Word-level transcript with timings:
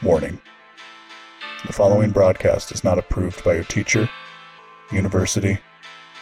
Warning 0.00 0.40
The 1.66 1.72
following 1.72 2.12
broadcast 2.12 2.70
is 2.70 2.84
not 2.84 3.00
approved 3.00 3.42
by 3.42 3.54
your 3.54 3.64
teacher, 3.64 4.08
university, 4.92 5.58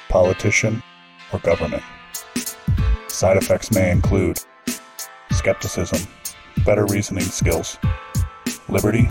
politician, 0.08 0.82
or 1.30 1.40
government. 1.40 1.82
Side 3.06 3.36
effects 3.36 3.70
may 3.70 3.90
include 3.90 4.40
skepticism, 5.30 6.08
better 6.64 6.86
reasoning 6.86 7.24
skills, 7.24 7.76
liberty, 8.70 9.10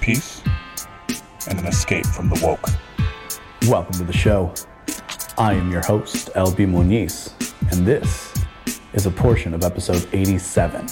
peace, 0.00 0.42
and 1.48 1.60
an 1.60 1.66
escape 1.66 2.06
from 2.06 2.28
the 2.28 2.40
woke. 2.42 2.68
Welcome 3.70 3.94
to 3.98 4.04
the 4.04 4.12
show. 4.12 4.52
I 5.38 5.54
am 5.54 5.70
your 5.70 5.82
host, 5.86 6.30
LB 6.34 6.68
Moniz, 6.70 7.34
and 7.70 7.86
this 7.86 8.34
is 8.94 9.06
a 9.06 9.12
portion 9.12 9.54
of 9.54 9.62
episode 9.62 10.08
87. 10.12 10.88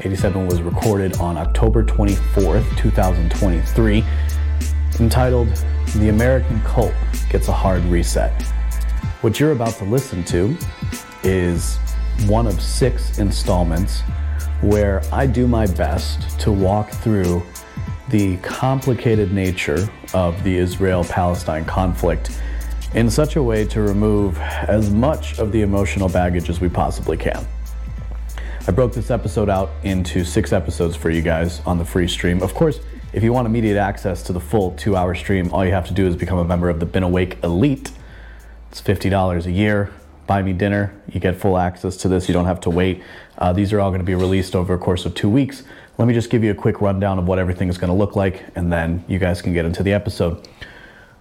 87 0.00 0.46
was 0.46 0.62
recorded 0.62 1.16
on 1.18 1.36
October 1.36 1.84
24th, 1.84 2.76
2023, 2.78 4.04
entitled 5.00 5.48
The 5.96 6.08
American 6.08 6.60
Cult 6.62 6.94
Gets 7.30 7.48
a 7.48 7.52
Hard 7.52 7.82
Reset. 7.84 8.42
What 9.20 9.38
you're 9.38 9.52
about 9.52 9.74
to 9.74 9.84
listen 9.84 10.24
to 10.24 10.56
is 11.22 11.76
one 12.26 12.46
of 12.46 12.60
six 12.60 13.18
installments 13.18 14.00
where 14.60 15.02
I 15.12 15.26
do 15.26 15.46
my 15.46 15.66
best 15.66 16.38
to 16.40 16.52
walk 16.52 16.90
through 16.90 17.42
the 18.08 18.36
complicated 18.38 19.32
nature 19.32 19.88
of 20.14 20.42
the 20.44 20.56
Israel 20.56 21.04
Palestine 21.04 21.64
conflict 21.64 22.38
in 22.94 23.08
such 23.08 23.36
a 23.36 23.42
way 23.42 23.64
to 23.66 23.80
remove 23.80 24.38
as 24.38 24.90
much 24.90 25.38
of 25.38 25.52
the 25.52 25.62
emotional 25.62 26.08
baggage 26.08 26.50
as 26.50 26.60
we 26.60 26.68
possibly 26.68 27.16
can. 27.16 27.46
I 28.64 28.70
broke 28.70 28.92
this 28.92 29.10
episode 29.10 29.50
out 29.50 29.70
into 29.82 30.24
six 30.24 30.52
episodes 30.52 30.94
for 30.94 31.10
you 31.10 31.20
guys 31.20 31.60
on 31.66 31.78
the 31.78 31.84
free 31.84 32.06
stream. 32.06 32.40
Of 32.44 32.54
course, 32.54 32.78
if 33.12 33.24
you 33.24 33.32
want 33.32 33.46
immediate 33.46 33.76
access 33.76 34.22
to 34.24 34.32
the 34.32 34.38
full 34.38 34.70
two 34.76 34.94
hour 34.94 35.16
stream, 35.16 35.52
all 35.52 35.64
you 35.64 35.72
have 35.72 35.88
to 35.88 35.92
do 35.92 36.06
is 36.06 36.14
become 36.14 36.38
a 36.38 36.44
member 36.44 36.68
of 36.68 36.78
the 36.78 36.86
Been 36.86 37.02
Awake 37.02 37.42
Elite. 37.42 37.90
It's 38.70 38.80
$50 38.80 39.46
a 39.46 39.50
year. 39.50 39.92
Buy 40.28 40.42
me 40.42 40.52
dinner. 40.52 40.94
You 41.12 41.18
get 41.18 41.34
full 41.40 41.58
access 41.58 41.96
to 41.98 42.08
this. 42.08 42.28
You 42.28 42.34
don't 42.34 42.44
have 42.44 42.60
to 42.60 42.70
wait. 42.70 43.02
Uh, 43.36 43.52
these 43.52 43.72
are 43.72 43.80
all 43.80 43.90
going 43.90 44.00
to 44.00 44.06
be 44.06 44.14
released 44.14 44.54
over 44.54 44.74
a 44.74 44.78
course 44.78 45.06
of 45.06 45.16
two 45.16 45.28
weeks. 45.28 45.64
Let 45.98 46.06
me 46.06 46.14
just 46.14 46.30
give 46.30 46.44
you 46.44 46.52
a 46.52 46.54
quick 46.54 46.80
rundown 46.80 47.18
of 47.18 47.26
what 47.26 47.40
everything 47.40 47.68
is 47.68 47.78
going 47.78 47.90
to 47.90 47.96
look 47.96 48.14
like, 48.14 48.44
and 48.54 48.72
then 48.72 49.04
you 49.08 49.18
guys 49.18 49.42
can 49.42 49.52
get 49.52 49.64
into 49.64 49.82
the 49.82 49.92
episode. 49.92 50.48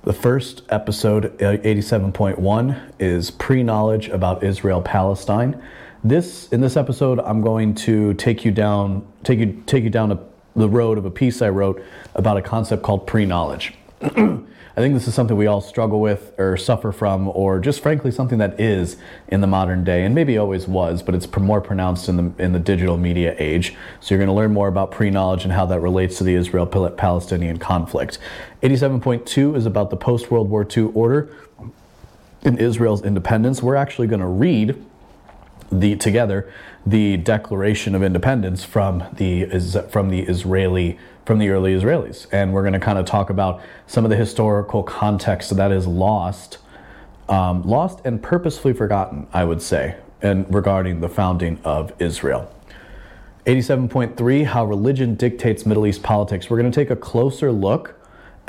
The 0.03 0.13
first 0.13 0.61
episode, 0.69 1.35
87.1, 1.39 2.93
is 2.99 3.31
pre 3.31 3.63
knowledge 3.63 4.09
about 4.09 4.43
Israel 4.43 4.81
Palestine. 4.83 5.59
This 6.03 6.49
in 6.49 6.61
this 6.61 6.77
episode, 6.77 7.19
I'm 7.19 7.41
going 7.41 7.75
to 7.75 8.15
take 8.15 8.43
you 8.43 8.51
down 8.51 9.05
take 9.23 9.37
you 9.37 9.61
take 9.67 9.83
you 9.83 9.91
down 9.91 10.11
a, 10.11 10.19
the 10.55 10.67
road 10.67 10.97
of 10.97 11.05
a 11.05 11.11
piece 11.11 11.43
I 11.43 11.49
wrote 11.49 11.83
about 12.15 12.37
a 12.37 12.41
concept 12.41 12.81
called 12.81 13.05
pre-knowledge. 13.05 13.75
I 14.01 14.75
think 14.75 14.95
this 14.95 15.07
is 15.07 15.13
something 15.13 15.37
we 15.37 15.45
all 15.45 15.61
struggle 15.61 16.01
with 16.01 16.33
or 16.39 16.57
suffer 16.57 16.91
from, 16.91 17.27
or 17.27 17.59
just 17.59 17.83
frankly 17.83 18.09
something 18.09 18.39
that 18.39 18.59
is 18.59 18.97
in 19.27 19.41
the 19.41 19.47
modern 19.47 19.83
day, 19.83 20.03
and 20.03 20.15
maybe 20.15 20.39
always 20.39 20.67
was, 20.67 21.03
but 21.03 21.13
it's 21.13 21.31
more 21.37 21.61
pronounced 21.61 22.09
in 22.09 22.17
the 22.17 22.43
in 22.43 22.51
the 22.53 22.59
digital 22.59 22.97
media 22.97 23.35
age. 23.37 23.75
So 23.99 24.15
you're 24.15 24.19
going 24.19 24.33
to 24.33 24.33
learn 24.33 24.53
more 24.53 24.69
about 24.69 24.89
pre-knowledge 24.89 25.43
and 25.43 25.53
how 25.53 25.67
that 25.67 25.81
relates 25.81 26.17
to 26.17 26.23
the 26.23 26.33
Israel-Palestinian 26.33 27.59
conflict. 27.59 28.17
87.2 28.63 29.55
is 29.55 29.67
about 29.67 29.91
the 29.91 29.97
post-World 29.97 30.49
War 30.49 30.65
II 30.65 30.85
order 30.95 31.29
in 32.41 32.57
Israel's 32.57 33.03
independence. 33.03 33.61
We're 33.61 33.75
actually 33.75 34.07
going 34.07 34.21
to 34.21 34.25
read 34.25 34.83
the 35.71 35.95
together 35.95 36.51
the 36.85 37.17
Declaration 37.17 37.95
of 37.95 38.03
Independence 38.03 38.63
from 38.63 39.03
the 39.13 39.45
from 39.89 40.09
the 40.09 40.21
Israeli 40.21 40.97
from 41.25 41.39
the 41.39 41.49
early 41.49 41.73
Israelis, 41.73 42.27
and 42.31 42.51
we're 42.51 42.63
going 42.63 42.73
to 42.73 42.79
kind 42.79 42.97
of 42.97 43.05
talk 43.05 43.29
about 43.29 43.61
some 43.85 44.03
of 44.03 44.09
the 44.09 44.17
historical 44.17 44.83
context 44.83 45.55
that 45.55 45.71
is 45.71 45.85
lost, 45.85 46.57
um, 47.29 47.61
lost 47.61 47.99
and 48.03 48.21
purposefully 48.21 48.73
forgotten, 48.73 49.27
I 49.31 49.43
would 49.43 49.61
say, 49.61 49.97
and 50.21 50.51
regarding 50.53 50.99
the 50.99 51.09
founding 51.09 51.59
of 51.63 51.93
Israel. 51.99 52.51
87.3 53.45 54.45
How 54.45 54.65
Religion 54.65 55.15
Dictates 55.15 55.65
Middle 55.65 55.87
East 55.87 56.03
Politics. 56.03 56.49
We're 56.49 56.59
going 56.59 56.71
to 56.71 56.75
take 56.75 56.89
a 56.89 56.95
closer 56.95 57.51
look 57.51 58.00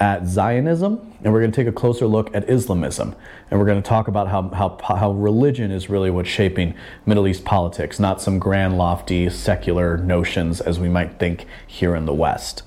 at 0.03 0.27
Zionism, 0.27 1.15
and 1.23 1.33
we're 1.33 1.39
going 1.39 1.53
to 1.53 1.57
take 1.57 1.69
a 1.69 1.73
closer 1.73 2.09
look 2.09 2.35
at 2.35 2.51
Islamism. 2.51 3.15
And 3.49 3.61
we're 3.61 3.67
going 3.67 3.81
to 3.81 3.89
talk 3.89 4.09
about 4.09 4.27
how, 4.27 4.49
how, 4.49 4.77
how 4.97 5.13
religion 5.13 5.71
is 5.71 5.89
really 5.89 6.11
what's 6.11 6.29
shaping 6.29 6.75
Middle 7.07 7.29
East 7.29 7.45
politics, 7.45 8.01
not 8.01 8.21
some 8.21 8.41
grand, 8.41 8.77
lofty, 8.77 9.31
secular 9.31 9.97
notions 9.97 10.61
as 10.61 10.81
we 10.81 10.89
might 10.89 11.21
think 11.21 11.47
here 11.69 11.95
in 11.95 12.07
the 12.07 12.13
West. 12.13 12.65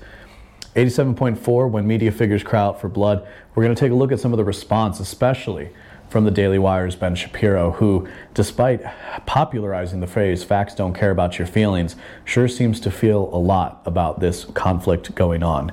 87.4 0.76 1.70
When 1.70 1.86
media 1.86 2.10
figures 2.10 2.42
cry 2.42 2.60
out 2.60 2.80
for 2.80 2.88
blood, 2.88 3.28
we're 3.54 3.64
going 3.64 3.76
to 3.76 3.78
take 3.78 3.92
a 3.92 3.94
look 3.94 4.12
at 4.12 4.18
some 4.18 4.32
of 4.32 4.38
the 4.38 4.44
response, 4.44 4.98
especially 4.98 5.68
from 6.08 6.24
the 6.24 6.30
Daily 6.30 6.58
Wire's 6.58 6.96
Ben 6.96 7.14
Shapiro, 7.14 7.72
who, 7.72 8.08
despite 8.32 8.82
popularizing 9.26 10.00
the 10.00 10.06
phrase 10.06 10.42
facts 10.42 10.74
don't 10.74 10.94
care 10.94 11.10
about 11.10 11.38
your 11.38 11.46
feelings, 11.46 11.96
sure 12.24 12.48
seems 12.48 12.80
to 12.80 12.90
feel 12.90 13.28
a 13.30 13.36
lot 13.36 13.82
about 13.84 14.20
this 14.20 14.46
conflict 14.46 15.14
going 15.14 15.42
on. 15.42 15.70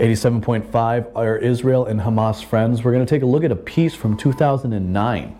87.5 0.00 1.12
are 1.14 1.38
Israel 1.38 1.86
and 1.86 2.00
Hamas 2.00 2.44
friends. 2.44 2.82
We're 2.82 2.90
going 2.90 3.06
to 3.06 3.08
take 3.08 3.22
a 3.22 3.26
look 3.26 3.44
at 3.44 3.52
a 3.52 3.56
piece 3.56 3.94
from 3.94 4.16
2009, 4.16 5.38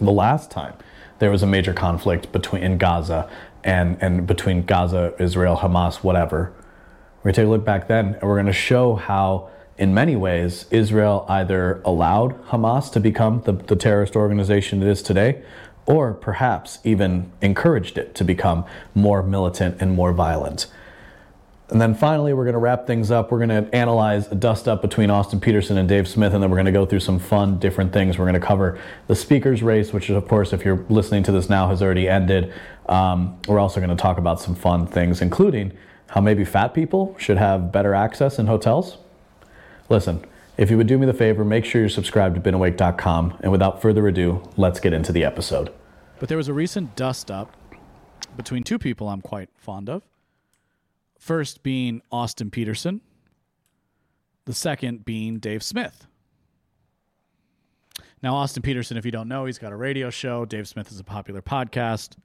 the 0.00 0.12
last 0.12 0.52
time 0.52 0.74
there 1.18 1.32
was 1.32 1.42
a 1.42 1.48
major 1.48 1.72
conflict 1.72 2.30
between 2.30 2.62
in 2.62 2.78
Gaza 2.78 3.28
and, 3.64 4.00
and 4.00 4.24
between 4.24 4.62
Gaza, 4.62 5.14
Israel, 5.18 5.56
Hamas, 5.56 5.96
whatever. 5.96 6.52
We're 7.18 7.32
going 7.32 7.34
to 7.34 7.40
take 7.40 7.46
a 7.46 7.50
look 7.50 7.64
back 7.64 7.88
then 7.88 8.14
and 8.14 8.22
we're 8.22 8.36
going 8.36 8.46
to 8.46 8.52
show 8.52 8.94
how, 8.94 9.50
in 9.76 9.92
many 9.92 10.14
ways, 10.14 10.66
Israel 10.70 11.26
either 11.28 11.82
allowed 11.84 12.40
Hamas 12.46 12.92
to 12.92 13.00
become 13.00 13.42
the, 13.42 13.52
the 13.52 13.74
terrorist 13.74 14.14
organization 14.14 14.80
it 14.80 14.88
is 14.88 15.02
today, 15.02 15.42
or 15.86 16.14
perhaps 16.14 16.78
even 16.84 17.32
encouraged 17.40 17.98
it 17.98 18.14
to 18.14 18.22
become 18.22 18.64
more 18.94 19.24
militant 19.24 19.82
and 19.82 19.96
more 19.96 20.12
violent. 20.12 20.68
And 21.72 21.80
then 21.80 21.94
finally, 21.94 22.34
we're 22.34 22.44
going 22.44 22.52
to 22.52 22.58
wrap 22.58 22.86
things 22.86 23.10
up. 23.10 23.30
We're 23.30 23.44
going 23.46 23.64
to 23.64 23.74
analyze 23.74 24.30
a 24.30 24.34
dust 24.34 24.68
up 24.68 24.82
between 24.82 25.08
Austin 25.08 25.40
Peterson 25.40 25.78
and 25.78 25.88
Dave 25.88 26.06
Smith, 26.06 26.34
and 26.34 26.42
then 26.42 26.50
we're 26.50 26.58
going 26.58 26.66
to 26.66 26.72
go 26.72 26.84
through 26.84 27.00
some 27.00 27.18
fun, 27.18 27.58
different 27.58 27.94
things. 27.94 28.18
We're 28.18 28.26
going 28.26 28.38
to 28.38 28.46
cover 28.46 28.78
the 29.06 29.16
speakers 29.16 29.62
race, 29.62 29.90
which, 29.90 30.10
of 30.10 30.28
course, 30.28 30.52
if 30.52 30.66
you're 30.66 30.84
listening 30.90 31.22
to 31.22 31.32
this 31.32 31.48
now, 31.48 31.68
has 31.70 31.80
already 31.80 32.10
ended. 32.10 32.52
Um, 32.90 33.38
we're 33.48 33.58
also 33.58 33.80
going 33.80 33.88
to 33.88 33.96
talk 33.96 34.18
about 34.18 34.38
some 34.38 34.54
fun 34.54 34.86
things, 34.86 35.22
including 35.22 35.72
how 36.08 36.20
maybe 36.20 36.44
fat 36.44 36.74
people 36.74 37.16
should 37.18 37.38
have 37.38 37.72
better 37.72 37.94
access 37.94 38.38
in 38.38 38.48
hotels. 38.48 38.98
Listen, 39.88 40.22
if 40.58 40.70
you 40.70 40.76
would 40.76 40.88
do 40.88 40.98
me 40.98 41.06
the 41.06 41.14
favor, 41.14 41.42
make 41.42 41.64
sure 41.64 41.80
you're 41.80 41.88
subscribed 41.88 42.34
to 42.34 42.40
BeenAwake.com. 42.42 43.38
And 43.40 43.50
without 43.50 43.80
further 43.80 44.06
ado, 44.06 44.46
let's 44.58 44.78
get 44.78 44.92
into 44.92 45.10
the 45.10 45.24
episode. 45.24 45.72
But 46.20 46.28
there 46.28 46.36
was 46.36 46.48
a 46.48 46.52
recent 46.52 46.96
dust 46.96 47.30
up 47.30 47.56
between 48.36 48.62
two 48.62 48.78
people 48.78 49.08
I'm 49.08 49.22
quite 49.22 49.48
fond 49.56 49.88
of. 49.88 50.02
First 51.22 51.62
being 51.62 52.02
Austin 52.10 52.50
Peterson, 52.50 53.00
the 54.44 54.52
second 54.52 55.04
being 55.04 55.38
Dave 55.38 55.62
Smith. 55.62 56.08
Now, 58.20 58.34
Austin 58.34 58.60
Peterson, 58.60 58.96
if 58.96 59.04
you 59.04 59.12
don't 59.12 59.28
know, 59.28 59.44
he's 59.44 59.56
got 59.56 59.70
a 59.70 59.76
radio 59.76 60.10
show. 60.10 60.44
Dave 60.44 60.66
Smith 60.66 60.90
is 60.90 60.98
a 60.98 61.04
popular 61.04 61.40
podcast. 61.40 62.16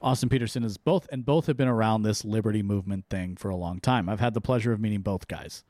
Austin 0.00 0.30
Peterson 0.30 0.64
is 0.64 0.78
both, 0.78 1.06
and 1.12 1.26
both 1.26 1.44
have 1.44 1.58
been 1.58 1.68
around 1.68 2.00
this 2.00 2.24
liberty 2.24 2.62
movement 2.62 3.04
thing 3.10 3.36
for 3.36 3.50
a 3.50 3.56
long 3.56 3.78
time. 3.78 4.08
I've 4.08 4.20
had 4.20 4.32
the 4.32 4.40
pleasure 4.40 4.72
of 4.72 4.80
meeting 4.80 5.02
both 5.02 5.28
guys. 5.28 5.62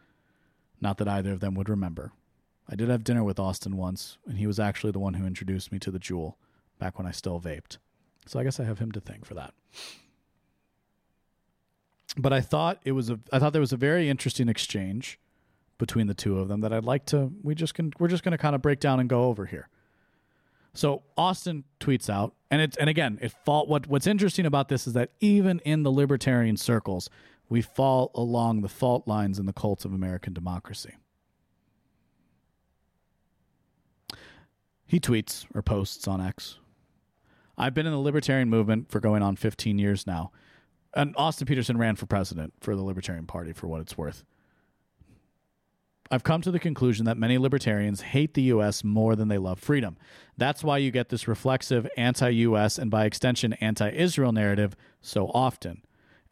Not 0.80 0.98
that 0.98 1.08
either 1.08 1.32
of 1.32 1.40
them 1.40 1.56
would 1.56 1.68
remember. 1.68 2.12
I 2.68 2.76
did 2.76 2.88
have 2.88 3.02
dinner 3.02 3.24
with 3.24 3.40
Austin 3.40 3.76
once, 3.76 4.18
and 4.28 4.38
he 4.38 4.46
was 4.46 4.60
actually 4.60 4.92
the 4.92 5.00
one 5.00 5.14
who 5.14 5.26
introduced 5.26 5.72
me 5.72 5.80
to 5.80 5.90
the 5.90 5.98
Juul 5.98 6.34
back 6.78 6.98
when 6.98 7.06
I 7.08 7.10
still 7.10 7.40
vaped. 7.40 7.78
So 8.26 8.38
I 8.38 8.44
guess 8.44 8.60
I 8.60 8.64
have 8.64 8.78
him 8.78 8.92
to 8.92 9.00
thank 9.00 9.24
for 9.24 9.34
that 9.34 9.54
but 12.16 12.32
I 12.32 12.40
thought 12.40 12.80
it 12.84 12.92
was 12.92 13.10
a 13.10 13.18
I 13.32 13.38
thought 13.38 13.52
there 13.52 13.60
was 13.60 13.72
a 13.72 13.78
very 13.78 14.08
interesting 14.08 14.48
exchange 14.48 15.18
between 15.78 16.06
the 16.06 16.14
two 16.14 16.38
of 16.38 16.48
them 16.48 16.60
that 16.60 16.72
I'd 16.72 16.84
like 16.84 17.06
to 17.06 17.32
we 17.42 17.54
just 17.54 17.74
can 17.74 17.92
we're 17.98 18.08
just 18.08 18.22
going 18.22 18.32
to 18.32 18.38
kind 18.38 18.54
of 18.54 18.62
break 18.62 18.80
down 18.80 19.00
and 19.00 19.08
go 19.08 19.24
over 19.24 19.46
here. 19.46 19.68
So 20.74 21.02
Austin 21.18 21.64
tweets 21.80 22.08
out, 22.08 22.34
and 22.50 22.62
it's 22.62 22.76
and 22.76 22.88
again, 22.88 23.18
it 23.20 23.32
fall. 23.44 23.66
What 23.66 23.86
what's 23.86 24.06
interesting 24.06 24.46
about 24.46 24.68
this 24.68 24.86
is 24.86 24.94
that 24.94 25.10
even 25.20 25.60
in 25.60 25.82
the 25.82 25.92
libertarian 25.92 26.56
circles, 26.56 27.10
we 27.48 27.60
fall 27.60 28.10
along 28.14 28.62
the 28.62 28.68
fault 28.68 29.06
lines 29.06 29.38
in 29.38 29.46
the 29.46 29.52
cults 29.52 29.84
of 29.84 29.92
American 29.92 30.32
democracy. 30.32 30.94
He 34.86 35.00
tweets 35.00 35.46
or 35.54 35.62
posts 35.62 36.06
on 36.06 36.20
X. 36.20 36.58
I've 37.56 37.74
been 37.74 37.86
in 37.86 37.92
the 37.92 37.98
libertarian 37.98 38.48
movement 38.48 38.90
for 38.90 39.00
going 39.00 39.22
on 39.22 39.36
15 39.36 39.78
years 39.78 40.06
now, 40.06 40.32
and 40.94 41.14
Austin 41.16 41.46
Peterson 41.46 41.78
ran 41.78 41.96
for 41.96 42.06
president 42.06 42.52
for 42.60 42.76
the 42.76 42.82
Libertarian 42.82 43.26
Party 43.26 43.52
for 43.52 43.66
what 43.66 43.80
it's 43.80 43.96
worth. 43.96 44.24
I've 46.10 46.24
come 46.24 46.42
to 46.42 46.50
the 46.50 46.58
conclusion 46.58 47.06
that 47.06 47.16
many 47.16 47.38
libertarians 47.38 48.02
hate 48.02 48.34
the 48.34 48.42
U.S. 48.42 48.84
more 48.84 49.16
than 49.16 49.28
they 49.28 49.38
love 49.38 49.58
freedom. 49.58 49.96
That's 50.36 50.62
why 50.62 50.76
you 50.76 50.90
get 50.90 51.08
this 51.08 51.26
reflexive 51.26 51.88
anti 51.96 52.28
U.S. 52.28 52.76
and 52.78 52.90
by 52.90 53.06
extension 53.06 53.54
anti 53.54 53.90
Israel 53.90 54.32
narrative 54.32 54.76
so 55.00 55.28
often. 55.28 55.82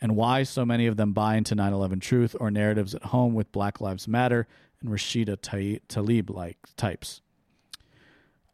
and 0.03 0.17
why 0.17 0.43
so 0.43 0.65
many 0.67 0.87
of 0.87 0.97
them 0.97 1.13
buy 1.13 1.37
into 1.37 1.55
9 1.55 1.73
11 1.73 2.01
truth 2.01 2.37
or 2.39 2.51
narratives 2.51 2.95
at 2.95 3.05
home 3.05 3.35
with 3.35 3.53
Black 3.53 3.81
Lives 3.81 4.07
Matter 4.07 4.47
and 4.81 4.91
Rashida 4.91 5.37
Tlaib 5.39 6.31
like 6.31 6.59
types. 6.77 7.21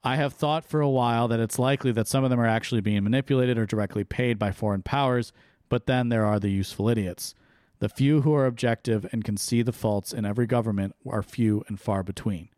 I 0.04 0.14
have 0.16 0.34
thought 0.34 0.64
for 0.64 0.80
a 0.80 0.88
while 0.88 1.26
that 1.26 1.40
it's 1.40 1.58
likely 1.58 1.90
that 1.92 2.06
some 2.06 2.22
of 2.22 2.30
them 2.30 2.38
are 2.40 2.46
actually 2.46 2.80
being 2.80 3.02
manipulated 3.02 3.58
or 3.58 3.66
directly 3.66 4.04
paid 4.04 4.38
by 4.38 4.52
foreign 4.52 4.82
powers, 4.82 5.32
but 5.68 5.86
then 5.86 6.08
there 6.08 6.24
are 6.24 6.38
the 6.38 6.50
useful 6.50 6.88
idiots. 6.88 7.34
The 7.78 7.88
few 7.88 8.22
who 8.22 8.34
are 8.34 8.46
objective 8.46 9.06
and 9.12 9.24
can 9.24 9.36
see 9.36 9.62
the 9.62 9.72
faults 9.72 10.12
in 10.12 10.24
every 10.24 10.46
government 10.46 10.94
are 11.06 11.22
few 11.22 11.64
and 11.68 11.78
far 11.78 12.02
between. 12.02 12.48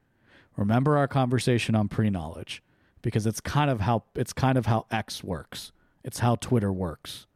Remember 0.56 0.96
our 0.96 1.08
conversation 1.08 1.74
on 1.74 1.88
pre-knowledge 1.88 2.62
because 3.02 3.26
it's 3.26 3.40
kind 3.40 3.70
of 3.70 3.80
how 3.80 4.04
it's 4.14 4.32
kind 4.32 4.58
of 4.58 4.66
how 4.66 4.86
X 4.90 5.22
works. 5.22 5.72
It's 6.04 6.20
how 6.20 6.36
Twitter 6.36 6.72
works. 6.72 7.26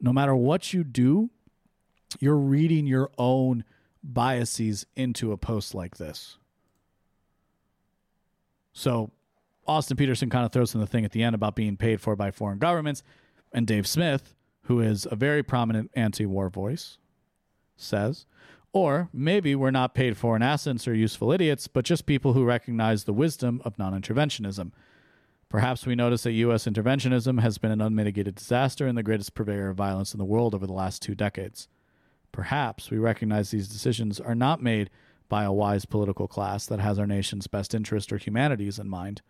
No 0.00 0.12
matter 0.12 0.34
what 0.34 0.72
you 0.72 0.84
do, 0.84 1.30
you're 2.18 2.36
reading 2.36 2.86
your 2.86 3.10
own 3.18 3.64
biases 4.02 4.86
into 4.96 5.32
a 5.32 5.36
post 5.36 5.74
like 5.74 5.96
this. 5.96 6.38
So 8.72 9.10
Austin 9.66 9.96
Peterson 9.96 10.28
kind 10.28 10.44
of 10.44 10.52
throws 10.52 10.74
in 10.74 10.80
the 10.80 10.86
thing 10.86 11.04
at 11.04 11.12
the 11.12 11.22
end 11.22 11.34
about 11.34 11.54
being 11.54 11.76
paid 11.76 12.00
for 12.00 12.16
by 12.16 12.30
foreign 12.30 12.58
governments. 12.58 13.02
And 13.52 13.66
Dave 13.66 13.86
Smith, 13.86 14.34
who 14.62 14.80
is 14.80 15.06
a 15.10 15.16
very 15.16 15.42
prominent 15.42 15.90
anti 15.94 16.26
war 16.26 16.48
voice, 16.48 16.98
says, 17.76 18.26
or 18.72 19.10
maybe 19.12 19.54
we're 19.54 19.70
not 19.70 19.94
paid 19.94 20.16
for 20.16 20.34
in 20.34 20.42
essence 20.42 20.88
or 20.88 20.94
useful 20.94 21.32
idiots, 21.32 21.68
but 21.68 21.84
just 21.84 22.06
people 22.06 22.32
who 22.32 22.44
recognize 22.44 23.04
the 23.04 23.12
wisdom 23.12 23.60
of 23.64 23.78
non 23.78 24.00
interventionism. 24.00 24.72
Perhaps 25.50 25.84
we 25.84 25.94
notice 25.94 26.22
that 26.22 26.32
U.S. 26.32 26.64
interventionism 26.64 27.42
has 27.42 27.58
been 27.58 27.70
an 27.70 27.82
unmitigated 27.82 28.36
disaster 28.36 28.86
and 28.86 28.96
the 28.96 29.02
greatest 29.02 29.34
purveyor 29.34 29.68
of 29.68 29.76
violence 29.76 30.14
in 30.14 30.18
the 30.18 30.24
world 30.24 30.54
over 30.54 30.66
the 30.66 30.72
last 30.72 31.02
two 31.02 31.14
decades. 31.14 31.68
Perhaps 32.32 32.90
we 32.90 32.96
recognize 32.96 33.50
these 33.50 33.68
decisions 33.68 34.18
are 34.18 34.34
not 34.34 34.62
made 34.62 34.88
by 35.28 35.44
a 35.44 35.52
wise 35.52 35.84
political 35.84 36.26
class 36.26 36.64
that 36.66 36.80
has 36.80 36.98
our 36.98 37.06
nation's 37.06 37.46
best 37.46 37.74
interest 37.74 38.10
or 38.10 38.16
humanities 38.16 38.78
in 38.78 38.88
mind, 38.88 39.20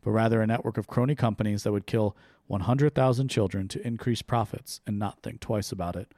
but 0.00 0.12
rather 0.12 0.40
a 0.40 0.46
network 0.46 0.78
of 0.78 0.86
crony 0.86 1.14
companies 1.14 1.64
that 1.64 1.72
would 1.72 1.86
kill 1.86 2.16
100,000 2.46 3.28
children 3.28 3.68
to 3.68 3.86
increase 3.86 4.22
profits 4.22 4.80
and 4.86 4.98
not 4.98 5.22
think 5.22 5.40
twice 5.40 5.72
about 5.72 5.96
it. 5.96 6.12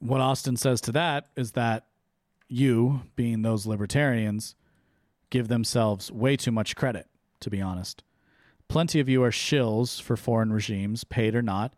What 0.00 0.20
Austin 0.20 0.56
says 0.56 0.80
to 0.82 0.92
that 0.92 1.26
is 1.36 1.52
that 1.52 1.86
you, 2.48 3.02
being 3.16 3.42
those 3.42 3.66
libertarians, 3.66 4.54
give 5.30 5.48
themselves 5.48 6.10
way 6.10 6.36
too 6.36 6.52
much 6.52 6.76
credit, 6.76 7.08
to 7.40 7.50
be 7.50 7.60
honest. 7.60 8.02
Plenty 8.68 9.00
of 9.00 9.08
you 9.08 9.22
are 9.22 9.30
shills 9.30 10.00
for 10.00 10.16
foreign 10.16 10.52
regimes, 10.52 11.04
paid 11.04 11.34
or 11.34 11.42
not, 11.42 11.74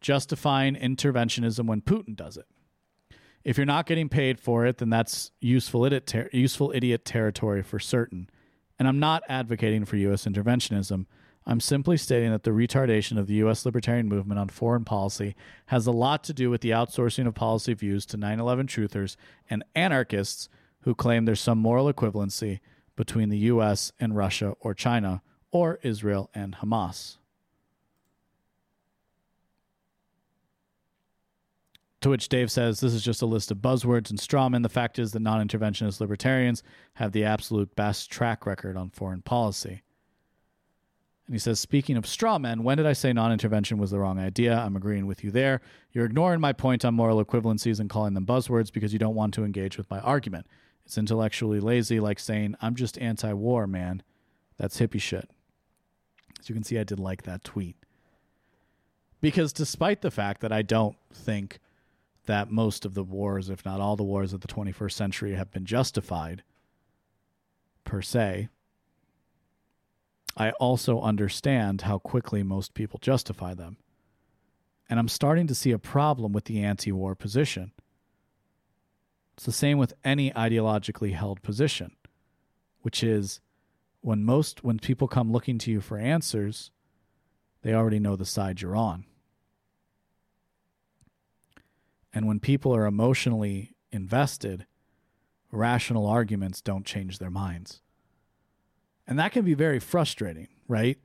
justifying 0.00 0.76
interventionism 0.76 1.66
when 1.66 1.82
Putin 1.82 2.16
does 2.16 2.36
it. 2.36 2.46
If 3.44 3.56
you're 3.56 3.66
not 3.66 3.86
getting 3.86 4.08
paid 4.08 4.38
for 4.38 4.66
it, 4.66 4.78
then 4.78 4.90
that's 4.90 5.30
useful 5.40 5.84
idiot, 5.84 6.06
ter- 6.06 6.28
useful 6.32 6.72
idiot 6.74 7.04
territory 7.04 7.62
for 7.62 7.78
certain. 7.78 8.28
And 8.78 8.86
I'm 8.86 8.98
not 8.98 9.22
advocating 9.28 9.84
for 9.84 9.96
U.S. 9.96 10.24
interventionism. 10.24 11.06
I'm 11.46 11.60
simply 11.60 11.96
stating 11.96 12.30
that 12.30 12.42
the 12.42 12.50
retardation 12.50 13.18
of 13.18 13.26
the 13.26 13.34
U.S. 13.34 13.64
libertarian 13.64 14.08
movement 14.08 14.38
on 14.38 14.48
foreign 14.48 14.84
policy 14.84 15.34
has 15.66 15.86
a 15.86 15.92
lot 15.92 16.22
to 16.24 16.34
do 16.34 16.50
with 16.50 16.60
the 16.60 16.70
outsourcing 16.70 17.26
of 17.26 17.34
policy 17.34 17.72
views 17.74 18.04
to 18.06 18.16
9 18.16 18.38
11 18.38 18.66
truthers 18.66 19.16
and 19.48 19.64
anarchists 19.74 20.48
who 20.82 20.94
claim 20.94 21.24
there's 21.24 21.40
some 21.40 21.58
moral 21.58 21.92
equivalency 21.92 22.60
between 22.94 23.30
the 23.30 23.38
U.S. 23.38 23.92
and 23.98 24.16
Russia 24.16 24.54
or 24.60 24.74
China 24.74 25.22
or 25.50 25.78
Israel 25.82 26.30
and 26.34 26.56
Hamas. 26.56 27.16
To 32.00 32.08
which 32.08 32.28
Dave 32.28 32.50
says, 32.50 32.80
This 32.80 32.94
is 32.94 33.02
just 33.02 33.22
a 33.22 33.26
list 33.26 33.50
of 33.50 33.58
buzzwords 33.58 34.10
and 34.10 34.18
strawmen. 34.18 34.62
The 34.62 34.68
fact 34.68 34.98
is 34.98 35.12
that 35.12 35.20
non 35.20 35.46
interventionist 35.46 36.00
libertarians 36.00 36.62
have 36.94 37.12
the 37.12 37.24
absolute 37.24 37.74
best 37.76 38.10
track 38.10 38.46
record 38.46 38.76
on 38.76 38.90
foreign 38.90 39.22
policy. 39.22 39.82
And 41.26 41.34
he 41.34 41.38
says, 41.38 41.60
Speaking 41.60 41.96
of 41.96 42.04
strawmen, 42.04 42.60
when 42.62 42.78
did 42.78 42.86
I 42.86 42.94
say 42.94 43.12
non 43.12 43.32
intervention 43.32 43.76
was 43.76 43.90
the 43.90 43.98
wrong 43.98 44.18
idea? 44.18 44.56
I'm 44.56 44.76
agreeing 44.76 45.06
with 45.06 45.22
you 45.22 45.30
there. 45.30 45.60
You're 45.92 46.06
ignoring 46.06 46.40
my 46.40 46.54
point 46.54 46.84
on 46.84 46.94
moral 46.94 47.22
equivalencies 47.22 47.80
and 47.80 47.90
calling 47.90 48.14
them 48.14 48.26
buzzwords 48.26 48.72
because 48.72 48.92
you 48.94 48.98
don't 48.98 49.14
want 49.14 49.34
to 49.34 49.44
engage 49.44 49.76
with 49.76 49.90
my 49.90 50.00
argument. 50.00 50.46
It's 50.86 50.96
intellectually 50.96 51.60
lazy, 51.60 52.00
like 52.00 52.18
saying, 52.18 52.56
I'm 52.62 52.74
just 52.74 52.98
anti 52.98 53.32
war, 53.34 53.66
man. 53.66 54.02
That's 54.56 54.80
hippie 54.80 55.00
shit. 55.00 55.30
As 56.40 56.48
you 56.48 56.54
can 56.54 56.64
see, 56.64 56.78
I 56.78 56.84
did 56.84 56.98
like 56.98 57.24
that 57.24 57.44
tweet. 57.44 57.76
Because 59.20 59.52
despite 59.52 60.00
the 60.00 60.10
fact 60.10 60.40
that 60.40 60.50
I 60.50 60.62
don't 60.62 60.96
think 61.12 61.60
that 62.26 62.50
most 62.50 62.84
of 62.84 62.94
the 62.94 63.04
wars, 63.04 63.48
if 63.50 63.64
not 63.64 63.80
all 63.80 63.96
the 63.96 64.04
wars 64.04 64.32
of 64.32 64.40
the 64.40 64.48
21st 64.48 64.92
century, 64.92 65.34
have 65.34 65.50
been 65.50 65.64
justified 65.64 66.42
per 67.84 68.02
se, 68.02 68.48
I 70.36 70.50
also 70.52 71.00
understand 71.00 71.82
how 71.82 71.98
quickly 71.98 72.42
most 72.42 72.74
people 72.74 72.98
justify 73.02 73.54
them. 73.54 73.78
And 74.88 74.98
I'm 74.98 75.08
starting 75.08 75.46
to 75.48 75.54
see 75.54 75.72
a 75.72 75.78
problem 75.78 76.32
with 76.32 76.44
the 76.44 76.62
anti 76.62 76.92
war 76.92 77.14
position. 77.14 77.72
It's 79.34 79.46
the 79.46 79.52
same 79.52 79.78
with 79.78 79.94
any 80.04 80.30
ideologically 80.32 81.14
held 81.14 81.42
position, 81.42 81.92
which 82.82 83.02
is 83.02 83.40
when 84.00 84.24
most 84.24 84.64
when 84.64 84.78
people 84.78 85.08
come 85.08 85.32
looking 85.32 85.58
to 85.58 85.70
you 85.70 85.80
for 85.80 85.98
answers, 85.98 86.70
they 87.62 87.74
already 87.74 87.98
know 87.98 88.16
the 88.16 88.24
side 88.24 88.60
you're 88.60 88.76
on. 88.76 89.04
And 92.12 92.26
when 92.26 92.40
people 92.40 92.74
are 92.74 92.86
emotionally 92.86 93.74
invested, 93.92 94.66
rational 95.52 96.06
arguments 96.06 96.60
don't 96.60 96.84
change 96.84 97.18
their 97.18 97.30
minds. 97.30 97.80
And 99.06 99.18
that 99.18 99.32
can 99.32 99.44
be 99.44 99.54
very 99.54 99.80
frustrating, 99.80 100.48
right? 100.68 100.98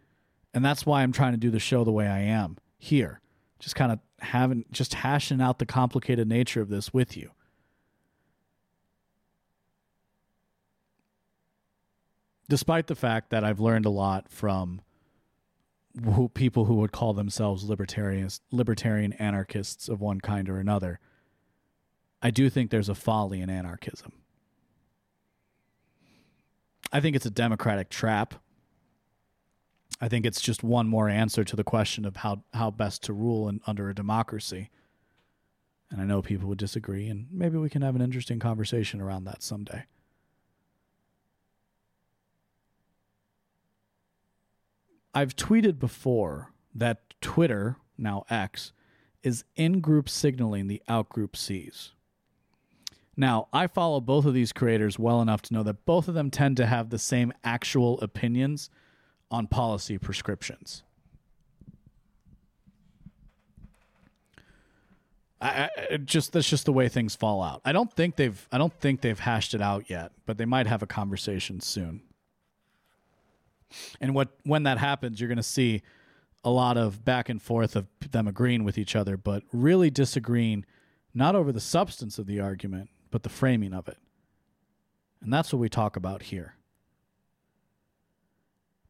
And 0.53 0.63
that's 0.63 0.85
why 0.85 1.03
I'm 1.03 1.11
trying 1.11 1.33
to 1.33 1.37
do 1.37 1.51
the 1.51 1.59
show 1.59 1.83
the 1.83 1.91
way 1.91 2.07
I 2.07 2.19
am 2.19 2.57
here. 2.77 3.19
Just 3.59 3.75
kind 3.75 3.91
of 3.91 3.99
having, 4.19 4.65
just 4.71 4.93
hashing 4.95 5.41
out 5.41 5.59
the 5.59 5.65
complicated 5.65 6.27
nature 6.27 6.61
of 6.61 6.69
this 6.69 6.93
with 6.93 7.17
you. 7.17 7.31
Despite 12.47 12.87
the 12.87 12.95
fact 12.95 13.31
that 13.31 13.43
I've 13.43 13.59
learned 13.59 13.85
a 13.85 13.89
lot 13.89 14.29
from 14.29 14.81
who, 16.03 16.29
people 16.29 16.65
who 16.65 16.75
would 16.75 16.91
call 16.91 17.13
themselves 17.13 17.63
libertarians, 17.63 18.41
libertarian 18.51 19.13
anarchists 19.13 19.87
of 19.87 20.01
one 20.01 20.19
kind 20.19 20.49
or 20.49 20.57
another, 20.57 20.99
I 22.21 22.31
do 22.31 22.49
think 22.49 22.69
there's 22.69 22.89
a 22.89 22.95
folly 22.95 23.41
in 23.41 23.49
anarchism. 23.49 24.11
I 26.91 26.99
think 26.99 27.15
it's 27.15 27.25
a 27.25 27.31
democratic 27.31 27.89
trap. 27.89 28.35
I 30.01 30.07
think 30.07 30.25
it's 30.25 30.41
just 30.41 30.63
one 30.63 30.87
more 30.87 31.07
answer 31.07 31.43
to 31.43 31.55
the 31.55 31.63
question 31.63 32.05
of 32.05 32.17
how, 32.17 32.43
how 32.53 32.71
best 32.71 33.03
to 33.03 33.13
rule 33.13 33.47
in, 33.47 33.61
under 33.65 33.89
a 33.89 33.95
democracy. 33.95 34.69
And 35.89 36.01
I 36.01 36.05
know 36.05 36.21
people 36.21 36.49
would 36.49 36.57
disagree, 36.57 37.07
and 37.07 37.27
maybe 37.31 37.57
we 37.57 37.69
can 37.69 37.81
have 37.81 37.95
an 37.95 38.01
interesting 38.01 38.39
conversation 38.39 38.99
around 38.99 39.25
that 39.25 39.43
someday. 39.43 39.85
I've 45.15 45.37
tweeted 45.37 45.79
before 45.79 46.51
that 46.75 47.13
Twitter, 47.21 47.77
now 47.97 48.25
X, 48.29 48.73
is 49.23 49.45
in 49.55 49.79
group 49.79 50.09
signaling 50.09 50.67
the 50.67 50.83
out 50.89 51.07
group 51.07 51.37
sees. 51.37 51.93
Now, 53.15 53.47
I 53.53 53.67
follow 53.67 54.01
both 54.01 54.25
of 54.25 54.33
these 54.33 54.51
creators 54.51 54.99
well 54.99 55.21
enough 55.21 55.41
to 55.43 55.53
know 55.53 55.63
that 55.63 55.85
both 55.85 56.09
of 56.09 56.15
them 56.15 56.29
tend 56.29 56.57
to 56.57 56.65
have 56.65 56.89
the 56.89 56.99
same 56.99 57.31
actual 57.45 57.99
opinions 58.01 58.69
on 59.31 59.47
policy 59.47 59.97
prescriptions. 59.97 60.83
I, 65.41 65.69
I, 65.91 65.97
just 65.97 66.33
that's 66.33 66.49
just 66.49 66.65
the 66.65 66.73
way 66.73 66.89
things 66.89 67.15
fall 67.15 67.41
out. 67.41 67.61
I 67.63 67.71
don't 67.71 67.91
think 67.93 68.15
they've 68.15 68.47
I 68.51 68.57
don't 68.57 68.73
think 68.73 69.01
they've 69.01 69.19
hashed 69.19 69.53
it 69.53 69.61
out 69.61 69.89
yet, 69.89 70.11
but 70.25 70.37
they 70.37 70.45
might 70.45 70.65
have 70.67 70.81
a 70.81 70.87
conversation 70.87 71.59
soon. 71.61 72.01
And 73.99 74.13
what 74.13 74.29
when 74.43 74.63
that 74.63 74.77
happens, 74.77 75.19
you're 75.19 75.27
going 75.27 75.37
to 75.37 75.43
see 75.43 75.81
a 76.43 76.49
lot 76.49 76.77
of 76.77 77.03
back 77.03 77.27
and 77.27 77.41
forth 77.41 77.75
of 77.75 77.87
them 78.11 78.27
agreeing 78.27 78.63
with 78.63 78.77
each 78.77 78.95
other, 78.95 79.17
but 79.17 79.43
really 79.51 79.89
disagreeing 79.89 80.65
not 81.13 81.35
over 81.35 81.51
the 81.51 81.59
substance 81.59 82.19
of 82.19 82.27
the 82.27 82.39
argument, 82.39 82.89
but 83.09 83.23
the 83.23 83.29
framing 83.29 83.73
of 83.73 83.87
it. 83.87 83.97
And 85.21 85.33
that's 85.33 85.51
what 85.51 85.59
we 85.59 85.69
talk 85.69 85.95
about 85.95 86.23
here. 86.23 86.55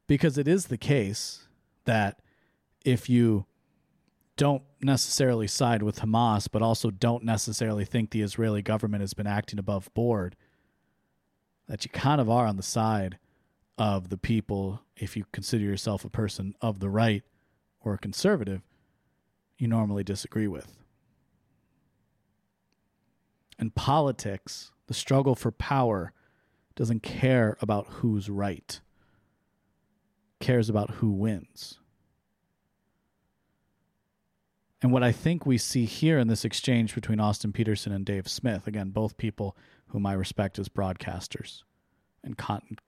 Because 0.08 0.38
it 0.38 0.48
is 0.48 0.68
the 0.68 0.78
case 0.78 1.48
that 1.86 2.20
if 2.84 3.10
you 3.10 3.46
don't 4.38 4.64
necessarily 4.82 5.48
side 5.48 5.82
with 5.82 6.02
Hamas, 6.02 6.48
but 6.52 6.62
also 6.62 6.92
don't 6.92 7.24
necessarily 7.24 7.86
think 7.86 8.12
the 8.12 8.22
Israeli 8.22 8.62
government 8.62 9.02
has 9.02 9.14
been 9.14 9.28
acting 9.28 9.60
above 9.60 9.94
board, 9.94 10.36
that 11.68 11.86
you 11.86 11.92
kind 11.92 12.20
of 12.20 12.30
are 12.30 12.46
on 12.46 12.58
the 12.58 12.64
side 12.64 13.18
of 13.78 14.10
the 14.10 14.18
people, 14.18 14.82
if 14.96 15.18
you 15.18 15.26
consider 15.32 15.64
yourself 15.64 16.06
a 16.06 16.10
person 16.10 16.56
of 16.62 16.80
the 16.80 16.90
right 16.90 17.24
or 17.82 17.94
a 17.94 17.98
conservative, 17.98 18.62
you 19.58 19.68
normally 19.68 20.04
disagree 20.04 20.48
with. 20.48 20.78
And 23.58 23.76
politics, 23.76 24.72
the 24.88 24.94
struggle 24.94 25.36
for 25.36 25.52
power, 25.52 26.14
doesn't 26.76 27.04
care 27.04 27.58
about 27.62 27.88
who's 27.88 28.30
right, 28.30 28.82
cares 30.40 30.70
about 30.70 30.92
who 30.96 31.12
wins. 31.12 31.80
And 34.82 34.92
what 34.92 35.04
I 35.04 35.14
think 35.14 35.46
we 35.46 35.58
see 35.58 35.86
here 35.86 36.20
in 36.20 36.28
this 36.28 36.46
exchange 36.46 36.94
between 36.94 37.20
Austin 37.20 37.54
Peterson 37.54 37.92
and 37.92 38.06
Dave 38.06 38.28
Smith, 38.28 38.68
again, 38.68 38.90
both 38.90 39.18
people 39.18 39.58
whom 39.88 40.06
I 40.06 40.14
respect 40.14 40.60
as 40.60 40.70
broadcasters 40.70 41.64
and 42.26 42.36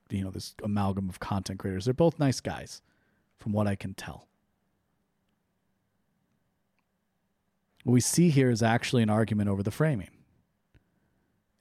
you 0.09 0.23
know 0.23 0.31
this 0.31 0.55
amalgam 0.63 1.09
of 1.09 1.19
content 1.19 1.59
creators, 1.59 1.85
they're 1.85 1.93
both 1.93 2.19
nice 2.19 2.39
guys, 2.39 2.81
from 3.37 3.53
what 3.53 3.67
I 3.67 3.75
can 3.75 3.93
tell. 3.93 4.27
What 7.83 7.93
we 7.93 8.01
see 8.01 8.29
here 8.29 8.49
is 8.49 8.61
actually 8.61 9.03
an 9.03 9.09
argument 9.09 9.49
over 9.49 9.63
the 9.63 9.71
framing. 9.71 10.09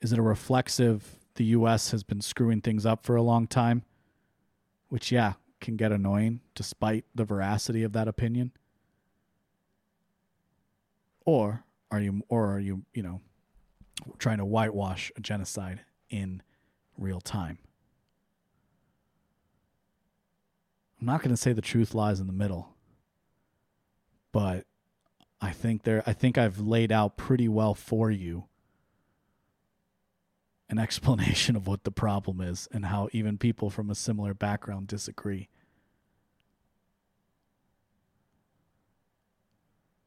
Is 0.01 0.11
it 0.11 0.19
a 0.19 0.23
reflexive? 0.23 1.15
The 1.35 1.45
U.S. 1.45 1.91
has 1.91 2.03
been 2.03 2.19
screwing 2.19 2.61
things 2.61 2.85
up 2.85 3.05
for 3.05 3.15
a 3.15 3.21
long 3.21 3.47
time, 3.47 3.83
which 4.89 5.11
yeah 5.11 5.33
can 5.59 5.75
get 5.75 5.91
annoying 5.91 6.41
despite 6.55 7.05
the 7.15 7.25
veracity 7.25 7.83
of 7.83 7.93
that 7.93 8.07
opinion 8.07 8.51
or 11.25 11.63
are 11.91 11.99
you 11.99 12.23
or 12.29 12.53
are 12.53 12.59
you 12.59 12.83
you 12.93 13.01
know 13.01 13.21
trying 14.19 14.37
to 14.37 14.45
whitewash 14.45 15.11
a 15.15 15.19
genocide 15.19 15.81
in 16.09 16.41
real 16.97 17.19
time 17.19 17.57
i'm 20.99 21.05
not 21.05 21.21
going 21.21 21.31
to 21.31 21.37
say 21.37 21.53
the 21.53 21.61
truth 21.61 21.93
lies 21.93 22.19
in 22.19 22.27
the 22.27 22.33
middle 22.33 22.75
but 24.31 24.65
i 25.41 25.51
think 25.51 25.83
there 25.83 26.03
i 26.05 26.13
think 26.13 26.37
i've 26.37 26.59
laid 26.59 26.91
out 26.91 27.17
pretty 27.17 27.47
well 27.47 27.73
for 27.73 28.11
you 28.11 28.45
an 30.69 30.79
explanation 30.79 31.55
of 31.55 31.67
what 31.67 31.83
the 31.83 31.91
problem 31.91 32.41
is 32.41 32.67
and 32.71 32.85
how 32.85 33.09
even 33.11 33.37
people 33.37 33.69
from 33.69 33.89
a 33.89 33.95
similar 33.95 34.33
background 34.33 34.87
disagree. 34.87 35.49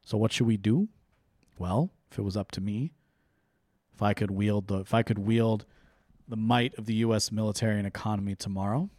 So 0.05 0.19
what 0.19 0.33
should 0.33 0.47
we 0.47 0.57
do? 0.57 0.89
Well, 1.59 1.91
if 2.11 2.19
it 2.19 2.23
was 2.23 2.37
up 2.37 2.51
to 2.53 2.61
me, 2.61 2.93
if 3.95 4.03
I 4.03 4.13
could 4.13 4.31
wield 4.31 4.67
the 4.67 4.81
if 4.81 4.95
I 4.95 5.03
could 5.03 5.19
wield 5.19 5.67
the 6.27 6.37
might 6.37 6.77
of 6.79 6.87
the 6.87 6.95
US 6.95 7.31
military 7.31 7.79
and 7.79 7.87
economy 7.87 8.35
tomorrow, 8.35 8.91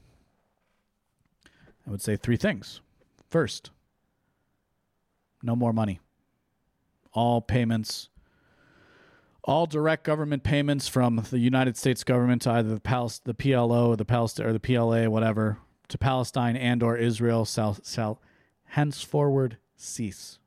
I 1.86 1.92
would 1.92 2.02
say 2.02 2.16
three 2.16 2.38
things. 2.38 2.82
First, 3.30 3.72
no 5.42 5.56
more 5.56 5.74
money. 5.74 6.00
All 7.14 7.42
payments 7.42 8.10
all 9.44 9.66
direct 9.66 10.04
government 10.04 10.44
payments 10.44 10.88
from 10.88 11.24
the 11.30 11.40
United 11.40 11.76
States 11.78 12.04
government 12.04 12.44
to 12.44 12.52
either 12.52 12.70
the, 12.76 13.20
the 13.24 13.34
PLO 13.34 13.88
or 13.88 13.96
the 13.96 14.06
Palestine 14.06 14.46
or 14.46 14.54
the 14.54 14.60
PLA, 14.60 15.10
whatever, 15.10 15.58
to 15.88 15.98
Palestine 15.98 16.56
and 16.56 16.84
or 16.84 16.96
Israel 16.96 17.46
shall, 17.46 17.78
shall 17.84 18.22
henceforward 18.66 19.58
cease. 19.76 20.38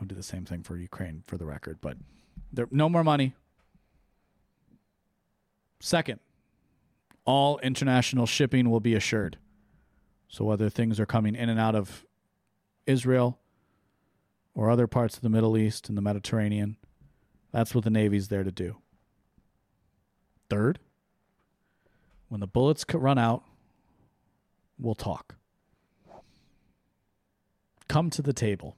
I'll 0.00 0.06
do 0.06 0.14
the 0.14 0.22
same 0.22 0.44
thing 0.44 0.62
for 0.62 0.76
Ukraine 0.76 1.22
for 1.26 1.36
the 1.36 1.44
record, 1.44 1.78
but 1.80 1.96
there 2.52 2.66
no 2.70 2.88
more 2.88 3.04
money. 3.04 3.34
Second, 5.80 6.20
all 7.24 7.58
international 7.58 8.26
shipping 8.26 8.70
will 8.70 8.80
be 8.80 8.94
assured. 8.94 9.38
So 10.28 10.44
whether 10.44 10.68
things 10.68 10.98
are 10.98 11.06
coming 11.06 11.34
in 11.34 11.48
and 11.48 11.60
out 11.60 11.74
of 11.74 12.04
Israel 12.86 13.38
or 14.54 14.70
other 14.70 14.86
parts 14.86 15.16
of 15.16 15.22
the 15.22 15.28
Middle 15.28 15.56
East 15.56 15.88
and 15.88 15.96
the 15.96 16.02
Mediterranean, 16.02 16.76
that's 17.52 17.74
what 17.74 17.84
the 17.84 17.90
Navy's 17.90 18.28
there 18.28 18.44
to 18.44 18.50
do. 18.50 18.76
Third, 20.50 20.78
when 22.28 22.40
the 22.40 22.46
bullets 22.46 22.84
run 22.92 23.18
out, 23.18 23.44
we'll 24.78 24.94
talk. 24.94 25.36
Come 27.88 28.10
to 28.10 28.22
the 28.22 28.32
table. 28.32 28.76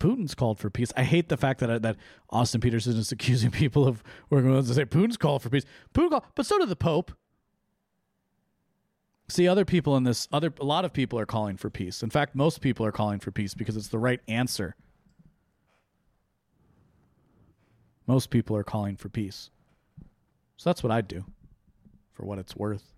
Putin's 0.00 0.34
called 0.34 0.58
for 0.58 0.70
peace. 0.70 0.92
I 0.96 1.04
hate 1.04 1.28
the 1.28 1.36
fact 1.36 1.60
that 1.60 1.70
uh, 1.70 1.78
that 1.78 1.96
Austin 2.30 2.60
Peterson 2.60 2.96
is 2.96 3.12
accusing 3.12 3.50
people 3.52 3.86
of 3.86 4.02
working 4.30 4.50
with 4.50 4.60
us 4.60 4.68
to 4.68 4.74
say 4.74 4.84
Putin's 4.84 5.16
called 5.16 5.42
for 5.42 5.50
peace. 5.50 5.64
Putin 5.94 6.10
called, 6.10 6.24
but 6.34 6.46
so 6.46 6.58
did 6.58 6.68
the 6.68 6.76
Pope. 6.76 7.12
See, 9.28 9.46
other 9.46 9.64
people 9.64 9.96
in 9.96 10.02
this, 10.02 10.26
other 10.32 10.52
a 10.60 10.64
lot 10.64 10.84
of 10.84 10.92
people 10.92 11.16
are 11.16 11.26
calling 11.26 11.56
for 11.56 11.70
peace. 11.70 12.02
In 12.02 12.10
fact, 12.10 12.34
most 12.34 12.60
people 12.60 12.84
are 12.84 12.90
calling 12.90 13.20
for 13.20 13.30
peace 13.30 13.54
because 13.54 13.76
it's 13.76 13.88
the 13.88 13.98
right 13.98 14.20
answer. 14.26 14.74
Most 18.08 18.30
people 18.30 18.56
are 18.56 18.64
calling 18.64 18.96
for 18.96 19.08
peace. 19.08 19.50
So 20.56 20.68
that's 20.68 20.82
what 20.82 20.90
I'd 20.90 21.06
do, 21.06 21.24
for 22.12 22.24
what 22.26 22.40
it's 22.40 22.56
worth. 22.56 22.92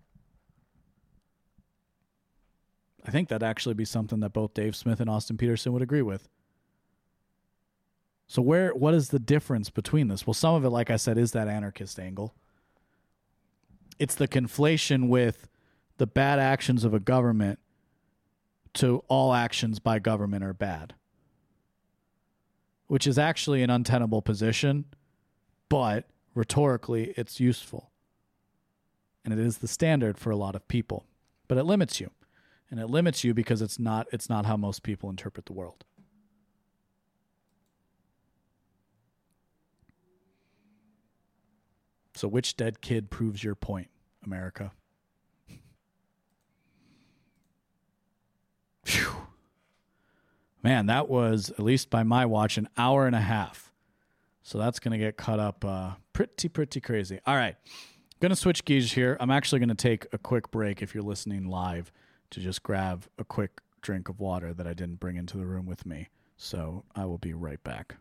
I 3.05 3.11
think 3.11 3.29
that'd 3.29 3.47
actually 3.47 3.75
be 3.75 3.85
something 3.85 4.21
that 4.21 4.33
both 4.33 4.55
Dave 4.55 4.75
Smith 4.75 4.99
and 4.99 5.09
Austin 5.09 5.37
Peterson 5.37 5.71
would 5.73 5.83
agree 5.83 6.01
with. 6.01 6.29
So 8.33 8.41
where 8.41 8.71
what 8.73 8.95
is 8.95 9.09
the 9.09 9.19
difference 9.19 9.69
between 9.69 10.07
this? 10.07 10.25
Well, 10.25 10.33
some 10.33 10.55
of 10.55 10.65
it 10.65 10.71
like 10.71 10.89
I 10.89 10.95
said 10.95 11.19
is 11.19 11.33
that 11.33 11.47
anarchist 11.47 11.99
angle. 11.99 12.33
It's 13.99 14.15
the 14.15 14.27
conflation 14.27 15.07
with 15.07 15.47
the 15.99 16.07
bad 16.07 16.39
actions 16.39 16.83
of 16.83 16.95
a 16.95 16.99
government 16.99 17.59
to 18.73 19.03
all 19.07 19.35
actions 19.35 19.77
by 19.77 19.99
government 19.99 20.43
are 20.43 20.51
bad. 20.51 20.95
Which 22.87 23.05
is 23.05 23.19
actually 23.19 23.61
an 23.61 23.69
untenable 23.69 24.23
position, 24.23 24.85
but 25.69 26.09
rhetorically 26.33 27.13
it's 27.15 27.39
useful. 27.39 27.91
And 29.23 29.31
it 29.31 29.39
is 29.39 29.59
the 29.59 29.67
standard 29.67 30.17
for 30.17 30.31
a 30.31 30.35
lot 30.35 30.55
of 30.55 30.67
people. 30.67 31.05
But 31.47 31.59
it 31.59 31.65
limits 31.65 31.99
you. 31.99 32.09
And 32.71 32.79
it 32.79 32.87
limits 32.87 33.23
you 33.23 33.35
because 33.35 33.61
it's 33.61 33.77
not 33.77 34.07
it's 34.11 34.27
not 34.27 34.47
how 34.47 34.57
most 34.57 34.81
people 34.81 35.11
interpret 35.11 35.45
the 35.45 35.53
world. 35.53 35.85
So, 42.15 42.27
which 42.27 42.55
dead 42.55 42.81
kid 42.81 43.09
proves 43.09 43.43
your 43.43 43.55
point, 43.55 43.89
America? 44.23 44.71
Phew. 48.85 49.13
Man, 50.61 50.85
that 50.85 51.09
was, 51.09 51.49
at 51.49 51.59
least 51.59 51.89
by 51.89 52.03
my 52.03 52.25
watch, 52.25 52.57
an 52.57 52.69
hour 52.77 53.07
and 53.07 53.15
a 53.15 53.21
half. 53.21 53.71
So 54.43 54.57
that's 54.57 54.79
going 54.79 54.91
to 54.91 54.97
get 54.97 55.17
cut 55.17 55.39
up 55.39 55.63
uh, 55.65 55.91
pretty, 56.11 56.49
pretty 56.49 56.81
crazy. 56.81 57.19
All 57.25 57.35
right. 57.35 57.55
Going 58.19 58.29
to 58.29 58.35
switch 58.35 58.63
gears 58.63 58.91
here. 58.93 59.17
I'm 59.19 59.31
actually 59.31 59.59
going 59.59 59.69
to 59.69 59.75
take 59.75 60.05
a 60.13 60.17
quick 60.17 60.51
break 60.51 60.81
if 60.81 60.93
you're 60.93 61.03
listening 61.03 61.47
live 61.47 61.91
to 62.31 62.39
just 62.39 62.63
grab 62.63 63.05
a 63.17 63.23
quick 63.23 63.61
drink 63.81 64.07
of 64.09 64.19
water 64.19 64.53
that 64.53 64.67
I 64.67 64.73
didn't 64.73 64.99
bring 64.99 65.17
into 65.17 65.37
the 65.37 65.45
room 65.45 65.65
with 65.65 65.85
me. 65.85 66.09
So 66.37 66.83
I 66.95 67.05
will 67.05 67.17
be 67.17 67.33
right 67.33 67.61
back. 67.63 67.95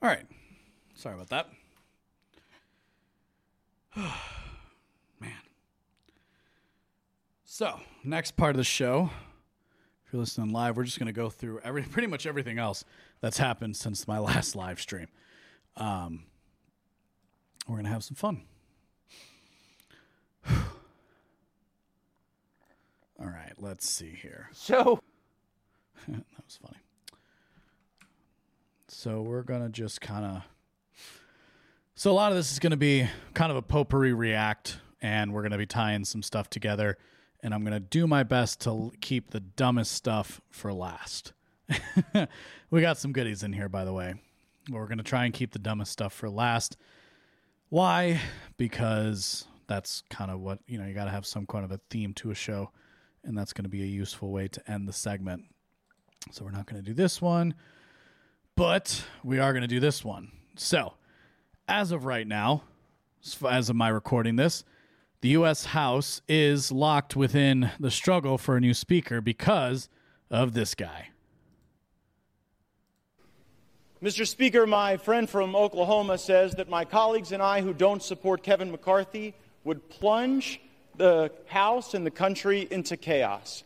All 0.00 0.08
right. 0.08 0.26
Sorry 0.94 1.14
about 1.14 1.28
that. 1.30 1.48
Man. 5.20 5.32
So, 7.44 7.80
next 8.04 8.36
part 8.36 8.50
of 8.50 8.56
the 8.58 8.64
show, 8.64 9.10
if 10.06 10.12
you're 10.12 10.20
listening 10.20 10.52
live, 10.52 10.76
we're 10.76 10.84
just 10.84 11.00
going 11.00 11.08
to 11.08 11.12
go 11.12 11.28
through 11.28 11.60
every 11.64 11.82
pretty 11.90 12.06
much 12.06 12.26
everything 12.26 12.58
else 12.58 12.84
that's 13.20 13.38
happened 13.38 13.76
since 13.76 14.06
my 14.06 14.18
last 14.20 14.54
live 14.54 14.80
stream. 14.80 15.08
Um, 15.76 16.24
we're 17.66 17.74
going 17.74 17.86
to 17.86 17.90
have 17.90 18.04
some 18.04 18.14
fun. 18.14 18.42
All 20.48 20.56
right, 23.18 23.52
let's 23.58 23.88
see 23.88 24.16
here. 24.22 24.48
So, 24.52 25.00
that 26.08 26.24
was 26.44 26.58
funny. 26.62 26.78
So 28.88 29.22
we're 29.22 29.42
gonna 29.42 29.68
just 29.68 30.00
kind 30.00 30.24
of. 30.24 30.42
So 31.94 32.10
a 32.10 32.14
lot 32.14 32.32
of 32.32 32.38
this 32.38 32.52
is 32.52 32.58
gonna 32.58 32.76
be 32.76 33.08
kind 33.34 33.50
of 33.50 33.56
a 33.56 33.62
potpourri 33.62 34.12
react, 34.12 34.78
and 35.00 35.32
we're 35.32 35.42
gonna 35.42 35.58
be 35.58 35.66
tying 35.66 36.04
some 36.04 36.22
stuff 36.22 36.50
together, 36.50 36.96
and 37.42 37.54
I'm 37.54 37.64
gonna 37.64 37.80
do 37.80 38.06
my 38.06 38.22
best 38.22 38.60
to 38.62 38.92
keep 39.00 39.30
the 39.30 39.40
dumbest 39.40 39.92
stuff 39.92 40.40
for 40.50 40.72
last. 40.72 41.32
we 42.70 42.80
got 42.80 42.98
some 42.98 43.12
goodies 43.12 43.42
in 43.42 43.52
here, 43.52 43.68
by 43.68 43.84
the 43.84 43.92
way. 43.92 44.14
We're 44.70 44.86
gonna 44.86 45.02
try 45.02 45.24
and 45.24 45.34
keep 45.34 45.52
the 45.52 45.58
dumbest 45.58 45.92
stuff 45.92 46.12
for 46.12 46.30
last. 46.30 46.76
Why? 47.68 48.20
Because 48.56 49.46
that's 49.66 50.02
kind 50.08 50.30
of 50.30 50.40
what 50.40 50.58
you 50.66 50.78
know. 50.78 50.86
You 50.86 50.94
got 50.94 51.04
to 51.04 51.10
have 51.10 51.26
some 51.26 51.46
kind 51.46 51.64
of 51.64 51.70
a 51.70 51.80
theme 51.90 52.14
to 52.14 52.30
a 52.30 52.34
show, 52.34 52.70
and 53.22 53.36
that's 53.36 53.52
going 53.52 53.64
to 53.64 53.68
be 53.68 53.82
a 53.82 53.86
useful 53.86 54.32
way 54.32 54.48
to 54.48 54.70
end 54.70 54.88
the 54.88 54.92
segment. 54.92 55.44
So 56.32 56.44
we're 56.44 56.50
not 56.50 56.66
going 56.66 56.82
to 56.82 56.86
do 56.86 56.94
this 56.94 57.22
one, 57.22 57.54
but 58.58 59.04
we 59.22 59.38
are 59.38 59.52
going 59.52 59.62
to 59.62 59.68
do 59.68 59.78
this 59.78 60.04
one. 60.04 60.32
So, 60.56 60.94
as 61.68 61.92
of 61.92 62.04
right 62.04 62.26
now, 62.26 62.64
as 63.48 63.70
of 63.70 63.76
my 63.76 63.88
recording 63.88 64.34
this, 64.34 64.64
the 65.20 65.28
U.S. 65.28 65.66
House 65.66 66.22
is 66.26 66.72
locked 66.72 67.14
within 67.14 67.70
the 67.78 67.92
struggle 67.92 68.36
for 68.36 68.56
a 68.56 68.60
new 68.60 68.74
speaker 68.74 69.20
because 69.20 69.88
of 70.28 70.54
this 70.54 70.74
guy. 70.74 71.10
Mr. 74.02 74.26
Speaker, 74.26 74.66
my 74.66 74.96
friend 74.96 75.30
from 75.30 75.54
Oklahoma 75.54 76.18
says 76.18 76.56
that 76.56 76.68
my 76.68 76.84
colleagues 76.84 77.30
and 77.30 77.40
I 77.40 77.60
who 77.60 77.72
don't 77.72 78.02
support 78.02 78.42
Kevin 78.42 78.72
McCarthy 78.72 79.34
would 79.62 79.88
plunge 79.88 80.60
the 80.96 81.30
House 81.46 81.94
and 81.94 82.04
the 82.04 82.10
country 82.10 82.66
into 82.72 82.96
chaos. 82.96 83.62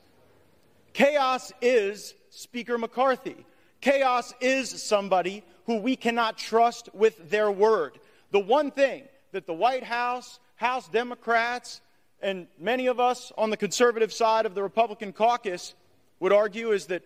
Chaos 0.93 1.51
is 1.63 2.13
Speaker 2.29 2.77
McCarthy. 2.77 3.47
Chaos 3.83 4.33
is 4.41 4.83
somebody 4.83 5.45
who 5.67 5.77
we 5.77 5.97
cannot 5.97 6.39
trust 6.39 6.89
with 6.95 7.29
their 7.29 7.51
word. 7.51 7.99
The 8.31 8.39
one 8.39 8.71
thing 8.71 9.05
that 9.33 9.47
the 9.47 9.53
White 9.53 9.85
House, 9.85 10.39
House 10.57 10.89
Democrats, 10.89 11.81
and 12.23 12.47
many 12.59 12.87
of 12.87 13.01
us 13.01 13.33
on 13.37 13.51
the 13.51 13.57
conservative 13.57 14.13
side 14.13 14.47
of 14.47 14.55
the 14.55 14.63
Republican 14.63 15.13
caucus 15.13 15.75
would 16.21 16.33
argue 16.33 16.71
is 16.71 16.87
that 16.87 17.03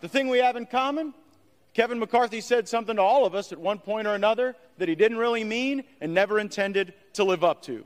the 0.00 0.08
thing 0.08 0.28
we 0.28 0.38
have 0.38 0.56
in 0.56 0.66
common 0.66 1.14
Kevin 1.74 1.98
McCarthy 1.98 2.40
said 2.40 2.68
something 2.68 2.96
to 2.96 3.02
all 3.02 3.24
of 3.24 3.34
us 3.34 3.52
at 3.52 3.58
one 3.58 3.78
point 3.78 4.08
or 4.08 4.14
another 4.14 4.56
that 4.78 4.88
he 4.88 4.94
didn't 4.94 5.18
really 5.18 5.44
mean 5.44 5.84
and 6.00 6.12
never 6.12 6.40
intended 6.40 6.94
to 7.12 7.24
live 7.24 7.44
up 7.44 7.62
to. 7.62 7.84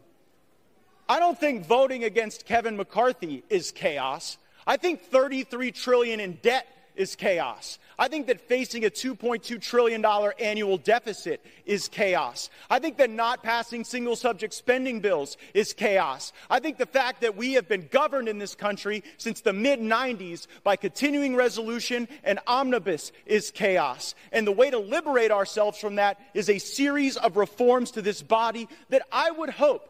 I 1.09 1.19
don't 1.19 1.39
think 1.39 1.67
voting 1.67 2.05
against 2.05 2.47
Kevin 2.47 2.77
McCarthy 2.77 3.45
is 3.51 3.71
chaos. 3.71 4.39
I 4.67 4.77
think 4.77 5.03
33 5.03 5.73
trillion 5.73 6.21
in 6.21 6.39
debt 6.41 6.67
is 6.97 7.17
chaos. 7.17 7.79
I 7.99 8.09
think 8.09 8.27
that 8.27 8.41
facing 8.41 8.85
a 8.85 8.91
$2.2 8.91 9.61
trillion 9.61 10.05
annual 10.41 10.79
deficit 10.79 11.45
is 11.67 11.89
chaos. 11.89 12.51
I 12.71 12.79
think 12.79 12.97
that 12.99 13.11
not 13.11 13.43
passing 13.43 13.85
single 13.85 14.17
subject 14.17 14.55
spending 14.55 15.01
bills 15.01 15.37
is 15.55 15.73
chaos. 15.73 16.33
I 16.51 16.59
think 16.59 16.79
the 16.79 16.87
fact 16.87 17.21
that 17.21 17.37
we 17.37 17.55
have 17.55 17.69
been 17.69 17.89
governed 17.91 18.29
in 18.29 18.39
this 18.39 18.55
country 18.55 19.05
since 19.19 19.41
the 19.41 19.53
mid 19.53 19.81
90s 19.81 20.47
by 20.65 20.77
continuing 20.77 21.37
resolution 21.37 22.09
and 22.25 22.39
omnibus 22.47 23.13
is 23.27 23.51
chaos. 23.51 24.15
And 24.33 24.47
the 24.47 24.53
way 24.53 24.71
to 24.71 24.79
liberate 24.79 25.31
ourselves 25.31 25.79
from 25.79 25.97
that 25.97 26.21
is 26.35 26.49
a 26.49 26.59
series 26.59 27.17
of 27.17 27.37
reforms 27.37 27.93
to 27.93 28.03
this 28.03 28.23
body 28.23 28.69
that 28.89 29.03
I 29.13 29.31
would 29.31 29.51
hope 29.51 29.89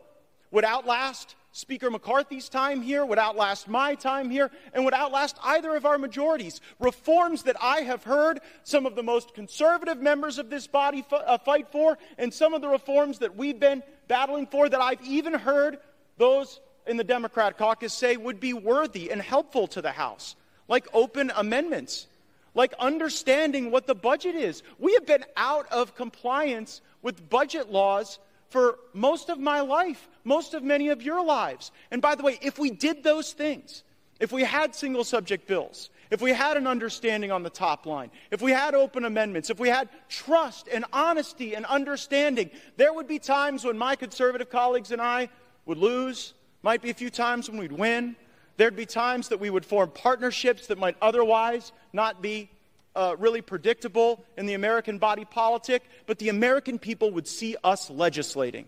would 0.51 0.65
outlast 0.65 1.35
Speaker 1.55 1.91
McCarthy's 1.91 2.49
time 2.49 2.81
here, 2.81 3.05
would 3.05 3.19
outlast 3.19 3.69
my 3.69 3.95
time 3.95 4.31
here, 4.31 4.51
and 4.73 4.87
would 4.87 4.95
outlast 4.95 5.37
either 5.45 5.77
of 5.77 5.85
our 5.85 5.99
majorities. 5.99 6.63
Reforms 6.81 7.43
that 7.43 7.57
I 7.61 7.81
have 7.83 8.05
heard 8.05 8.41
some 8.65 8.87
of 8.87 8.97
the 8.97 9.03
most 9.03 9.35
conservative 9.35 10.01
members 10.01 10.39
of 10.39 10.49
this 10.49 10.67
body 10.67 11.01
f- 11.01 11.13
uh, 11.13 11.37
fight 11.37 11.69
for, 11.71 11.99
and 12.17 12.33
some 12.33 12.55
of 12.55 12.63
the 12.63 12.69
reforms 12.69 13.19
that 13.19 13.37
we've 13.37 13.61
been 13.61 13.83
battling 14.09 14.47
for 14.47 14.67
that 14.67 14.81
I've 14.81 15.03
even 15.03 15.35
heard 15.35 15.79
those 16.17 16.59
in 16.87 16.97
the 16.97 17.05
Democrat 17.05 17.59
caucus 17.59 17.93
say 17.93 18.17
would 18.17 18.41
be 18.41 18.55
worthy 18.55 19.11
and 19.11 19.21
helpful 19.21 19.67
to 19.69 19.83
the 19.83 19.93
House, 19.93 20.37
like 20.69 20.89
open 20.95 21.31
amendments, 21.37 22.07
like 22.55 22.73
understanding 22.79 23.71
what 23.71 23.87
the 23.87 23.95
budget 23.95 24.35
is. 24.35 24.63
We 24.79 24.95
have 24.95 25.07
been 25.07 25.25
out 25.37 25.71
of 25.71 25.95
compliance 25.95 26.81
with 27.03 27.29
budget 27.29 27.71
laws 27.71 28.19
for 28.53 28.79
most 28.93 29.31
of 29.31 29.39
my 29.39 29.61
life, 29.61 30.09
most 30.25 30.55
of 30.55 30.63
many 30.63 30.89
of 30.89 31.03
your 31.03 31.25
lives. 31.25 31.73
And 31.91 32.01
by 32.03 32.15
the 32.15 32.23
way, 32.23 32.39
if 32.43 32.59
we 32.59 32.71
did 32.71 33.03
those 33.03 33.33
things, 33.33 33.83
if 34.21 34.31
we 34.31 34.45
had 34.45 34.75
single 34.75 35.05
subject 35.05 35.49
bills, 35.49 35.91
if 36.11 36.21
we 36.21 36.33
had 36.33 36.59
an 36.59 36.67
understanding 36.67 37.33
on 37.33 37.43
the 37.43 37.51
top 37.51 37.87
line, 37.87 38.11
if 38.31 38.43
we 38.43 38.53
had 38.53 38.75
open 38.75 39.07
amendments, 39.07 39.49
if 39.49 39.59
we 39.59 39.71
had 39.71 39.89
trust 40.09 40.69
and 40.69 40.85
honesty 40.93 41.55
and 41.55 41.65
understanding, 41.67 42.51
there 42.77 42.93
would 42.93 43.09
be 43.09 43.19
times 43.19 43.65
when 43.65 43.79
my 43.79 43.97
conservative 43.97 44.51
colleagues 44.51 44.93
and 44.93 45.01
I 45.01 45.31
would 45.65 45.79
lose, 45.79 46.35
might 46.63 46.83
be 46.83 46.91
a 46.91 46.95
few 46.95 47.11
times 47.11 47.49
when 47.49 47.59
we'd 47.59 47.73
win. 47.73 48.15
There'd 48.59 48.77
be 48.77 48.87
times 48.87 49.29
that 49.29 49.41
we 49.41 49.51
would 49.51 49.65
form 49.65 49.91
partnerships 49.91 50.67
that 50.67 50.79
might 50.79 50.97
otherwise 51.01 51.73
not 51.93 52.21
be 52.21 52.51
uh, 52.95 53.17
really 53.19 53.41
predictable 53.41 54.25
in 54.37 54.47
the 54.47 54.55
American 54.55 54.99
body 54.99 55.25
politic, 55.25 55.83
but 56.07 56.19
the 56.19 56.29
American 56.29 56.79
people 56.79 57.11
would 57.13 57.27
see 57.27 57.57
us 57.65 57.91
legislating. 57.91 58.67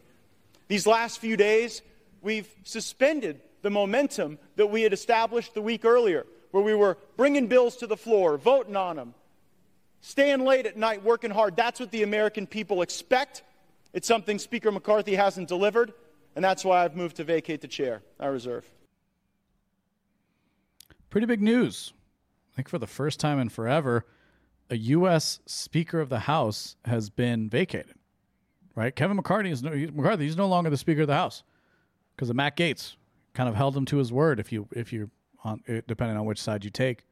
These 0.69 0.87
last 0.87 1.19
few 1.19 1.37
days, 1.37 1.83
we've 2.23 2.49
suspended 2.65 3.41
the 3.63 3.71
momentum 3.71 4.39
that 4.57 4.67
we 4.67 4.83
had 4.83 4.93
established 4.93 5.55
the 5.55 5.63
week 5.63 5.85
earlier, 5.85 6.27
where 6.51 6.63
we 6.63 6.75
were 6.75 6.99
bringing 7.17 7.49
bills 7.49 7.77
to 7.77 7.87
the 7.87 7.97
floor, 7.97 8.39
voting 8.39 8.77
on 8.77 8.97
them, 8.97 9.15
staying 10.01 10.45
late 10.45 10.67
at 10.67 10.77
night, 10.77 11.03
working 11.03 11.31
hard. 11.31 11.57
That's 11.57 11.81
what 11.81 11.91
the 11.91 12.03
American 12.03 12.47
people 12.47 12.83
expect. 12.83 13.43
It's 13.93 14.09
something 14.09 14.39
Speaker 14.39 14.73
McCarthy 14.73 15.15
hasn't 15.15 15.49
delivered, 15.49 15.93
and 16.35 16.45
that's 16.45 16.65
why 16.65 16.85
I've 16.85 16.97
moved 16.97 17.17
to 17.17 17.25
vacate 17.25 17.61
the 17.61 17.69
chair. 17.69 18.03
I 18.19 18.27
reserve. 18.27 18.69
Pretty 21.11 21.27
big 21.27 21.43
news. 21.43 21.93
I 22.53 22.57
think 22.57 22.69
for 22.69 22.79
the 22.79 22.87
first 22.87 23.21
time 23.21 23.39
in 23.39 23.49
forever, 23.49 24.05
a 24.71 24.77
U.S. 24.77 25.41
Speaker 25.47 26.01
of 26.01 26.09
the 26.09 26.21
House 26.21 26.77
has 26.85 27.11
been 27.11 27.49
vacated. 27.49 27.95
Right? 28.75 28.95
Kevin 28.95 29.17
McCarthy 29.17 29.51
is 29.51 29.63
no, 29.63 29.71
McCarthy. 29.71 30.25
He's 30.25 30.37
no 30.37 30.49
longer 30.49 30.71
the 30.71 30.77
Speaker 30.77 31.03
of 31.03 31.07
the 31.07 31.15
House 31.15 31.45
because 32.17 32.29
of 32.29 32.37
Matt 32.37 32.57
Gaetz. 32.57 32.97
kind 33.33 33.49
of 33.49 33.55
held 33.55 33.77
him 33.77 33.85
to 33.87 33.99
his 33.99 34.13
word. 34.13 34.41
If 34.41 34.51
you 34.51 34.69
if 34.73 34.93
you 34.93 35.11
on 35.45 35.63
eh, 35.69 35.83
depending 35.87 36.17
on 36.17 36.25
which 36.25 36.41
side 36.41 36.65
you 36.65 36.71
take. 36.71 37.05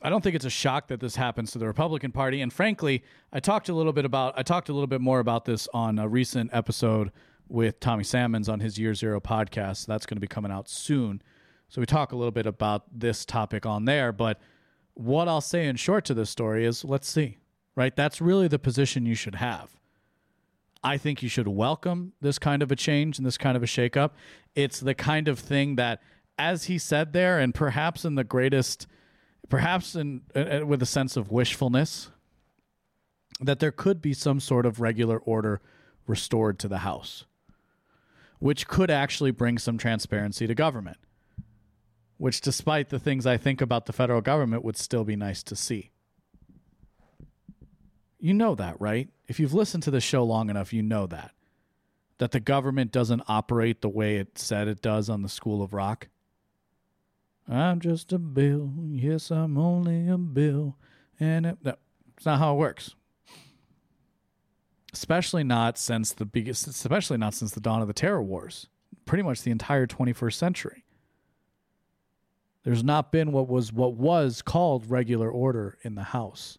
I 0.00 0.10
don't 0.10 0.22
think 0.22 0.36
it's 0.36 0.44
a 0.44 0.50
shock 0.50 0.88
that 0.88 1.00
this 1.00 1.16
happens 1.16 1.50
to 1.50 1.58
the 1.58 1.66
Republican 1.66 2.12
Party. 2.12 2.40
And 2.40 2.52
frankly, 2.52 3.02
I 3.32 3.40
talked 3.40 3.68
a 3.68 3.74
little 3.74 3.92
bit 3.92 4.04
about 4.04 4.34
I 4.36 4.42
talked 4.42 4.68
a 4.68 4.72
little 4.72 4.86
bit 4.86 5.00
more 5.00 5.18
about 5.18 5.44
this 5.44 5.68
on 5.74 5.98
a 5.98 6.08
recent 6.08 6.50
episode 6.52 7.10
with 7.48 7.80
Tommy 7.80 8.04
Salmons 8.04 8.48
on 8.48 8.60
his 8.60 8.78
Year 8.78 8.94
Zero 8.94 9.20
podcast. 9.20 9.86
That's 9.86 10.06
going 10.06 10.16
to 10.16 10.20
be 10.20 10.28
coming 10.28 10.52
out 10.52 10.68
soon. 10.68 11.20
So 11.68 11.82
we 11.82 11.86
talk 11.86 12.12
a 12.12 12.16
little 12.16 12.32
bit 12.32 12.46
about 12.46 12.84
this 12.98 13.24
topic 13.24 13.66
on 13.66 13.84
there. 13.84 14.10
But 14.10 14.40
what 14.94 15.28
I'll 15.28 15.40
say 15.40 15.66
in 15.66 15.76
short 15.76 16.04
to 16.06 16.14
this 16.14 16.30
story 16.30 16.64
is 16.64 16.84
let's 16.84 17.08
see, 17.08 17.38
right? 17.76 17.94
That's 17.94 18.20
really 18.20 18.48
the 18.48 18.58
position 18.58 19.04
you 19.04 19.14
should 19.14 19.36
have. 19.36 19.70
I 20.82 20.96
think 20.96 21.22
you 21.22 21.28
should 21.28 21.48
welcome 21.48 22.12
this 22.20 22.38
kind 22.38 22.62
of 22.62 22.72
a 22.72 22.76
change 22.76 23.18
and 23.18 23.26
this 23.26 23.36
kind 23.36 23.56
of 23.56 23.62
a 23.62 23.66
shakeup. 23.66 24.12
It's 24.54 24.80
the 24.80 24.94
kind 24.94 25.28
of 25.28 25.38
thing 25.38 25.76
that, 25.76 26.00
as 26.38 26.64
he 26.64 26.78
said 26.78 27.12
there, 27.12 27.38
and 27.38 27.54
perhaps 27.54 28.04
in 28.04 28.14
the 28.14 28.24
greatest, 28.24 28.86
perhaps 29.48 29.94
in 29.94 30.22
uh, 30.34 30.60
with 30.64 30.80
a 30.80 30.86
sense 30.86 31.16
of 31.16 31.30
wishfulness, 31.30 32.10
that 33.40 33.58
there 33.58 33.72
could 33.72 34.00
be 34.00 34.14
some 34.14 34.40
sort 34.40 34.64
of 34.64 34.80
regular 34.80 35.18
order 35.18 35.60
restored 36.06 36.58
to 36.60 36.68
the 36.68 36.78
House, 36.78 37.26
which 38.38 38.68
could 38.68 38.90
actually 38.90 39.32
bring 39.32 39.58
some 39.58 39.76
transparency 39.76 40.46
to 40.46 40.54
government 40.54 40.98
which, 42.18 42.40
despite 42.40 42.90
the 42.90 42.98
things 42.98 43.26
I 43.26 43.36
think 43.36 43.60
about 43.60 43.86
the 43.86 43.92
federal 43.92 44.20
government, 44.20 44.64
would 44.64 44.76
still 44.76 45.04
be 45.04 45.16
nice 45.16 45.42
to 45.44 45.56
see. 45.56 45.90
You 48.18 48.34
know 48.34 48.54
that, 48.56 48.80
right? 48.80 49.08
If 49.28 49.38
you've 49.38 49.54
listened 49.54 49.84
to 49.84 49.90
the 49.92 50.00
show 50.00 50.24
long 50.24 50.50
enough, 50.50 50.72
you 50.72 50.82
know 50.82 51.06
that. 51.06 51.30
That 52.18 52.32
the 52.32 52.40
government 52.40 52.90
doesn't 52.90 53.22
operate 53.28 53.80
the 53.80 53.88
way 53.88 54.16
it 54.16 54.36
said 54.36 54.66
it 54.66 54.82
does 54.82 55.08
on 55.08 55.22
the 55.22 55.28
School 55.28 55.62
of 55.62 55.72
Rock. 55.72 56.08
I'm 57.48 57.80
just 57.80 58.12
a 58.12 58.18
bill. 58.18 58.72
Yes, 58.90 59.30
I'm 59.30 59.56
only 59.56 60.08
a 60.08 60.18
bill. 60.18 60.76
And 61.20 61.46
it, 61.46 61.58
no, 61.62 61.74
it's 62.16 62.26
not 62.26 62.40
how 62.40 62.54
it 62.54 62.58
works. 62.58 62.96
Especially 64.92 65.44
not 65.44 65.78
since 65.78 66.12
the 66.12 66.26
biggest, 66.26 66.66
especially 66.66 67.18
not 67.18 67.34
since 67.34 67.52
the 67.52 67.60
dawn 67.60 67.80
of 67.80 67.86
the 67.86 67.94
terror 67.94 68.22
wars. 68.22 68.66
pretty 69.06 69.22
much 69.22 69.42
the 69.42 69.50
entire 69.52 69.86
21st 69.86 70.34
century. 70.34 70.84
There's 72.68 72.84
not 72.84 73.10
been 73.10 73.32
what 73.32 73.48
was 73.48 73.72
what 73.72 73.94
was 73.94 74.42
called 74.42 74.90
regular 74.90 75.30
order 75.30 75.78
in 75.80 75.94
the 75.94 76.02
house. 76.02 76.58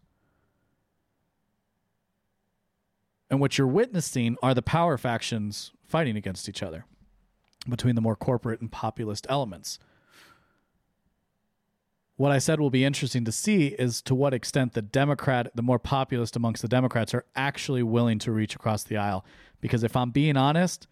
And 3.30 3.38
what 3.38 3.56
you're 3.56 3.68
witnessing 3.68 4.36
are 4.42 4.52
the 4.52 4.60
power 4.60 4.98
factions 4.98 5.70
fighting 5.84 6.16
against 6.16 6.48
each 6.48 6.64
other 6.64 6.84
between 7.68 7.94
the 7.94 8.00
more 8.00 8.16
corporate 8.16 8.60
and 8.60 8.72
populist 8.72 9.24
elements. 9.28 9.78
What 12.16 12.32
I 12.32 12.38
said 12.38 12.58
will 12.58 12.70
be 12.70 12.84
interesting 12.84 13.24
to 13.24 13.30
see 13.30 13.68
is 13.68 14.02
to 14.02 14.14
what 14.16 14.34
extent 14.34 14.72
the 14.72 14.82
Democrat, 14.82 15.52
the 15.54 15.62
more 15.62 15.78
populist 15.78 16.34
amongst 16.34 16.60
the 16.60 16.66
Democrats, 16.66 17.14
are 17.14 17.24
actually 17.36 17.84
willing 17.84 18.18
to 18.18 18.32
reach 18.32 18.56
across 18.56 18.82
the 18.82 18.96
aisle. 18.96 19.24
Because 19.60 19.84
if 19.84 19.94
I'm 19.94 20.10
being 20.10 20.36
honest, 20.36 20.88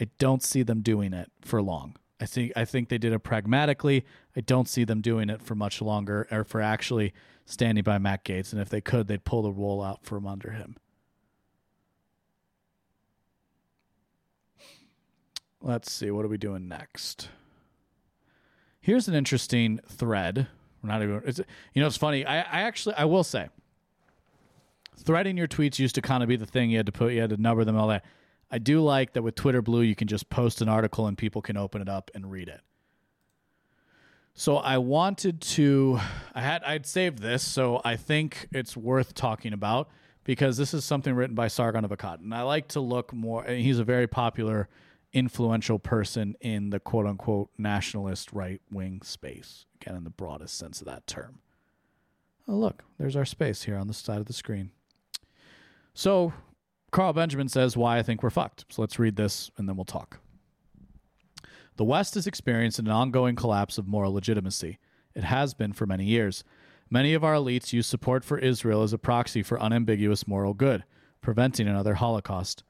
I 0.00 0.10
don't 0.18 0.44
see 0.44 0.62
them 0.62 0.80
doing 0.80 1.12
it 1.12 1.32
for 1.40 1.60
long. 1.60 1.96
I 2.20 2.26
think 2.26 2.52
I 2.54 2.64
think 2.64 2.90
they 2.90 2.98
did 2.98 3.12
it 3.12 3.20
pragmatically. 3.20 4.04
I 4.36 4.42
don't 4.42 4.68
see 4.68 4.84
them 4.84 5.00
doing 5.00 5.30
it 5.30 5.40
for 5.40 5.54
much 5.54 5.80
longer 5.80 6.28
or 6.30 6.44
for 6.44 6.60
actually 6.60 7.14
standing 7.46 7.82
by 7.82 7.98
Matt 7.98 8.24
Gaetz. 8.24 8.52
And 8.52 8.60
if 8.60 8.68
they 8.68 8.80
could, 8.80 9.08
they'd 9.08 9.24
pull 9.24 9.42
the 9.42 9.50
wool 9.50 9.82
out 9.82 10.04
from 10.04 10.26
under 10.26 10.50
him. 10.50 10.76
Let's 15.62 15.92
see, 15.92 16.10
what 16.10 16.24
are 16.24 16.28
we 16.28 16.38
doing 16.38 16.68
next? 16.68 17.28
Here's 18.80 19.08
an 19.08 19.14
interesting 19.14 19.78
thread. 19.86 20.46
We're 20.82 20.88
not 20.88 21.02
even. 21.02 21.22
It's, 21.26 21.38
you 21.74 21.82
know, 21.82 21.86
it's 21.86 21.98
funny. 21.98 22.24
I, 22.24 22.38
I 22.38 22.62
actually, 22.62 22.94
I 22.94 23.04
will 23.04 23.24
say, 23.24 23.48
threading 24.96 25.36
your 25.36 25.48
tweets 25.48 25.78
used 25.78 25.94
to 25.96 26.02
kind 26.02 26.22
of 26.22 26.30
be 26.30 26.36
the 26.36 26.46
thing. 26.46 26.70
You 26.70 26.78
had 26.78 26.86
to 26.86 26.92
put, 26.92 27.12
you 27.12 27.20
had 27.20 27.30
to 27.30 27.36
number 27.36 27.64
them 27.64 27.76
all 27.76 27.88
that. 27.88 28.04
I 28.50 28.58
do 28.58 28.80
like 28.82 29.12
that 29.12 29.22
with 29.22 29.34
Twitter 29.34 29.62
Blue, 29.62 29.82
you 29.82 29.94
can 29.94 30.08
just 30.08 30.28
post 30.28 30.60
an 30.60 30.68
article 30.68 31.06
and 31.06 31.16
people 31.16 31.40
can 31.40 31.56
open 31.56 31.80
it 31.80 31.88
up 31.88 32.10
and 32.14 32.30
read 32.30 32.48
it. 32.48 32.60
So 34.34 34.56
I 34.56 34.78
wanted 34.78 35.40
to, 35.42 36.00
I 36.34 36.40
had, 36.40 36.62
I'd 36.64 36.86
saved 36.86 37.18
this, 37.18 37.42
so 37.42 37.80
I 37.84 37.96
think 37.96 38.48
it's 38.52 38.76
worth 38.76 39.14
talking 39.14 39.52
about 39.52 39.88
because 40.24 40.56
this 40.56 40.72
is 40.72 40.84
something 40.84 41.14
written 41.14 41.34
by 41.34 41.48
Sargon 41.48 41.84
of 41.84 41.90
Akkad, 41.90 42.20
and 42.20 42.34
I 42.34 42.42
like 42.42 42.68
to 42.68 42.80
look 42.80 43.12
more. 43.12 43.44
He's 43.44 43.78
a 43.78 43.84
very 43.84 44.06
popular 44.06 44.68
influential 45.12 45.78
person 45.78 46.36
in 46.40 46.70
the 46.70 46.78
quote 46.80 47.06
unquote 47.06 47.50
nationalist 47.58 48.32
right 48.32 48.60
wing 48.70 49.02
space, 49.02 49.66
again, 49.80 49.96
in 49.96 50.04
the 50.04 50.10
broadest 50.10 50.56
sense 50.56 50.80
of 50.80 50.86
that 50.86 51.06
term. 51.06 51.40
Oh, 52.46 52.56
look, 52.56 52.84
there's 52.98 53.16
our 53.16 53.24
space 53.24 53.64
here 53.64 53.76
on 53.76 53.88
the 53.88 53.94
side 53.94 54.18
of 54.18 54.26
the 54.26 54.32
screen. 54.32 54.70
So, 55.94 56.32
Carl 56.90 57.12
Benjamin 57.12 57.48
says 57.48 57.76
why 57.76 57.98
I 57.98 58.02
think 58.02 58.22
we're 58.22 58.30
fucked. 58.30 58.64
So, 58.68 58.82
let's 58.82 58.98
read 58.98 59.16
this 59.16 59.50
and 59.56 59.68
then 59.68 59.76
we'll 59.76 59.84
talk. 59.84 60.18
The 61.76 61.84
West 61.84 62.16
is 62.16 62.26
experiencing 62.26 62.86
an 62.86 62.92
ongoing 62.92 63.36
collapse 63.36 63.78
of 63.78 63.86
moral 63.86 64.12
legitimacy. 64.12 64.78
It 65.14 65.24
has 65.24 65.54
been 65.54 65.72
for 65.72 65.86
many 65.86 66.04
years. 66.04 66.44
Many 66.90 67.14
of 67.14 67.24
our 67.24 67.34
elites 67.34 67.72
use 67.72 67.86
support 67.86 68.24
for 68.24 68.38
Israel 68.38 68.82
as 68.82 68.92
a 68.92 68.98
proxy 68.98 69.42
for 69.42 69.60
unambiguous 69.62 70.26
moral 70.26 70.54
good, 70.54 70.84
preventing 71.20 71.68
another 71.68 71.94
Holocaust. 71.94 72.64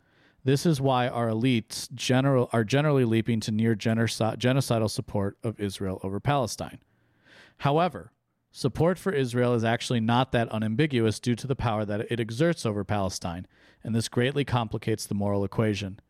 This 0.45 0.65
is 0.65 0.81
why 0.81 1.09
our 1.09 1.29
elites 1.29 1.91
general, 1.93 2.49
are 2.53 2.65
generally 2.65 3.05
leaping 3.05 3.41
to 3.41 3.51
near 3.51 3.75
genocidal 3.75 4.91
support 4.91 5.39
of 5.43 5.59
Israel 5.59 6.01
over 6.03 6.21
Palestine. 6.21 6.79
However, 7.59 8.13
support 8.51 8.99
for 8.99 9.13
Israel 9.13 9.55
is 9.55 9.65
actually 9.65 10.01
not 10.01 10.33
that 10.33 10.49
unambiguous 10.51 11.21
due 11.21 11.35
to 11.37 11.47
the 11.47 11.57
power 11.57 11.85
that 11.85 12.11
it 12.11 12.21
exerts 12.21 12.65
over 12.65 12.85
Palestine, 12.85 13.47
and 13.83 13.95
this 13.95 14.09
greatly 14.09 14.45
complicates 14.45 15.07
the 15.07 15.15
moral 15.15 15.45
equation. 15.45 16.01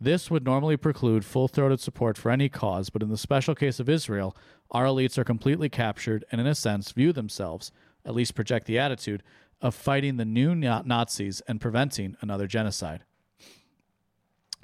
This 0.00 0.30
would 0.30 0.44
normally 0.44 0.76
preclude 0.76 1.24
full 1.24 1.48
throated 1.48 1.80
support 1.80 2.16
for 2.16 2.30
any 2.30 2.48
cause, 2.48 2.88
but 2.88 3.02
in 3.02 3.08
the 3.08 3.16
special 3.16 3.54
case 3.54 3.80
of 3.80 3.88
Israel, 3.88 4.36
our 4.70 4.84
elites 4.84 5.18
are 5.18 5.24
completely 5.24 5.68
captured 5.68 6.24
and, 6.30 6.40
in 6.40 6.46
a 6.46 6.54
sense, 6.54 6.92
view 6.92 7.12
themselves, 7.12 7.72
at 8.04 8.14
least 8.14 8.36
project 8.36 8.66
the 8.66 8.78
attitude, 8.78 9.24
of 9.60 9.74
fighting 9.74 10.16
the 10.16 10.24
new 10.24 10.54
Nazis 10.54 11.40
and 11.48 11.60
preventing 11.60 12.16
another 12.20 12.46
genocide. 12.46 13.02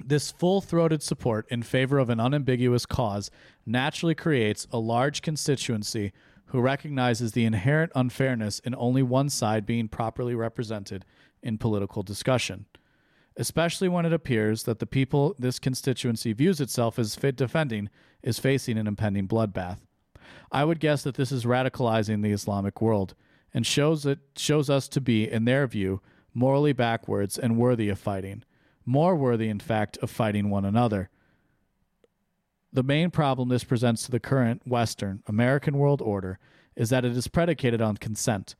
This 0.03 0.31
full 0.31 0.61
throated 0.61 1.03
support 1.03 1.45
in 1.49 1.63
favor 1.63 1.99
of 1.99 2.09
an 2.09 2.19
unambiguous 2.19 2.85
cause 2.85 3.29
naturally 3.65 4.15
creates 4.15 4.67
a 4.71 4.77
large 4.77 5.21
constituency 5.21 6.13
who 6.47 6.61
recognizes 6.61 7.31
the 7.31 7.45
inherent 7.45 7.91
unfairness 7.95 8.59
in 8.59 8.75
only 8.75 9.03
one 9.03 9.29
side 9.29 9.65
being 9.65 9.87
properly 9.87 10.35
represented 10.35 11.03
in 11.45 11.57
political 11.57 12.03
discussion, 12.03 12.65
especially 13.37 13.87
when 13.87 14.05
it 14.05 14.11
appears 14.11 14.63
that 14.63 14.79
the 14.79 14.85
people 14.85 15.35
this 15.39 15.59
constituency 15.59 16.33
views 16.33 16.59
itself 16.59 16.99
as 16.99 17.15
fit 17.15 17.37
defending 17.37 17.89
is 18.21 18.39
facing 18.39 18.77
an 18.77 18.87
impending 18.87 19.27
bloodbath. 19.27 19.77
I 20.51 20.65
would 20.65 20.79
guess 20.79 21.03
that 21.03 21.15
this 21.15 21.31
is 21.31 21.45
radicalizing 21.45 22.21
the 22.21 22.31
Islamic 22.31 22.81
world 22.81 23.15
and 23.53 23.65
shows 23.65 24.05
it 24.05 24.19
shows 24.35 24.69
us 24.69 24.89
to 24.89 24.99
be, 24.99 25.29
in 25.29 25.45
their 25.45 25.67
view, 25.67 26.01
morally 26.33 26.73
backwards 26.73 27.37
and 27.37 27.57
worthy 27.57 27.87
of 27.87 27.97
fighting 27.97 28.43
more 28.85 29.15
worthy, 29.15 29.49
in 29.49 29.59
fact, 29.59 29.97
of 29.97 30.09
fighting 30.09 30.49
one 30.49 30.63
another. 30.63 31.09
The 32.71 32.83
main 32.83 33.09
problem 33.09 33.49
this 33.49 33.63
presents 33.63 34.03
to 34.03 34.11
the 34.11 34.19
current 34.19 34.61
Western, 34.67 35.23
American 35.27 35.77
world 35.77 36.01
order 36.01 36.39
is 36.75 36.89
that 36.89 37.05
it 37.05 37.15
is 37.15 37.27
predicated 37.27 37.81
on 37.81 37.97
consent. 37.97 38.55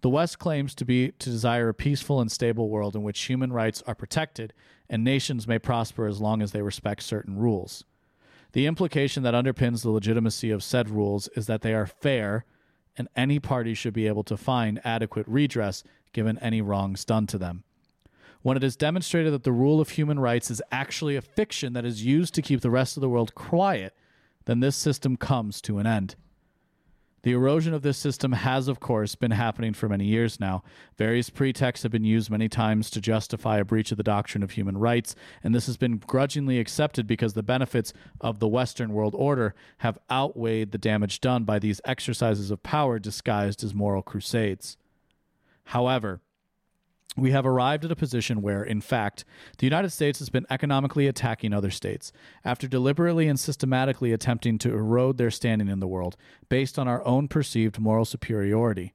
The 0.00 0.08
West 0.08 0.38
claims 0.38 0.74
to 0.76 0.84
be 0.84 1.10
to 1.10 1.30
desire 1.30 1.68
a 1.68 1.74
peaceful 1.74 2.20
and 2.20 2.30
stable 2.30 2.68
world 2.68 2.94
in 2.94 3.02
which 3.02 3.20
human 3.20 3.52
rights 3.52 3.82
are 3.86 3.94
protected 3.94 4.52
and 4.88 5.02
nations 5.02 5.48
may 5.48 5.58
prosper 5.58 6.06
as 6.06 6.20
long 6.20 6.40
as 6.40 6.52
they 6.52 6.62
respect 6.62 7.02
certain 7.02 7.36
rules. 7.36 7.84
The 8.52 8.66
implication 8.66 9.22
that 9.24 9.34
underpins 9.34 9.82
the 9.82 9.90
legitimacy 9.90 10.50
of 10.50 10.62
said 10.62 10.88
rules 10.88 11.28
is 11.36 11.46
that 11.46 11.62
they 11.62 11.74
are 11.74 11.86
fair 11.86 12.44
and 12.96 13.08
any 13.16 13.38
party 13.38 13.74
should 13.74 13.92
be 13.92 14.06
able 14.06 14.24
to 14.24 14.36
find 14.36 14.80
adequate 14.84 15.26
redress 15.28 15.82
given 16.12 16.38
any 16.38 16.62
wrongs 16.62 17.04
done 17.04 17.26
to 17.26 17.38
them 17.38 17.64
when 18.42 18.56
it 18.56 18.64
is 18.64 18.76
demonstrated 18.76 19.32
that 19.32 19.42
the 19.42 19.52
rule 19.52 19.80
of 19.80 19.90
human 19.90 20.18
rights 20.18 20.50
is 20.50 20.62
actually 20.70 21.16
a 21.16 21.22
fiction 21.22 21.72
that 21.72 21.84
is 21.84 22.04
used 22.04 22.34
to 22.34 22.42
keep 22.42 22.60
the 22.60 22.70
rest 22.70 22.96
of 22.96 23.00
the 23.00 23.08
world 23.08 23.34
quiet, 23.34 23.94
then 24.44 24.60
this 24.60 24.76
system 24.76 25.16
comes 25.16 25.60
to 25.60 25.78
an 25.78 25.86
end. 25.86 26.14
The 27.22 27.32
erosion 27.32 27.74
of 27.74 27.82
this 27.82 27.98
system 27.98 28.32
has, 28.32 28.68
of 28.68 28.78
course, 28.78 29.14
been 29.14 29.32
happening 29.32 29.72
for 29.72 29.88
many 29.88 30.04
years 30.04 30.38
now. 30.38 30.62
Various 30.96 31.30
pretexts 31.30 31.82
have 31.82 31.90
been 31.90 32.04
used 32.04 32.30
many 32.30 32.48
times 32.48 32.90
to 32.90 33.00
justify 33.00 33.58
a 33.58 33.64
breach 33.64 33.90
of 33.90 33.96
the 33.96 34.04
doctrine 34.04 34.44
of 34.44 34.52
human 34.52 34.78
rights, 34.78 35.16
and 35.42 35.54
this 35.54 35.66
has 35.66 35.76
been 35.76 35.98
grudgingly 35.98 36.60
accepted 36.60 37.06
because 37.06 37.34
the 37.34 37.42
benefits 37.42 37.92
of 38.20 38.38
the 38.38 38.48
Western 38.48 38.92
world 38.92 39.14
order 39.16 39.54
have 39.78 39.98
outweighed 40.10 40.70
the 40.70 40.78
damage 40.78 41.20
done 41.20 41.44
by 41.44 41.58
these 41.58 41.80
exercises 41.84 42.50
of 42.50 42.62
power 42.62 42.98
disguised 42.98 43.64
as 43.64 43.74
moral 43.74 44.02
crusades. 44.02 44.76
However, 45.64 46.20
we 47.16 47.30
have 47.32 47.46
arrived 47.46 47.84
at 47.84 47.90
a 47.90 47.96
position 47.96 48.42
where, 48.42 48.62
in 48.62 48.80
fact, 48.80 49.24
the 49.58 49.66
United 49.66 49.90
States 49.90 50.18
has 50.18 50.28
been 50.28 50.46
economically 50.50 51.06
attacking 51.06 51.52
other 51.52 51.70
states 51.70 52.12
after 52.44 52.68
deliberately 52.68 53.28
and 53.28 53.40
systematically 53.40 54.12
attempting 54.12 54.58
to 54.58 54.72
erode 54.72 55.18
their 55.18 55.30
standing 55.30 55.68
in 55.68 55.80
the 55.80 55.88
world 55.88 56.16
based 56.48 56.78
on 56.78 56.86
our 56.86 57.04
own 57.04 57.26
perceived 57.26 57.78
moral 57.78 58.04
superiority. 58.04 58.92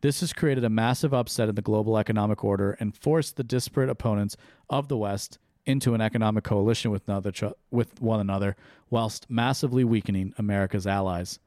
This 0.00 0.20
has 0.20 0.32
created 0.32 0.64
a 0.64 0.70
massive 0.70 1.12
upset 1.12 1.48
in 1.48 1.54
the 1.54 1.62
global 1.62 1.98
economic 1.98 2.44
order 2.44 2.76
and 2.78 2.96
forced 2.96 3.36
the 3.36 3.44
disparate 3.44 3.90
opponents 3.90 4.36
of 4.70 4.88
the 4.88 4.96
West 4.96 5.38
into 5.64 5.94
an 5.94 6.00
economic 6.00 6.44
coalition 6.44 6.90
with, 6.90 7.08
another, 7.08 7.32
with 7.70 8.00
one 8.00 8.20
another, 8.20 8.56
whilst 8.88 9.28
massively 9.28 9.82
weakening 9.84 10.32
America's 10.38 10.86
allies. 10.86 11.40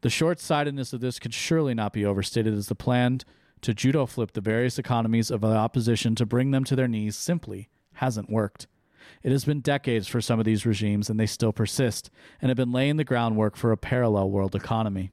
The 0.00 0.10
short 0.10 0.40
sightedness 0.40 0.92
of 0.92 1.00
this 1.00 1.18
could 1.18 1.32
surely 1.32 1.72
not 1.72 1.92
be 1.92 2.04
overstated 2.04 2.52
as 2.52 2.66
the 2.66 2.74
planned 2.74 3.24
to 3.62 3.74
judo 3.74 4.06
flip 4.06 4.32
the 4.32 4.40
various 4.40 4.78
economies 4.78 5.30
of 5.30 5.40
the 5.40 5.48
opposition 5.48 6.14
to 6.14 6.26
bring 6.26 6.50
them 6.50 6.64
to 6.64 6.76
their 6.76 6.88
knees 6.88 7.16
simply 7.16 7.68
hasn't 7.94 8.30
worked. 8.30 8.66
It 9.22 9.32
has 9.32 9.44
been 9.44 9.60
decades 9.60 10.06
for 10.06 10.20
some 10.20 10.38
of 10.38 10.44
these 10.44 10.66
regimes, 10.66 11.10
and 11.10 11.18
they 11.18 11.26
still 11.26 11.52
persist, 11.52 12.10
and 12.40 12.48
have 12.48 12.56
been 12.56 12.72
laying 12.72 12.96
the 12.96 13.04
groundwork 13.04 13.56
for 13.56 13.72
a 13.72 13.76
parallel 13.76 14.30
world 14.30 14.54
economy. 14.54 15.10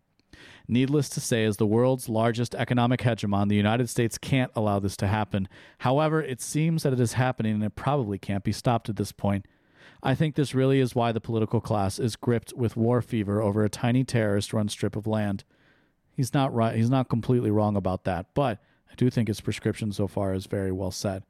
Needless 0.67 1.09
to 1.09 1.21
say, 1.21 1.45
as 1.45 1.57
the 1.57 1.65
world's 1.65 2.09
largest 2.09 2.53
economic 2.53 3.01
hegemon, 3.01 3.47
the 3.47 3.55
United 3.55 3.89
States 3.89 4.17
can't 4.17 4.51
allow 4.55 4.79
this 4.79 4.97
to 4.97 5.07
happen. 5.07 5.47
However, 5.79 6.21
it 6.21 6.41
seems 6.41 6.83
that 6.83 6.93
it 6.93 6.99
is 6.99 7.13
happening, 7.13 7.55
and 7.55 7.63
it 7.63 7.75
probably 7.75 8.17
can't 8.17 8.43
be 8.43 8.51
stopped 8.51 8.89
at 8.89 8.97
this 8.97 9.13
point. 9.13 9.45
I 10.03 10.13
think 10.13 10.35
this 10.35 10.53
really 10.53 10.79
is 10.79 10.93
why 10.93 11.11
the 11.11 11.21
political 11.21 11.61
class 11.61 11.99
is 11.99 12.15
gripped 12.15 12.53
with 12.53 12.77
war 12.77 13.01
fever 13.01 13.41
over 13.41 13.63
a 13.63 13.69
tiny 13.69 14.03
terrorist 14.03 14.53
run 14.53 14.69
strip 14.69 14.95
of 14.95 15.07
land. 15.07 15.43
He's 16.17 16.33
not 16.33 16.51
right. 16.51 16.75
He's 16.75 16.89
not 16.89 17.09
completely 17.09 17.51
wrong 17.51 17.77
about 17.77 18.03
that, 18.05 18.25
but 18.33 18.57
I 18.91 18.95
do 18.95 19.11
think 19.11 19.27
his 19.27 19.39
prescription 19.39 19.91
so 19.91 20.07
far 20.07 20.33
is 20.33 20.47
very 20.47 20.71
well 20.71 20.89
set. 20.89 21.21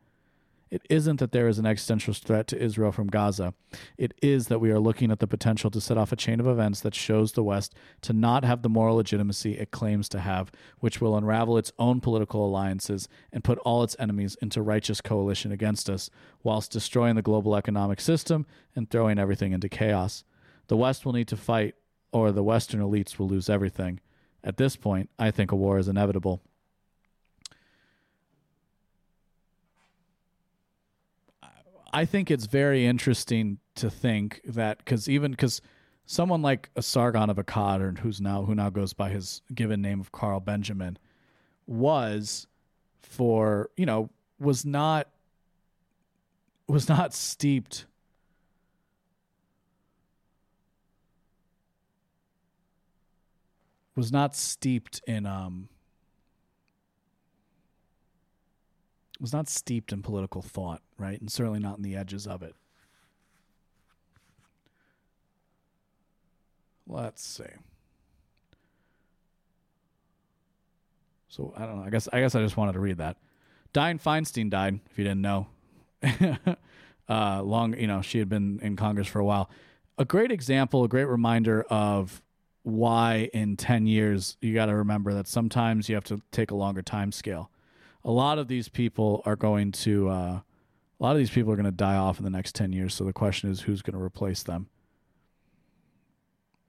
It 0.70 0.82
isn't 0.90 1.20
that 1.20 1.34
there 1.34 1.48
is 1.50 1.60
an 1.60 1.66
existential 1.66 2.14
threat 2.14 2.48
to 2.48 2.62
Israel 2.62 2.94
from 2.94 3.08
Gaza. 3.08 3.54
It 3.98 4.14
is 4.22 4.48
that 4.48 4.60
we 4.60 4.72
are 4.72 4.80
looking 4.80 5.12
at 5.12 5.20
the 5.20 5.28
potential 5.28 5.70
to 5.72 5.82
set 5.82 5.98
off 5.98 6.12
a 6.14 6.18
chain 6.18 6.40
of 6.40 6.48
events 6.48 6.82
that 6.82 6.96
shows 6.96 7.34
the 7.34 7.44
West 7.44 7.74
to 8.02 8.14
not 8.14 8.46
have 8.46 8.62
the 8.62 8.70
moral 8.70 8.96
legitimacy 8.96 9.58
it 9.58 9.72
claims 9.72 10.08
to 10.10 10.20
have, 10.20 10.52
which 10.80 11.00
will 11.02 11.18
unravel 11.18 11.58
its 11.58 11.72
own 11.78 12.00
political 12.00 12.46
alliances 12.46 13.10
and 13.32 13.44
put 13.44 13.60
all 13.60 13.84
its 13.84 13.96
enemies 14.00 14.38
into 14.42 14.62
righteous 14.62 15.02
coalition 15.02 15.52
against 15.52 15.90
us, 15.90 16.10
whilst 16.44 16.72
destroying 16.72 17.16
the 17.16 17.22
global 17.22 17.56
economic 17.58 18.00
system 18.00 18.46
and 18.74 18.90
throwing 18.90 19.20
everything 19.20 19.52
into 19.52 19.70
chaos. 19.70 20.24
The 20.68 20.78
West 20.78 21.06
will 21.06 21.14
need 21.14 21.28
to 21.30 21.38
fight, 21.38 21.76
or 22.14 22.32
the 22.32 22.44
Western 22.44 22.82
elites 22.82 23.20
will 23.20 23.28
lose 23.28 23.50
everything. 23.50 24.00
At 24.48 24.56
this 24.56 24.78
point, 24.78 25.10
I 25.20 25.30
think 25.30 25.52
a 25.52 25.58
war 25.58 25.78
is 25.78 25.90
inevitable. 25.90 26.42
I 31.92 32.06
think 32.06 32.32
it's 32.32 32.46
very 32.46 32.86
interesting 32.86 33.60
to 33.76 33.90
think 33.90 34.40
that 34.46 34.78
because 34.78 35.10
even 35.10 35.32
because 35.32 35.60
someone 36.06 36.42
like 36.42 36.70
a 36.78 36.82
Sargon 36.82 37.30
of 37.30 37.36
Akkad, 37.36 37.82
or 37.82 37.92
who's 38.00 38.22
now 38.22 38.46
who 38.46 38.56
now 38.56 38.70
goes 38.70 38.94
by 38.94 39.10
his 39.10 39.42
given 39.54 39.82
name 39.82 40.00
of 40.00 40.14
Carl 40.14 40.40
Benjamin, 40.40 40.98
was 41.66 42.48
for 43.02 43.70
you 43.76 43.86
know 43.86 44.10
was 44.40 44.64
not 44.64 45.10
was 46.70 46.88
not 46.88 47.14
steeped 47.14 47.86
was 53.98 54.12
not 54.12 54.36
steeped 54.36 55.02
in 55.08 55.26
um 55.26 55.68
was 59.20 59.34
not 59.34 59.50
steeped 59.50 59.92
in 59.92 60.04
political 60.04 60.44
thought, 60.44 60.84
right? 61.00 61.20
And 61.20 61.32
certainly 61.32 61.60
not 61.60 61.78
in 61.78 61.84
the 61.84 61.96
edges 61.96 62.28
of 62.28 62.44
it. 62.44 62.54
Let's 66.86 67.26
see. 67.26 67.44
So 71.28 71.52
I 71.58 71.66
don't 71.66 71.80
know. 71.80 71.84
I 71.84 71.90
guess 71.90 72.08
I 72.14 72.20
guess 72.20 72.36
I 72.36 72.42
just 72.42 72.56
wanted 72.56 72.74
to 72.74 72.80
read 72.80 73.00
that. 73.00 73.18
Dianne 73.74 74.02
Feinstein 74.02 74.52
died. 74.52 74.80
If 74.92 75.00
you 75.00 75.04
didn't 75.04 75.22
know, 75.22 75.48
uh, 77.10 77.42
long 77.42 77.76
you 77.76 77.88
know 77.88 78.04
she 78.04 78.20
had 78.20 78.30
been 78.30 78.60
in 78.62 78.76
Congress 78.76 79.08
for 79.08 79.20
a 79.20 79.26
while. 79.26 79.50
A 79.98 80.06
great 80.06 80.32
example, 80.32 80.84
a 80.84 80.88
great 80.88 81.06
reminder 81.06 81.64
of 81.64 82.22
why 82.68 83.30
in 83.34 83.56
ten 83.56 83.88
years 83.88 84.36
you 84.42 84.54
got 84.54 84.66
to 84.66 84.76
remember 84.76 85.14
that 85.14 85.26
sometimes 85.26 85.88
you 85.88 85.96
have 85.96 86.04
to 86.04 86.22
take 86.32 86.52
a 86.52 86.56
longer 86.56 86.82
time 86.82 87.14
scale. 87.14 87.50
A 88.04 88.12
lot 88.12 88.40
of 88.40 88.50
these 88.50 88.68
people 88.68 89.22
are 89.26 89.38
going 89.38 89.72
to 89.72 90.10
uh, 90.10 90.40
a 91.00 91.04
lot 91.04 91.12
of 91.12 91.18
these 91.18 91.30
people 91.30 91.52
are 91.54 91.56
going 91.56 91.66
to 91.66 91.72
die 91.72 91.96
off 91.96 92.18
in 92.18 92.26
the 92.26 92.30
next 92.30 92.56
10 92.56 92.74
years 92.74 92.94
so 92.94 93.06
the 93.06 93.14
question 93.14 93.50
is 93.50 93.62
who's 93.62 93.82
going 93.82 93.98
to 93.98 94.04
replace 94.04 94.44
them. 94.44 94.68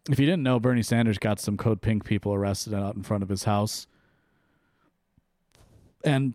If 0.09 0.21
you 0.21 0.27
didn't 0.27 0.45
know 0.45 0.61
bernie 0.61 0.83
sanders 0.83 1.19
got 1.19 1.41
some 1.41 1.57
code 1.57 1.83
pink 1.83 2.05
people 2.05 2.33
arrested 2.33 2.75
out 2.75 2.95
in 2.95 3.03
front 3.03 3.25
of 3.25 3.29
his 3.29 3.45
house. 3.45 3.89
And 6.05 6.35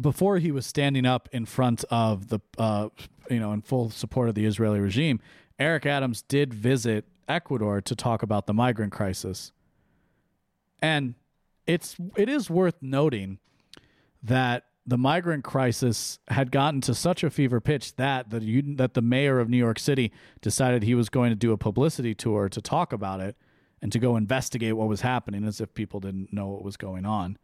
before 0.00 0.38
he 0.38 0.50
was 0.50 0.64
standing 0.64 1.04
up 1.04 1.28
in 1.32 1.44
front 1.44 1.84
of 1.90 2.28
the 2.28 2.40
uh, 2.56 2.88
you 3.28 3.40
know 3.40 3.52
in 3.52 3.60
full 3.60 3.90
support 3.90 4.30
of 4.30 4.34
the 4.34 4.46
israeli 4.46 4.80
regime 4.80 5.20
eric 5.58 5.84
adams 5.84 6.22
did 6.22 6.54
visit 6.54 7.04
ecuador 7.30 7.80
to 7.80 7.94
talk 7.94 8.22
about 8.22 8.46
the 8.46 8.52
migrant 8.52 8.92
crisis 8.92 9.52
and 10.82 11.14
it's 11.66 11.96
it 12.16 12.28
is 12.28 12.50
worth 12.50 12.76
noting 12.80 13.38
that 14.22 14.64
the 14.86 14.98
migrant 14.98 15.44
crisis 15.44 16.18
had 16.28 16.50
gotten 16.50 16.80
to 16.80 16.94
such 16.94 17.22
a 17.22 17.30
fever 17.30 17.60
pitch 17.60 17.94
that 17.96 18.30
the 18.30 18.62
that 18.76 18.94
the 18.94 19.02
mayor 19.02 19.38
of 19.38 19.48
New 19.48 19.56
York 19.56 19.78
City 19.78 20.12
decided 20.40 20.82
he 20.82 20.94
was 20.94 21.08
going 21.08 21.30
to 21.30 21.36
do 21.36 21.52
a 21.52 21.58
publicity 21.58 22.14
tour 22.14 22.48
to 22.48 22.60
talk 22.60 22.92
about 22.92 23.20
it 23.20 23.36
and 23.82 23.92
to 23.92 23.98
go 23.98 24.16
investigate 24.16 24.76
what 24.76 24.88
was 24.88 25.02
happening 25.02 25.44
as 25.44 25.60
if 25.60 25.72
people 25.74 26.00
didn't 26.00 26.32
know 26.32 26.48
what 26.48 26.62
was 26.62 26.76
going 26.76 27.06
on. 27.06 27.38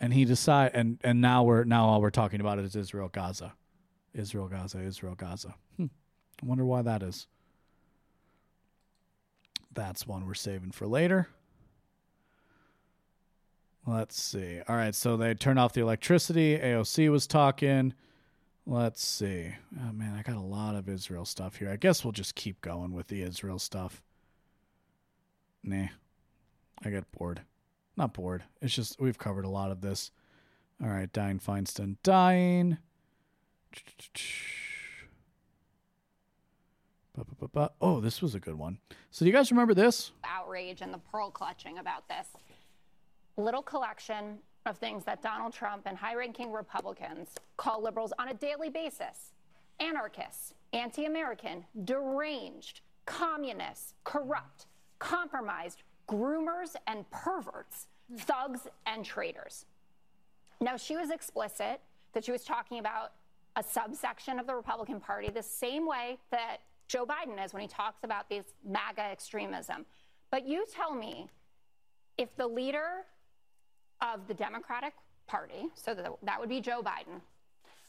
And 0.00 0.14
he 0.14 0.24
decided 0.24 0.74
and 0.74 0.98
and 1.04 1.20
now 1.20 1.44
we're 1.44 1.64
now 1.64 1.86
all 1.86 2.00
we're 2.00 2.10
talking 2.10 2.40
about 2.40 2.58
is 2.58 2.74
Israel 2.74 3.08
Gaza. 3.08 3.52
Israel 4.14 4.48
Gaza, 4.48 4.80
Israel 4.80 5.14
Gaza. 5.14 5.54
Hmm. 5.76 5.86
I 6.42 6.46
wonder 6.46 6.64
why 6.64 6.82
that 6.82 7.02
is. 7.02 7.26
That's 9.74 10.06
one 10.06 10.26
we're 10.26 10.34
saving 10.34 10.72
for 10.72 10.86
later. 10.86 11.28
Let's 13.86 14.20
see. 14.20 14.60
All 14.68 14.76
right, 14.76 14.94
so 14.94 15.16
they 15.16 15.34
turned 15.34 15.58
off 15.58 15.72
the 15.72 15.80
electricity. 15.80 16.56
AOC 16.56 17.10
was 17.10 17.26
talking. 17.26 17.94
Let's 18.64 19.04
see. 19.04 19.52
Oh 19.80 19.92
man, 19.92 20.14
I 20.14 20.22
got 20.22 20.36
a 20.36 20.40
lot 20.40 20.76
of 20.76 20.88
Israel 20.88 21.24
stuff 21.24 21.56
here. 21.56 21.68
I 21.68 21.76
guess 21.76 22.04
we'll 22.04 22.12
just 22.12 22.36
keep 22.36 22.60
going 22.60 22.92
with 22.92 23.08
the 23.08 23.22
Israel 23.22 23.58
stuff. 23.58 24.02
Nah. 25.64 25.88
I 26.84 26.90
get 26.90 27.10
bored. 27.12 27.42
Not 27.96 28.14
bored. 28.14 28.44
It's 28.60 28.74
just 28.74 29.00
we've 29.00 29.18
covered 29.18 29.44
a 29.44 29.50
lot 29.50 29.70
of 29.70 29.80
this. 29.80 30.10
All 30.82 30.90
right, 30.90 31.12
Dianne 31.12 31.42
Feinstein 31.42 31.96
dying. 32.02 32.78
Oh, 37.80 38.00
this 38.00 38.22
was 38.22 38.34
a 38.34 38.40
good 38.40 38.54
one. 38.54 38.78
So, 39.10 39.24
do 39.24 39.30
you 39.30 39.36
guys 39.36 39.50
remember 39.50 39.74
this? 39.74 40.12
Outrage 40.24 40.80
and 40.80 40.92
the 40.92 40.98
pearl 40.98 41.30
clutching 41.30 41.78
about 41.78 42.08
this. 42.08 42.28
Little 43.36 43.62
collection 43.62 44.38
of 44.66 44.78
things 44.78 45.04
that 45.04 45.22
Donald 45.22 45.52
Trump 45.52 45.82
and 45.86 45.96
high 45.96 46.14
ranking 46.14 46.52
Republicans 46.52 47.30
call 47.56 47.82
liberals 47.82 48.12
on 48.18 48.28
a 48.28 48.34
daily 48.34 48.70
basis 48.70 49.32
anarchists, 49.80 50.54
anti 50.72 51.04
American, 51.04 51.64
deranged, 51.84 52.80
communists, 53.04 53.94
corrupt, 54.04 54.66
compromised, 54.98 55.82
groomers 56.08 56.76
and 56.86 57.08
perverts, 57.10 57.88
thugs 58.18 58.68
and 58.86 59.04
traitors. 59.04 59.66
Now, 60.60 60.76
she 60.76 60.96
was 60.96 61.10
explicit 61.10 61.80
that 62.12 62.24
she 62.24 62.32
was 62.32 62.44
talking 62.44 62.78
about 62.78 63.12
a 63.56 63.62
subsection 63.62 64.38
of 64.38 64.46
the 64.46 64.54
Republican 64.54 65.00
Party 65.00 65.28
the 65.28 65.42
same 65.42 65.86
way 65.86 66.18
that 66.30 66.58
Joe 66.88 67.06
Biden 67.06 67.42
is 67.42 67.52
when 67.52 67.62
he 67.62 67.68
talks 67.68 68.04
about 68.04 68.28
this 68.28 68.44
MAGA 68.66 69.02
extremism. 69.02 69.86
But 70.30 70.46
you 70.46 70.66
tell 70.72 70.94
me 70.94 71.28
if 72.18 72.34
the 72.36 72.46
leader 72.46 73.04
of 74.00 74.26
the 74.26 74.34
Democratic 74.34 74.94
Party, 75.26 75.68
so 75.74 75.94
that, 75.94 76.10
that 76.22 76.40
would 76.40 76.48
be 76.48 76.60
Joe 76.60 76.82
Biden, 76.82 77.20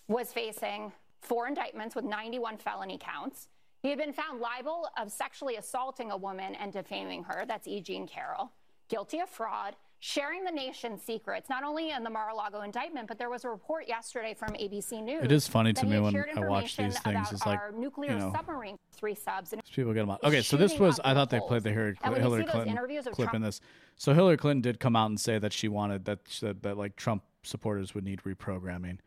was 0.08 0.32
facing 0.32 0.92
four 1.22 1.48
indictments 1.48 1.96
with 1.96 2.06
91 2.06 2.58
felony 2.58 2.98
counts. 2.98 3.48
He 3.82 3.90
had 3.90 3.98
been 3.98 4.14
found 4.14 4.40
liable 4.40 4.88
of 4.98 5.12
sexually 5.12 5.56
assaulting 5.56 6.12
a 6.12 6.18
woman 6.18 6.56
and 6.56 6.72
defaming 6.72 7.24
her. 7.24 7.46
That's 7.48 7.68
E. 7.68 7.82
Jean 7.82 8.08
Carroll. 8.08 8.52
Guilty 8.90 9.20
of 9.20 9.30
fraud, 9.30 9.76
sharing 10.04 10.44
the 10.44 10.52
nation's 10.52 11.02
secrets, 11.02 11.50
not 11.50 11.64
only 11.64 11.92
in 11.92 12.04
the 12.04 12.10
Mar-a-Lago 12.10 12.60
indictment, 12.60 13.08
but 13.08 13.18
there 13.18 13.30
was 13.30 13.46
a 13.46 13.50
report 13.50 13.88
yesterday 13.88 14.34
from 14.34 14.50
ABC 14.50 15.02
News. 15.02 15.24
It 15.24 15.32
is 15.32 15.48
funny 15.48 15.72
to 15.72 15.86
me 15.86 15.98
when 15.98 16.14
I 16.14 16.46
watch 16.46 16.76
these 16.76 17.00
things. 17.00 17.32
It's 17.32 17.46
like 17.46 17.74
nuclear 17.74 18.12
you 18.12 18.20
know, 18.20 18.34
submarine 18.36 18.78
three 18.92 19.16
subs. 19.16 19.54
And 19.54 19.64
people 19.74 19.94
get 19.94 20.02
them 20.02 20.10
on. 20.10 20.18
Okay, 20.22 20.42
so 20.42 20.58
this 20.58 20.78
was 20.78 21.00
I 21.06 21.14
thought 21.14 21.30
they 21.30 21.40
played 21.40 21.64
the 21.64 21.72
Hillary, 21.72 21.96
Hillary 22.04 22.44
Clinton 22.44 22.78
clip 23.02 23.16
Trump- 23.16 23.34
in 23.34 23.42
this. 23.44 23.62
So 23.96 24.14
Hillary 24.14 24.36
Clinton 24.36 24.62
did 24.62 24.78
come 24.78 24.98
out 24.98 25.06
and 25.06 25.18
say 25.18 25.40
that 25.40 25.54
she 25.54 25.70
wanted 25.70 26.04
that 26.04 26.26
that, 26.42 26.64
that 26.64 26.78
like 26.78 26.98
Trump 26.98 27.24
supporters 27.44 27.96
would 27.96 28.04
need 28.04 28.24
reprogramming, 28.24 28.98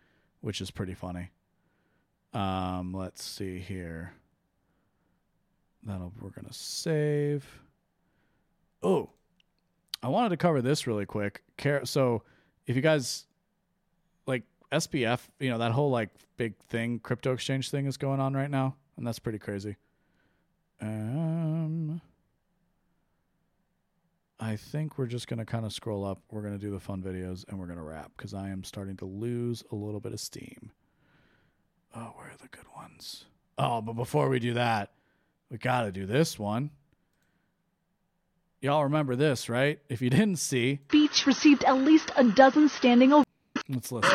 which 0.40 0.62
is 0.62 0.70
pretty 0.70 0.94
funny. 0.94 1.28
Um, 2.32 2.94
let's 2.94 3.22
see 3.22 3.58
here. 3.58 4.14
That'll 5.82 6.14
we're 6.22 6.30
gonna 6.30 6.54
save. 6.54 7.44
Oh, 8.82 9.10
I 10.02 10.08
wanted 10.08 10.30
to 10.30 10.36
cover 10.36 10.62
this 10.62 10.86
really 10.86 11.06
quick. 11.06 11.42
So, 11.84 12.22
if 12.66 12.76
you 12.76 12.82
guys 12.82 13.26
like 14.26 14.42
SBF, 14.72 15.20
you 15.40 15.50
know 15.50 15.58
that 15.58 15.72
whole 15.72 15.90
like 15.90 16.10
big 16.36 16.54
thing, 16.68 16.98
crypto 16.98 17.32
exchange 17.32 17.70
thing 17.70 17.86
is 17.86 17.96
going 17.96 18.20
on 18.20 18.34
right 18.34 18.50
now, 18.50 18.76
and 18.96 19.06
that's 19.06 19.18
pretty 19.18 19.38
crazy. 19.38 19.76
Um, 20.80 22.00
I 24.38 24.56
think 24.56 24.98
we're 24.98 25.06
just 25.06 25.28
gonna 25.28 25.46
kind 25.46 25.64
of 25.64 25.72
scroll 25.72 26.04
up. 26.04 26.20
We're 26.30 26.42
gonna 26.42 26.58
do 26.58 26.70
the 26.70 26.80
fun 26.80 27.02
videos, 27.02 27.44
and 27.48 27.58
we're 27.58 27.66
gonna 27.66 27.82
wrap 27.82 28.12
because 28.16 28.34
I 28.34 28.50
am 28.50 28.64
starting 28.64 28.96
to 28.98 29.06
lose 29.06 29.64
a 29.72 29.74
little 29.74 30.00
bit 30.00 30.12
of 30.12 30.20
steam. 30.20 30.70
Oh, 31.94 32.12
where 32.16 32.26
are 32.26 32.36
the 32.40 32.48
good 32.48 32.66
ones? 32.76 33.24
Oh, 33.56 33.80
but 33.80 33.94
before 33.94 34.28
we 34.28 34.38
do 34.38 34.54
that, 34.54 34.92
we 35.50 35.56
gotta 35.56 35.90
do 35.90 36.04
this 36.04 36.38
one. 36.38 36.70
Y'all 38.66 38.82
remember 38.82 39.14
this, 39.14 39.48
right? 39.48 39.78
If 39.88 40.02
you 40.02 40.10
didn't 40.10 40.40
see, 40.40 40.80
speech 40.88 41.24
received 41.24 41.62
at 41.62 41.76
least 41.76 42.10
a 42.16 42.24
dozen 42.24 42.68
standing 42.68 43.12
ovations. 43.12 43.64
Let's 43.68 43.92
listen. 43.92 44.10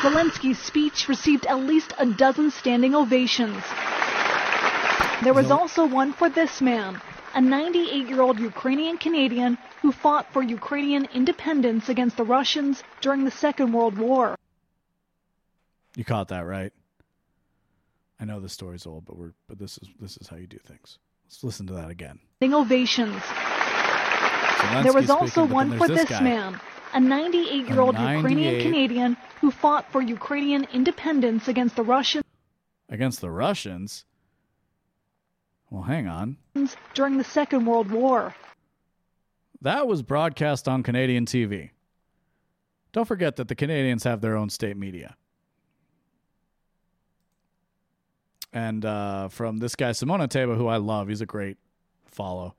Zelensky's 0.00 0.58
speech 0.58 1.08
received 1.10 1.44
at 1.44 1.58
least 1.58 1.92
a 1.98 2.06
dozen 2.06 2.50
standing 2.50 2.94
ovations. 2.94 3.62
There 5.22 5.34
was 5.34 5.50
also 5.50 5.84
one 5.84 6.14
for 6.14 6.30
this 6.30 6.62
man, 6.62 7.02
a 7.34 7.42
98 7.42 8.08
year 8.08 8.22
old 8.22 8.38
Ukrainian 8.38 8.96
Canadian 8.96 9.58
who 9.82 9.92
fought 9.92 10.32
for 10.32 10.42
Ukrainian 10.42 11.06
independence 11.12 11.90
against 11.90 12.16
the 12.16 12.24
Russians 12.24 12.82
during 13.02 13.26
the 13.26 13.30
Second 13.30 13.74
World 13.74 13.98
War. 13.98 14.36
You 15.96 16.06
caught 16.06 16.28
that 16.28 16.46
right. 16.46 16.72
I 18.18 18.24
know 18.24 18.40
the 18.40 18.48
story's 18.48 18.86
old, 18.86 19.04
but 19.04 19.18
we're 19.18 19.34
but 19.48 19.58
this 19.58 19.76
is 19.76 19.88
this 20.00 20.16
is 20.16 20.28
how 20.28 20.36
you 20.36 20.46
do 20.46 20.56
things. 20.56 20.98
Let's 21.32 21.44
listen 21.44 21.66
to 21.68 21.72
that 21.74 21.88
again. 21.88 22.18
Ovations. 22.42 23.16
Zelensky 23.22 24.82
There 24.82 24.92
was 24.92 25.08
also 25.08 25.46
but 25.46 25.54
one 25.54 25.78
for 25.78 25.88
there's 25.88 26.06
this 26.06 26.20
man, 26.20 26.60
a 26.92 27.00
98 27.00 27.68
year 27.68 27.80
old 27.80 27.98
Ukrainian 27.98 28.60
Canadian 28.60 29.16
who 29.40 29.50
fought 29.50 29.90
for 29.90 30.02
Ukrainian 30.02 30.66
independence 30.74 31.48
against 31.48 31.74
the 31.76 31.84
Russians 31.84 32.24
against 32.90 33.22
the 33.22 33.30
Russians. 33.30 34.04
Well, 35.70 35.84
hang 35.84 36.06
on. 36.06 36.36
during 36.92 37.16
the 37.16 37.24
Second 37.24 37.64
World 37.64 37.90
War. 37.90 38.34
That 39.62 39.86
was 39.86 40.02
broadcast 40.02 40.68
on 40.68 40.82
Canadian 40.82 41.24
TV. 41.24 41.70
Don't 42.92 43.08
forget 43.08 43.36
that 43.36 43.48
the 43.48 43.54
Canadians 43.54 44.04
have 44.04 44.20
their 44.20 44.36
own 44.36 44.50
state 44.50 44.76
media. 44.76 45.16
And 48.52 48.84
uh, 48.84 49.28
from 49.28 49.58
this 49.58 49.74
guy, 49.74 49.90
Simona 49.90 50.28
Teba, 50.28 50.56
who 50.56 50.66
I 50.66 50.76
love, 50.76 51.08
he's 51.08 51.20
a 51.22 51.26
great 51.26 51.56
follow. 52.06 52.54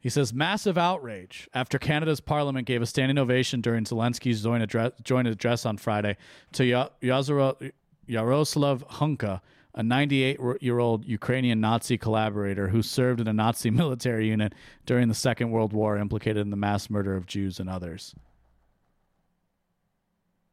He 0.00 0.08
says, 0.08 0.32
massive 0.32 0.78
outrage 0.78 1.48
after 1.54 1.78
Canada's 1.78 2.20
parliament 2.20 2.66
gave 2.66 2.82
a 2.82 2.86
standing 2.86 3.18
ovation 3.18 3.60
during 3.60 3.84
Zelensky's 3.84 4.42
joint 4.42 4.62
address, 4.62 4.92
joint 5.02 5.26
address 5.26 5.66
on 5.66 5.76
Friday 5.78 6.16
to 6.52 6.64
Ya- 6.64 6.88
Yazaro- 7.02 7.72
Yaroslav 8.06 8.86
Hunka, 8.88 9.40
a 9.74 9.82
98 9.82 10.38
year 10.60 10.78
old 10.78 11.04
Ukrainian 11.04 11.60
Nazi 11.60 11.98
collaborator 11.98 12.68
who 12.68 12.82
served 12.82 13.20
in 13.20 13.28
a 13.28 13.32
Nazi 13.32 13.70
military 13.82 14.28
unit 14.28 14.54
during 14.84 15.08
the 15.08 15.14
Second 15.14 15.50
World 15.50 15.72
War, 15.72 15.96
implicated 15.96 16.38
in 16.38 16.50
the 16.50 16.56
mass 16.56 16.88
murder 16.88 17.16
of 17.16 17.26
Jews 17.26 17.58
and 17.60 17.68
others. 17.68 18.14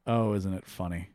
Oh, 0.06 0.34
isn't 0.34 0.54
it 0.54 0.66
funny? 0.66 1.10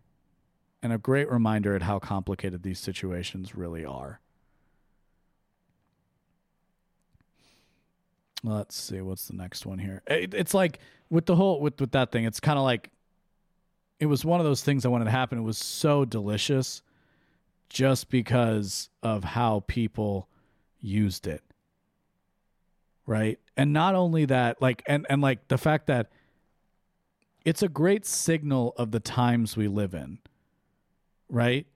And 0.83 0.93
a 0.93 0.99
great 0.99 1.31
reminder 1.31 1.75
at 1.75 1.83
how 1.83 1.99
complicated 1.99 2.62
these 2.62 2.79
situations 2.79 3.55
really 3.55 3.85
are. 3.85 4.21
Let's 8.45 8.77
see 8.77 9.01
what's 9.01 9.27
the 9.27 9.35
next 9.35 9.67
one 9.67 9.79
here. 9.79 10.03
It, 10.07 10.33
it's 10.35 10.55
like 10.55 10.79
with 11.11 11.27
the 11.27 11.35
whole 11.35 11.61
with 11.61 11.81
with 11.81 11.91
that 11.93 12.12
thing. 12.12 12.25
It's 12.25 12.38
kind 12.38 12.59
of 12.59 12.64
like 12.64 12.91
it 13.99 14.07
was 14.07 14.25
one 14.25 14.38
of 14.38 14.47
those 14.47 14.62
things 14.62 14.87
I 14.87 14.88
wanted 14.88 15.07
to 15.07 15.11
happen. 15.11 15.38
It 15.38 15.43
was 15.43 15.59
so 15.59 16.05
delicious, 16.05 16.83
just 17.69 18.11
because 18.11 18.91
of 19.03 19.25
how 19.25 19.64
people 19.67 20.29
used 20.81 21.27
it, 21.27 21.43
right? 23.07 23.41
And 23.57 23.73
not 23.73 23.97
only 23.97 24.25
that, 24.27 24.62
like 24.62 24.85
and 24.87 25.05
and 25.11 25.21
like 25.21 25.49
the 25.49 25.59
fact 25.59 25.88
that 25.88 26.12
it's 27.45 27.62
a 27.62 27.69
great 27.69 28.07
signal 28.07 28.75
of 28.77 28.93
the 28.93 29.01
times 29.01 29.57
we 29.57 29.67
live 29.67 29.95
in, 29.95 30.19
right? 31.29 31.67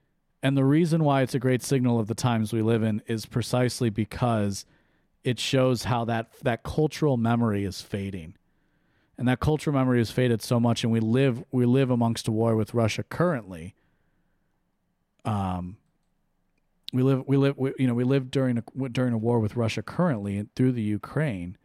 And 0.41 0.57
the 0.57 0.65
reason 0.65 1.03
why 1.03 1.21
it's 1.21 1.33
a 1.33 1.39
great 1.39 1.63
signal 1.63 1.99
of 1.99 2.07
the 2.07 2.15
times 2.15 2.51
we 2.51 2.61
live 2.61 2.83
in 2.83 3.01
is 3.07 3.25
precisely 3.25 3.89
because 3.89 4.65
it 5.23 5.39
shows 5.39 5.85
how 5.85 6.03
that 6.05 6.33
that 6.41 6.63
cultural 6.63 7.15
memory 7.15 7.63
is 7.63 7.81
fading. 7.81 8.35
And 9.17 9.27
that 9.27 9.39
cultural 9.39 9.73
memory 9.73 9.99
has 9.99 10.11
faded 10.11 10.41
so 10.41 10.59
much 10.59 10.83
and 10.83 10.91
we 10.91 10.99
live 10.99 11.43
we 11.51 11.65
live 11.65 11.89
amongst 11.89 12.27
a 12.27 12.31
war 12.31 12.55
with 12.55 12.73
Russia 12.73 13.03
currently. 13.03 13.75
Um 15.23 15.77
we 16.91 17.03
live 17.03 17.23
we 17.25 17.37
live 17.37 17.57
we, 17.57 17.73
you 17.79 17.87
know 17.87 17.93
we 17.93 18.03
live 18.03 18.29
during 18.29 18.57
a 18.57 18.89
during 18.89 19.13
a 19.13 19.17
war 19.17 19.39
with 19.39 19.55
Russia 19.55 19.81
currently 19.81 20.45
through 20.55 20.73
the 20.73 20.81
Ukraine 20.81 21.57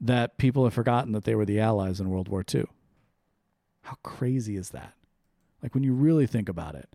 that 0.00 0.36
people 0.36 0.64
have 0.64 0.74
forgotten 0.74 1.12
that 1.12 1.24
they 1.24 1.34
were 1.34 1.46
the 1.46 1.60
allies 1.60 2.00
in 2.00 2.10
World 2.10 2.28
War 2.28 2.44
II. 2.54 2.66
How 3.82 3.96
crazy 4.02 4.56
is 4.56 4.70
that? 4.70 4.94
Like 5.62 5.74
when 5.74 5.84
you 5.84 5.92
really 5.92 6.26
think 6.26 6.48
about 6.48 6.74
it. 6.74 6.88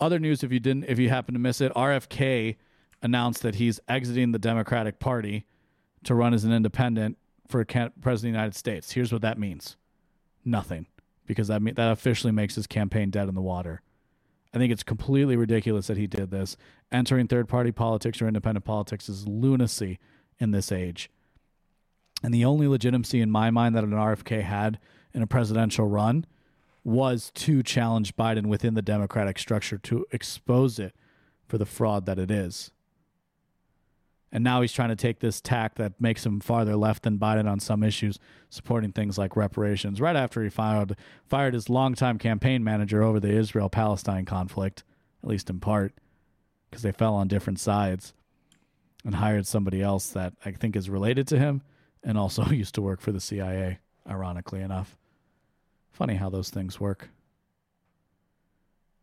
Other 0.00 0.18
news 0.18 0.42
if 0.42 0.52
you 0.52 0.60
didn't 0.60 0.84
if 0.84 0.98
you 0.98 1.08
happen 1.08 1.34
to 1.34 1.40
miss 1.40 1.60
it, 1.60 1.72
RFK 1.74 2.56
announced 3.02 3.42
that 3.42 3.56
he's 3.56 3.80
exiting 3.88 4.32
the 4.32 4.38
Democratic 4.38 4.98
Party 4.98 5.46
to 6.04 6.14
run 6.14 6.34
as 6.34 6.44
an 6.44 6.52
independent 6.52 7.18
for 7.46 7.64
president 7.64 8.04
of 8.06 8.20
the 8.22 8.28
United 8.28 8.54
States. 8.54 8.92
Here's 8.92 9.12
what 9.12 9.22
that 9.22 9.38
means: 9.38 9.76
nothing, 10.44 10.86
because 11.26 11.48
that 11.48 11.62
mean, 11.62 11.74
that 11.74 11.92
officially 11.92 12.32
makes 12.32 12.54
his 12.54 12.66
campaign 12.66 13.10
dead 13.10 13.28
in 13.28 13.34
the 13.34 13.42
water. 13.42 13.82
I 14.54 14.58
think 14.58 14.72
it's 14.72 14.82
completely 14.82 15.36
ridiculous 15.36 15.86
that 15.86 15.96
he 15.96 16.06
did 16.06 16.30
this. 16.30 16.56
Entering 16.90 17.26
third 17.26 17.48
party 17.48 17.72
politics 17.72 18.20
or 18.20 18.28
independent 18.28 18.64
politics 18.64 19.08
is 19.08 19.26
lunacy 19.26 19.98
in 20.38 20.50
this 20.50 20.70
age. 20.70 21.10
And 22.22 22.34
the 22.34 22.44
only 22.44 22.68
legitimacy 22.68 23.20
in 23.20 23.30
my 23.30 23.50
mind 23.50 23.74
that 23.74 23.84
an 23.84 23.90
RFK 23.90 24.42
had 24.42 24.78
in 25.14 25.22
a 25.22 25.26
presidential 25.26 25.88
run 25.88 26.26
was 26.84 27.30
to 27.34 27.62
challenge 27.62 28.16
Biden 28.16 28.46
within 28.46 28.74
the 28.74 28.82
Democratic 28.82 29.38
structure 29.38 29.78
to 29.78 30.04
expose 30.10 30.78
it 30.78 30.94
for 31.46 31.58
the 31.58 31.66
fraud 31.66 32.06
that 32.06 32.18
it 32.18 32.30
is. 32.30 32.70
And 34.34 34.42
now 34.42 34.62
he's 34.62 34.72
trying 34.72 34.88
to 34.88 34.96
take 34.96 35.20
this 35.20 35.42
tack 35.42 35.74
that 35.74 36.00
makes 36.00 36.24
him 36.24 36.40
farther 36.40 36.74
left 36.74 37.02
than 37.02 37.18
Biden 37.18 37.46
on 37.46 37.60
some 37.60 37.82
issues, 37.82 38.18
supporting 38.48 38.90
things 38.90 39.18
like 39.18 39.36
reparations. 39.36 40.00
Right 40.00 40.16
after 40.16 40.42
he 40.42 40.48
fired 40.48 40.96
fired 41.28 41.52
his 41.52 41.68
longtime 41.68 42.16
campaign 42.18 42.64
manager 42.64 43.02
over 43.02 43.20
the 43.20 43.30
Israel 43.30 43.68
Palestine 43.68 44.24
conflict, 44.24 44.84
at 45.22 45.28
least 45.28 45.50
in 45.50 45.60
part, 45.60 45.92
because 46.70 46.82
they 46.82 46.92
fell 46.92 47.14
on 47.14 47.28
different 47.28 47.60
sides, 47.60 48.14
and 49.04 49.16
hired 49.16 49.46
somebody 49.46 49.82
else 49.82 50.08
that 50.08 50.32
I 50.46 50.52
think 50.52 50.76
is 50.76 50.88
related 50.88 51.28
to 51.28 51.38
him 51.38 51.60
and 52.02 52.16
also 52.16 52.46
used 52.50 52.74
to 52.76 52.82
work 52.82 53.02
for 53.02 53.12
the 53.12 53.20
CIA, 53.20 53.80
ironically 54.08 54.62
enough. 54.62 54.96
Funny 56.02 56.14
how 56.16 56.30
those 56.30 56.50
things 56.50 56.80
work. 56.80 57.10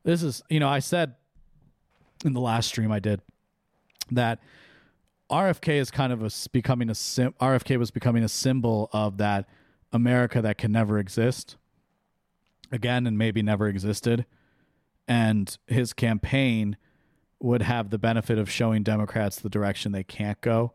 This 0.04 0.22
is, 0.22 0.44
you 0.50 0.60
know, 0.60 0.68
I 0.68 0.80
said 0.80 1.16
in 2.26 2.34
the 2.34 2.42
last 2.42 2.68
stream 2.68 2.92
I 2.92 3.00
did 3.00 3.22
that 4.12 4.42
RFK 5.32 5.76
is 5.76 5.92
kind 5.92 6.12
of 6.12 6.22
a 6.22 6.30
becoming 6.52 6.90
a 6.90 6.96
sim- 6.96 7.36
RFK 7.40 7.80
was 7.80 7.90
becoming 7.90 8.26
a 8.26 8.28
symbol 8.28 8.90
of 8.92 9.16
that 9.16 9.48
America 9.94 10.42
that 10.42 10.58
can 10.58 10.74
never 10.74 11.00
exist 11.00 11.56
again 12.70 13.08
and 13.08 13.18
maybe 13.18 13.42
never 13.42 13.70
existed 13.70 14.26
and 15.08 15.58
his 15.68 15.94
campaign 15.94 16.76
would 17.40 17.62
have 17.62 17.92
the 17.92 17.98
benefit 17.98 18.38
of 18.38 18.52
showing 18.52 18.84
Democrats 18.84 19.40
the 19.40 19.48
direction 19.48 19.94
they 19.94 20.04
can't 20.04 20.42
go 20.42 20.74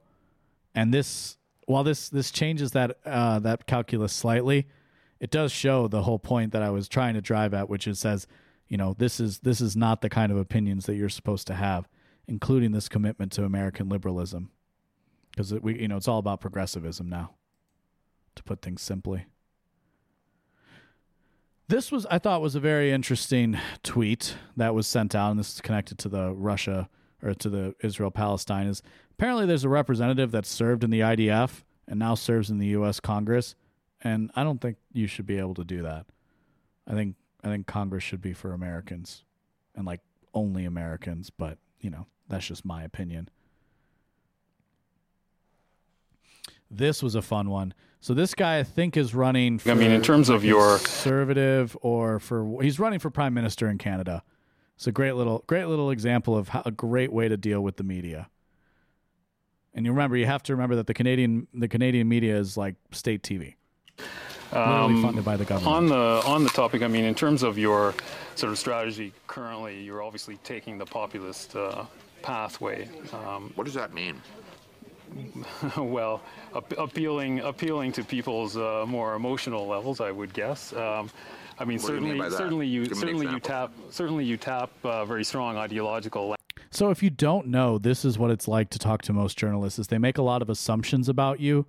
and 0.75 0.95
this 0.95 1.37
while 1.67 1.85
this 1.85 2.09
this 2.09 2.31
changes 2.31 2.71
that 2.71 2.97
uh, 3.05 3.39
that 3.41 3.67
calculus 3.67 4.15
slightly 4.15 4.67
it 5.21 5.31
does 5.31 5.53
show 5.53 5.89
the 5.89 6.03
whole 6.03 6.19
point 6.19 6.53
that 6.53 6.63
I 6.63 6.71
was 6.71 6.89
trying 6.89 7.15
to 7.15 7.21
drive 7.21 7.55
at 7.55 7.69
which 7.69 7.87
is 7.87 7.99
says 7.99 8.27
you 8.69 8.77
know 8.77 8.95
this 8.97 9.21
is 9.21 9.41
this 9.41 9.61
is 9.61 9.77
not 9.77 10.01
the 10.01 10.09
kind 10.09 10.33
of 10.33 10.39
opinions 10.39 10.87
that 10.87 10.97
you're 10.97 11.09
supposed 11.09 11.47
to 11.49 11.55
have 11.55 11.89
including 12.27 12.73
this 12.73 12.89
commitment 12.89 13.33
to 13.33 13.45
American 13.45 13.89
liberalism, 13.89 14.51
because 15.31 15.53
we, 15.55 15.81
you 15.81 15.89
know, 15.89 15.97
it's 15.97 16.09
all 16.09 16.19
about 16.19 16.41
progressivism 16.41 17.09
now, 17.09 17.35
to 18.35 18.43
put 18.43 18.63
things 18.63 18.83
simply. 18.83 19.27
This 21.69 21.91
was, 21.91 22.07
I 22.07 22.19
thought, 22.19 22.43
was 22.43 22.55
a 22.55 22.61
very 22.61 22.93
interesting 22.93 23.59
tweet 23.83 24.37
that 24.57 24.75
was 24.75 24.87
sent 24.87 25.15
out, 25.15 25.31
and 25.31 25.41
this 25.41 25.55
is 25.55 25.61
connected 25.61 25.99
to 25.99 26.09
the 26.09 26.33
Russia 26.33 26.89
or 27.23 27.35
to 27.35 27.49
the 27.49 27.75
Israel 27.83 28.11
Palestine. 28.11 28.67
Is 28.67 28.83
apparently 29.13 29.47
there's 29.47 29.65
a 29.65 29.71
representative 29.71 30.31
that 30.33 30.45
served 30.45 30.85
in 30.85 30.91
the 30.91 31.01
IDF 31.01 31.63
and 31.89 31.99
now 31.99 32.15
serves 32.15 32.51
in 32.51 32.59
the 32.59 32.67
U.S. 32.69 33.01
Congress, 33.01 33.55
and 34.05 34.31
I 34.37 34.45
don't 34.45 34.61
think 34.61 34.77
you 34.93 35.07
should 35.07 35.27
be 35.27 35.39
able 35.39 35.55
to 35.55 35.65
do 35.65 35.83
that. 35.83 36.07
I 36.87 36.93
think 36.93 37.17
I 37.43 37.49
think 37.49 37.67
Congress 37.67 38.05
should 38.05 38.21
be 38.21 38.35
for 38.35 38.53
Americans, 38.53 39.25
and 39.75 39.87
like 39.87 40.01
only 40.35 40.65
Americans, 40.65 41.31
but 41.31 41.59
you 41.81 41.91
know 41.91 42.07
that's 42.29 42.47
just 42.47 42.65
my 42.65 42.85
opinion. 42.85 43.29
This 46.71 47.03
was 47.03 47.15
a 47.15 47.23
fun 47.23 47.51
one. 47.51 47.75
So 48.01 48.13
this 48.15 48.35
guy 48.35 48.59
I 48.59 48.63
think 48.63 48.97
is 48.97 49.15
running. 49.15 49.59
For 49.59 49.71
I 49.71 49.75
mean, 49.75 49.91
in 49.91 50.03
terms 50.03 50.29
of 50.29 50.45
your- 50.45 50.79
conservative 50.79 51.77
or 51.81 52.19
for 52.19 52.63
he's 52.63 52.79
running 52.79 52.99
for 52.99 53.11
prime 53.11 53.33
minister 53.35 53.69
in 53.69 53.79
Canada. 53.79 54.23
It's 54.77 54.87
a 54.89 54.93
great 54.93 55.13
little 55.13 55.45
great 55.47 55.67
little 55.67 55.91
example 55.91 56.37
of 56.37 56.49
how, 56.49 56.63
a 56.67 56.73
great 56.73 57.13
way 57.13 57.29
to 57.29 57.37
deal 57.37 57.61
with 57.61 57.77
the 57.77 57.85
media. 57.85 58.29
And 59.73 59.87
you 59.87 59.93
remember 59.93 60.17
you 60.17 60.27
have 60.27 60.43
to 60.45 60.53
remember 60.53 60.77
that 60.77 60.87
the 60.87 60.95
Canadian 60.95 61.47
the 61.55 61.69
Canadian 61.69 62.09
media 62.09 62.37
is 62.37 62.57
like 62.57 62.75
state 62.91 63.23
TV. 63.23 63.55
Literally 64.53 65.03
funded 65.03 65.25
by 65.25 65.37
the 65.37 65.45
government. 65.45 65.77
On 65.77 65.87
the 65.87 66.23
on 66.27 66.45
the 66.45 66.51
topic, 66.51 66.83
I 66.83 66.89
mean, 66.89 67.05
in 67.05 67.15
terms 67.15 67.43
of 67.43 67.59
your 67.59 67.95
sort 68.37 68.53
of 68.53 68.59
strategy 68.59 69.13
currently, 69.27 69.83
you're 69.83 70.03
obviously 70.03 70.37
taking 70.45 70.79
the 70.79 70.87
populist 70.87 71.57
uh, 71.57 71.85
pathway. 72.23 72.89
Um, 73.13 73.53
What 73.57 73.65
does 73.65 73.75
that 73.75 73.93
mean? 73.93 74.21
well, 75.77 76.23
ap- 76.57 76.79
appealing 76.79 77.41
appealing 77.41 77.93
to 77.93 78.05
people's 78.05 78.57
uh, 78.57 78.85
more 78.87 79.15
emotional 79.15 79.67
levels, 79.67 80.01
I 80.01 80.11
would 80.11 80.33
guess. 80.33 80.73
Um, 80.73 81.11
I 81.59 81.65
mean, 81.65 81.81
What 81.81 81.89
do 81.89 81.95
you 81.95 82.01
mean 82.01 82.31
certainly, 82.31 82.31
certainly 82.31 82.67
you 82.67 82.87
Give 82.87 82.99
certainly 82.99 83.27
you 83.29 83.41
tap 83.41 83.73
certainly 83.91 84.25
you 84.25 84.37
tap 84.37 84.71
uh, 84.85 85.05
very 85.05 85.25
strong 85.25 85.57
ideological. 85.57 86.37
So 86.71 86.91
if 86.91 87.03
you 87.03 87.11
don't 87.11 87.47
know, 87.49 87.79
this 87.79 88.05
is 88.05 88.19
what 88.19 88.31
it's 88.31 88.49
like 88.49 88.71
to 88.71 88.79
talk 88.79 89.03
to 89.03 89.13
most 89.13 89.39
journalists 89.39 89.79
is 89.79 89.87
they 89.89 89.99
make 89.99 90.19
a 90.19 90.23
lot 90.23 90.43
of 90.43 90.51
assumptions 90.51 91.09
about 91.09 91.39
you 91.39 91.67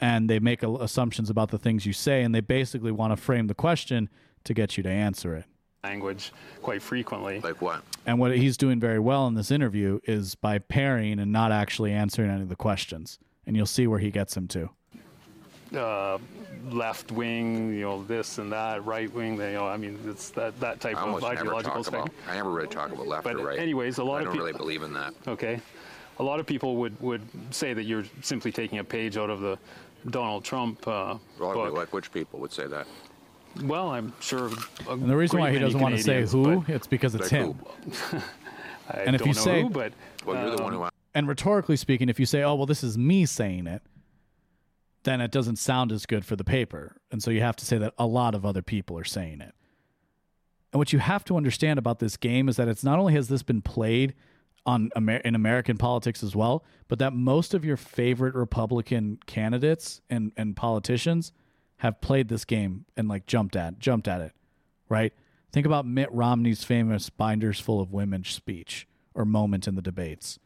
and 0.00 0.28
they 0.28 0.38
make 0.38 0.62
assumptions 0.62 1.30
about 1.30 1.50
the 1.50 1.58
things 1.58 1.86
you 1.86 1.92
say 1.92 2.22
and 2.22 2.34
they 2.34 2.40
basically 2.40 2.92
want 2.92 3.12
to 3.12 3.16
frame 3.16 3.46
the 3.46 3.54
question 3.54 4.08
to 4.44 4.54
get 4.54 4.76
you 4.76 4.82
to 4.82 4.88
answer 4.88 5.34
it. 5.34 5.44
Language 5.84 6.32
quite 6.62 6.82
frequently. 6.82 7.40
Like 7.40 7.62
what? 7.62 7.82
And 8.04 8.18
what 8.18 8.36
he's 8.36 8.56
doing 8.56 8.80
very 8.80 8.98
well 8.98 9.26
in 9.26 9.34
this 9.34 9.50
interview 9.50 10.00
is 10.04 10.34
by 10.34 10.58
pairing 10.58 11.18
and 11.20 11.32
not 11.32 11.52
actually 11.52 11.92
answering 11.92 12.30
any 12.30 12.42
of 12.42 12.48
the 12.48 12.56
questions. 12.56 13.18
And 13.46 13.56
you'll 13.56 13.66
see 13.66 13.86
where 13.86 13.98
he 13.98 14.10
gets 14.10 14.36
him 14.36 14.48
to. 14.48 14.70
Uh, 15.76 16.18
left 16.70 17.12
wing, 17.12 17.74
you 17.74 17.82
know, 17.82 18.02
this 18.04 18.38
and 18.38 18.50
that, 18.52 18.84
right 18.84 19.12
wing, 19.12 19.34
you 19.36 19.52
know, 19.52 19.66
I 19.66 19.76
mean, 19.76 19.98
it's 20.06 20.30
that, 20.30 20.58
that 20.60 20.80
type 20.80 20.96
of 20.96 21.22
ideological 21.22 21.82
thing. 21.82 22.00
About, 22.00 22.10
I 22.28 22.34
never 22.34 22.50
really 22.50 22.68
talk 22.68 22.90
about 22.90 23.06
left 23.06 23.24
but 23.24 23.36
or 23.36 23.46
right. 23.46 23.58
anyways, 23.58 23.98
a 23.98 24.04
lot 24.04 24.16
I 24.16 24.18
of 24.18 24.24
don't 24.24 24.32
people 24.32 24.46
really 24.46 24.58
believe 24.58 24.82
in 24.82 24.92
that. 24.94 25.14
Okay. 25.26 25.60
A 26.18 26.22
lot 26.22 26.40
of 26.40 26.46
people 26.46 26.76
would, 26.76 27.00
would 27.00 27.22
say 27.50 27.74
that 27.74 27.84
you're 27.84 28.04
simply 28.22 28.50
taking 28.50 28.78
a 28.78 28.84
page 28.84 29.16
out 29.16 29.30
of 29.30 29.40
the 29.40 29.58
Donald 30.10 30.44
Trump 30.44 30.86
uh, 30.86 31.16
well, 31.38 31.54
book. 31.54 31.74
Like 31.74 31.92
which 31.92 32.12
people 32.12 32.40
would 32.40 32.52
say 32.52 32.66
that? 32.66 32.86
Well, 33.62 33.90
I'm 33.90 34.12
sure. 34.20 34.50
And 34.88 35.08
the 35.08 35.16
reason 35.16 35.40
why 35.40 35.50
he 35.50 35.58
doesn't 35.58 35.80
want 35.80 35.96
to 35.96 36.02
say 36.02 36.24
who, 36.24 36.64
it's 36.68 36.86
because 36.86 37.14
it's 37.14 37.32
like 37.32 37.42
him. 37.42 37.60
I 38.90 39.00
and 39.00 39.16
if 39.16 39.26
you 39.26 39.34
say, 39.34 39.62
who, 39.62 39.70
but 39.70 39.92
well, 40.24 40.36
you're 40.36 40.50
um, 40.50 40.56
the 40.56 40.62
one 40.62 40.72
who. 40.72 40.88
And 41.14 41.26
rhetorically 41.26 41.76
speaking, 41.76 42.08
if 42.08 42.20
you 42.20 42.26
say, 42.26 42.42
"Oh, 42.42 42.54
well, 42.54 42.66
this 42.66 42.84
is 42.84 42.96
me 42.96 43.26
saying 43.26 43.66
it," 43.66 43.82
then 45.02 45.20
it 45.20 45.30
doesn't 45.30 45.56
sound 45.56 45.90
as 45.90 46.06
good 46.06 46.24
for 46.24 46.36
the 46.36 46.44
paper, 46.44 46.96
and 47.10 47.22
so 47.22 47.30
you 47.30 47.40
have 47.40 47.56
to 47.56 47.66
say 47.66 47.78
that 47.78 47.94
a 47.98 48.06
lot 48.06 48.34
of 48.34 48.46
other 48.46 48.62
people 48.62 48.96
are 48.98 49.04
saying 49.04 49.40
it. 49.40 49.54
And 50.72 50.78
what 50.78 50.92
you 50.92 50.98
have 50.98 51.24
to 51.24 51.36
understand 51.36 51.78
about 51.78 51.98
this 51.98 52.16
game 52.16 52.48
is 52.48 52.56
that 52.56 52.68
it's 52.68 52.84
not 52.84 52.98
only 52.98 53.14
has 53.14 53.28
this 53.28 53.42
been 53.42 53.62
played 53.62 54.14
on 54.66 54.90
Amer- 54.96 55.18
in 55.18 55.34
American 55.34 55.76
politics 55.78 56.22
as 56.22 56.36
well, 56.36 56.64
but 56.88 56.98
that 56.98 57.12
most 57.12 57.54
of 57.54 57.64
your 57.64 57.76
favorite 57.76 58.34
Republican 58.34 59.18
candidates 59.26 60.00
and 60.10 60.32
and 60.36 60.56
politicians 60.56 61.32
have 61.78 62.00
played 62.00 62.28
this 62.28 62.44
game 62.44 62.84
and 62.96 63.08
like 63.08 63.26
jumped 63.26 63.56
at 63.56 63.78
jumped 63.78 64.08
at 64.08 64.20
it, 64.20 64.32
right? 64.88 65.12
Think 65.50 65.64
about 65.64 65.86
Mitt 65.86 66.12
Romney's 66.12 66.64
famous 66.64 67.08
"binders 67.08 67.60
full 67.60 67.80
of 67.80 67.92
women" 67.92 68.24
speech 68.24 68.86
or 69.14 69.24
moment 69.24 69.66
in 69.66 69.74
the 69.74 69.82
debates. 69.82 70.38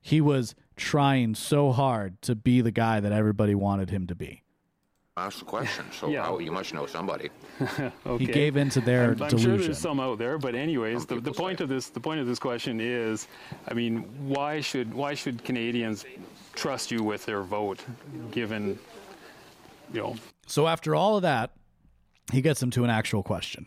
He 0.00 0.20
was 0.20 0.54
trying 0.76 1.34
so 1.34 1.72
hard 1.72 2.20
to 2.22 2.34
be 2.34 2.60
the 2.60 2.70
guy 2.70 3.00
that 3.00 3.12
everybody 3.12 3.54
wanted 3.54 3.90
him 3.90 4.06
to 4.06 4.14
be. 4.14 4.43
Ask 5.16 5.38
the 5.38 5.44
question. 5.44 5.84
So 5.92 6.08
Yeah. 6.08 6.24
how, 6.24 6.40
you 6.40 6.50
must 6.50 6.74
know 6.74 6.86
somebody. 6.86 7.30
okay. 7.62 7.92
He 8.18 8.26
gave 8.26 8.56
in 8.56 8.68
to 8.70 8.80
their 8.80 9.12
I'm, 9.12 9.22
I'm 9.22 9.38
sure 9.38 9.56
there's 9.56 9.78
some 9.78 10.00
out 10.00 10.18
there, 10.18 10.38
but 10.38 10.56
anyways, 10.56 11.06
Some 11.06 11.18
the, 11.18 11.30
the 11.30 11.32
point 11.32 11.58
say. 11.58 11.64
of 11.64 11.70
this 11.70 11.88
the 11.88 12.00
point 12.00 12.18
of 12.18 12.26
this 12.26 12.40
question 12.40 12.80
is, 12.80 13.28
I 13.68 13.74
mean, 13.74 13.98
why 14.26 14.60
should 14.60 14.92
why 14.92 15.14
should 15.14 15.44
Canadians 15.44 16.04
trust 16.56 16.90
you 16.90 17.04
with 17.04 17.24
their 17.26 17.42
vote, 17.42 17.80
given, 18.32 18.76
you 19.92 20.00
know, 20.02 20.16
so 20.48 20.66
after 20.66 20.96
all 20.96 21.14
of 21.14 21.22
that, 21.22 21.52
he 22.32 22.42
gets 22.42 22.60
him 22.60 22.72
to 22.72 22.82
an 22.82 22.90
actual 22.90 23.22
question. 23.22 23.66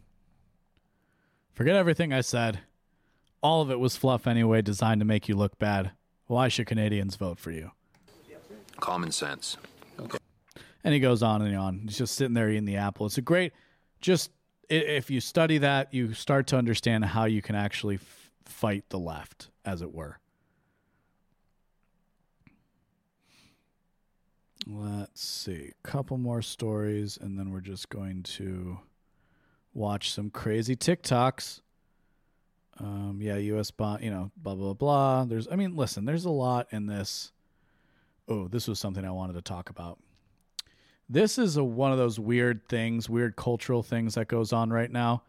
Forget 1.53 1.75
everything 1.75 2.13
I 2.13 2.21
said. 2.21 2.59
All 3.43 3.61
of 3.61 3.71
it 3.71 3.79
was 3.79 3.97
fluff 3.97 4.27
anyway, 4.27 4.61
designed 4.61 5.01
to 5.01 5.05
make 5.05 5.27
you 5.27 5.35
look 5.35 5.57
bad. 5.59 5.91
Why 6.27 6.47
should 6.47 6.67
Canadians 6.67 7.15
vote 7.15 7.39
for 7.39 7.51
you? 7.51 7.71
Common 8.79 9.11
sense. 9.11 9.57
And 10.83 10.93
he 10.93 10.99
goes 10.99 11.21
on 11.21 11.41
and 11.41 11.55
on. 11.55 11.81
He's 11.83 11.97
just 11.97 12.15
sitting 12.15 12.33
there 12.33 12.49
eating 12.49 12.65
the 12.65 12.77
apple. 12.77 13.05
It's 13.05 13.17
a 13.17 13.21
great, 13.21 13.53
just 13.99 14.31
if 14.69 15.11
you 15.11 15.19
study 15.19 15.59
that, 15.59 15.93
you 15.93 16.13
start 16.13 16.47
to 16.47 16.57
understand 16.57 17.05
how 17.05 17.25
you 17.25 17.41
can 17.41 17.55
actually 17.55 17.95
f- 17.95 18.31
fight 18.45 18.85
the 18.89 18.97
left, 18.97 19.49
as 19.65 19.81
it 19.81 19.93
were. 19.93 20.17
Let's 24.65 25.21
see. 25.21 25.71
A 25.83 25.87
Couple 25.87 26.17
more 26.17 26.41
stories, 26.41 27.17
and 27.19 27.37
then 27.37 27.51
we're 27.51 27.61
just 27.61 27.89
going 27.89 28.23
to 28.23 28.79
watch 29.73 30.11
some 30.11 30.29
crazy 30.29 30.75
TikToks. 30.75 31.61
Um, 32.79 33.19
yeah, 33.21 33.37
U.S. 33.37 33.69
bond, 33.69 34.03
you 34.03 34.09
know, 34.09 34.31
blah 34.37 34.55
blah 34.55 34.73
blah. 34.73 35.25
There's, 35.25 35.47
I 35.51 35.55
mean, 35.55 35.75
listen, 35.75 36.05
there's 36.05 36.25
a 36.25 36.31
lot 36.31 36.67
in 36.71 36.87
this. 36.87 37.31
Oh, 38.27 38.47
this 38.47 38.67
was 38.67 38.79
something 38.79 39.05
I 39.05 39.11
wanted 39.11 39.33
to 39.33 39.41
talk 39.41 39.69
about. 39.69 39.99
This 41.09 41.37
is 41.37 41.57
a, 41.57 41.63
one 41.63 41.91
of 41.91 41.97
those 41.97 42.19
weird 42.19 42.67
things, 42.69 43.09
weird 43.09 43.35
cultural 43.35 43.83
things 43.83 44.15
that 44.15 44.27
goes 44.27 44.53
on 44.53 44.71
right 44.71 44.91
now. 44.91 45.23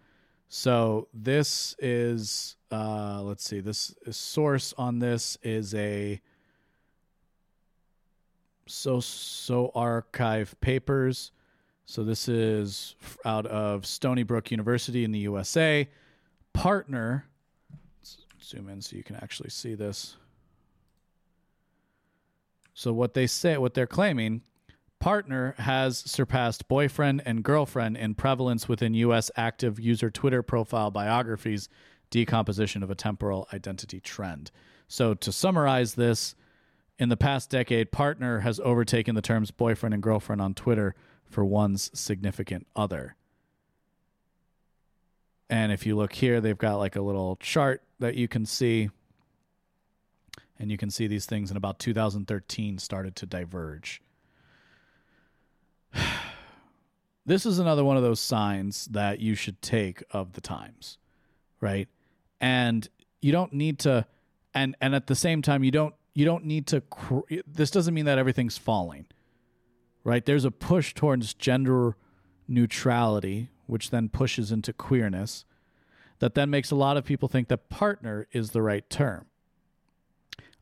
So 0.48 1.08
this 1.12 1.74
is, 1.78 2.56
uh, 2.70 3.22
let's 3.22 3.42
see, 3.42 3.60
this 3.60 3.94
source 4.10 4.74
on 4.76 4.98
this 4.98 5.38
is 5.42 5.74
a 5.74 6.20
so 8.66 9.00
so 9.00 9.72
archive 9.74 10.54
papers. 10.60 11.32
So 11.92 12.04
this 12.04 12.26
is 12.26 12.96
out 13.22 13.44
of 13.44 13.84
Stony 13.84 14.22
Brook 14.22 14.50
University 14.50 15.04
in 15.04 15.12
the 15.12 15.18
USA. 15.18 15.90
Partner, 16.54 17.26
zoom 18.42 18.70
in 18.70 18.80
so 18.80 18.96
you 18.96 19.02
can 19.02 19.16
actually 19.16 19.50
see 19.50 19.74
this. 19.74 20.16
So 22.72 22.94
what 22.94 23.12
they 23.12 23.26
say, 23.26 23.58
what 23.58 23.74
they're 23.74 23.86
claiming, 23.86 24.40
partner 25.00 25.54
has 25.58 25.98
surpassed 25.98 26.66
boyfriend 26.66 27.24
and 27.26 27.42
girlfriend 27.42 27.98
in 27.98 28.14
prevalence 28.14 28.70
within 28.70 28.94
U.S. 28.94 29.30
active 29.36 29.78
user 29.78 30.08
Twitter 30.08 30.42
profile 30.42 30.90
biographies. 30.90 31.68
Decomposition 32.08 32.82
of 32.82 32.90
a 32.90 32.94
temporal 32.94 33.46
identity 33.52 34.00
trend. 34.00 34.50
So 34.88 35.12
to 35.12 35.30
summarize 35.30 35.92
this, 35.92 36.36
in 36.98 37.10
the 37.10 37.18
past 37.18 37.50
decade, 37.50 37.92
partner 37.92 38.40
has 38.40 38.60
overtaken 38.60 39.14
the 39.14 39.20
terms 39.20 39.50
boyfriend 39.50 39.92
and 39.92 40.02
girlfriend 40.02 40.40
on 40.40 40.54
Twitter 40.54 40.94
for 41.32 41.44
one's 41.44 41.90
significant 41.98 42.66
other. 42.76 43.16
And 45.48 45.72
if 45.72 45.86
you 45.86 45.96
look 45.96 46.12
here, 46.12 46.40
they've 46.40 46.56
got 46.56 46.76
like 46.76 46.96
a 46.96 47.00
little 47.00 47.36
chart 47.36 47.82
that 47.98 48.14
you 48.14 48.28
can 48.28 48.46
see. 48.46 48.90
And 50.58 50.70
you 50.70 50.78
can 50.78 50.90
see 50.90 51.06
these 51.06 51.26
things 51.26 51.50
in 51.50 51.56
about 51.56 51.78
2013 51.78 52.78
started 52.78 53.16
to 53.16 53.26
diverge. 53.26 54.02
this 57.26 57.44
is 57.44 57.58
another 57.58 57.84
one 57.84 57.96
of 57.96 58.02
those 58.02 58.20
signs 58.20 58.86
that 58.86 59.20
you 59.20 59.34
should 59.34 59.60
take 59.60 60.02
of 60.10 60.34
the 60.34 60.40
times, 60.40 60.98
right? 61.60 61.88
And 62.40 62.88
you 63.20 63.32
don't 63.32 63.52
need 63.52 63.78
to 63.80 64.06
and 64.54 64.76
and 64.80 64.94
at 64.94 65.06
the 65.06 65.14
same 65.14 65.42
time 65.42 65.64
you 65.64 65.70
don't 65.70 65.94
you 66.14 66.24
don't 66.24 66.44
need 66.44 66.66
to 66.68 66.80
cr- 66.82 67.20
this 67.46 67.70
doesn't 67.70 67.94
mean 67.94 68.04
that 68.04 68.18
everything's 68.18 68.58
falling. 68.58 69.06
Right? 70.04 70.24
There's 70.24 70.44
a 70.44 70.50
push 70.50 70.94
towards 70.94 71.34
gender 71.34 71.96
neutrality, 72.48 73.50
which 73.66 73.90
then 73.90 74.08
pushes 74.08 74.50
into 74.50 74.72
queerness 74.72 75.44
that 76.18 76.34
then 76.34 76.50
makes 76.50 76.70
a 76.70 76.76
lot 76.76 76.96
of 76.96 77.04
people 77.04 77.28
think 77.28 77.48
that 77.48 77.68
partner 77.68 78.28
is 78.30 78.50
the 78.50 78.62
right 78.62 78.88
term. 78.88 79.26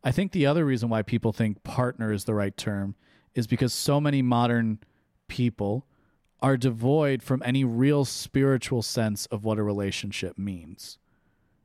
I 0.02 0.10
think 0.10 0.32
the 0.32 0.46
other 0.46 0.64
reason 0.64 0.88
why 0.88 1.02
people 1.02 1.34
think 1.34 1.62
partner 1.62 2.12
is 2.12 2.24
the 2.24 2.34
right 2.34 2.56
term 2.56 2.94
is 3.34 3.46
because 3.46 3.74
so 3.74 4.00
many 4.00 4.22
modern 4.22 4.78
people 5.28 5.84
are 6.40 6.56
devoid 6.56 7.22
from 7.22 7.42
any 7.44 7.64
real 7.64 8.06
spiritual 8.06 8.80
sense 8.80 9.26
of 9.26 9.44
what 9.44 9.58
a 9.58 9.62
relationship 9.62 10.38
means. 10.38 10.98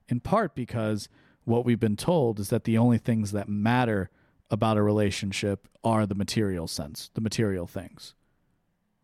In 0.09 0.19
part 0.19 0.55
because 0.55 1.07
what 1.45 1.63
we've 1.63 1.79
been 1.79 1.95
told 1.95 2.39
is 2.39 2.49
that 2.49 2.65
the 2.65 2.77
only 2.77 2.97
things 2.97 3.31
that 3.31 3.47
matter 3.47 4.09
about 4.49 4.77
a 4.77 4.81
relationship 4.81 5.67
are 5.83 6.05
the 6.05 6.15
material 6.15 6.67
sense, 6.67 7.09
the 7.13 7.21
material 7.21 7.67
things. 7.67 8.13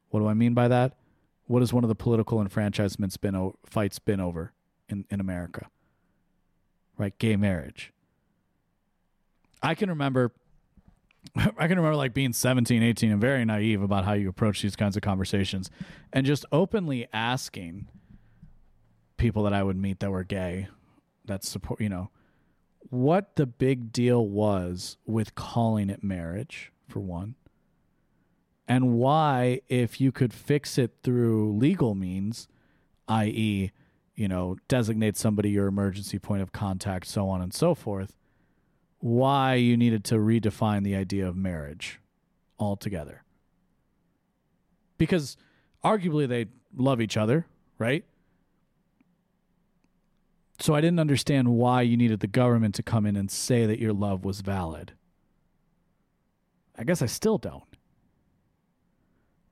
What 0.10 0.20
do 0.20 0.28
I 0.28 0.34
mean 0.34 0.54
by 0.54 0.68
that? 0.68 0.98
What 1.46 1.62
has 1.62 1.74
one 1.74 1.84
of 1.84 1.88
the 1.88 1.96
political 1.96 2.40
enfranchisements 2.40 3.20
been 3.20 3.36
o- 3.36 3.56
fights 3.66 4.00
been 4.00 4.20
over 4.20 4.54
in, 4.90 5.06
in 5.10 5.20
America? 5.20 5.68
Right, 6.98 7.18
gay 7.18 7.36
marriage. 7.36 7.92
I 9.62 9.76
can 9.76 9.90
remember 9.90 10.32
I 11.36 11.68
can 11.68 11.78
remember 11.78 11.96
like 11.96 12.14
being 12.14 12.34
17, 12.34 12.82
18 12.82 13.12
and 13.12 13.22
very 13.22 13.46
naive 13.46 13.82
about 13.82 14.06
how 14.06 14.14
you 14.14 14.28
approach 14.28 14.62
these 14.62 14.76
kinds 14.76 14.96
of 14.96 15.04
conversations 15.04 15.70
and 16.12 16.26
just 16.26 16.46
openly 16.52 17.08
asking 17.14 17.88
people 19.18 19.44
that 19.44 19.54
I 19.54 19.62
would 19.62 19.78
meet 19.78 20.00
that 20.00 20.10
were 20.10 20.24
gay 20.24 20.68
that 21.26 21.44
support, 21.44 21.80
you 21.80 21.90
know, 21.90 22.10
what 22.90 23.36
the 23.36 23.46
big 23.46 23.92
deal 23.92 24.26
was 24.26 24.98
with 25.06 25.36
calling 25.36 25.90
it 25.90 26.04
marriage, 26.04 26.72
for 26.88 27.00
one, 27.00 27.36
and 28.68 28.94
why, 28.94 29.62
if 29.68 30.00
you 30.00 30.12
could 30.12 30.34
fix 30.34 30.78
it 30.78 30.92
through 31.04 31.58
legal 31.58 31.96
means, 31.96 32.48
i.e., 33.08 33.72
you 34.16 34.28
know, 34.28 34.58
designate 34.68 35.18
somebody 35.18 35.50
your 35.50 35.68
emergency 35.68 36.20
point 36.20 36.42
of 36.42 36.52
contact, 36.52 37.08
so 37.08 37.28
on 37.28 37.42
and 37.42 37.54
so 37.54 37.74
forth, 37.74 38.16
why 39.00 39.56
you 39.56 39.76
needed 39.76 40.04
to 40.06 40.16
redefine 40.16 40.84
the 40.84 40.96
idea 40.96 41.28
of 41.28 41.36
marriage 41.36 42.00
altogether. 42.60 43.24
Because 44.98 45.38
arguably 45.84 46.28
they 46.28 46.46
love 46.76 47.02
each 47.02 47.18
other, 47.18 47.48
right? 47.78 48.06
So 50.62 50.76
I 50.76 50.82
didn't 50.82 51.00
understand 51.00 51.48
why 51.50 51.82
you 51.82 51.98
needed 51.98 52.20
the 52.20 52.28
government 52.28 52.76
to 52.76 52.84
come 52.84 53.08
in 53.08 53.16
and 53.16 53.32
say 53.32 53.66
that 53.66 53.80
your 53.80 53.94
love 53.94 54.24
was 54.24 54.42
valid. 54.42 54.94
I 56.78 56.84
guess 56.84 57.02
I 57.02 57.08
still 57.08 57.40
don't. 57.40 57.64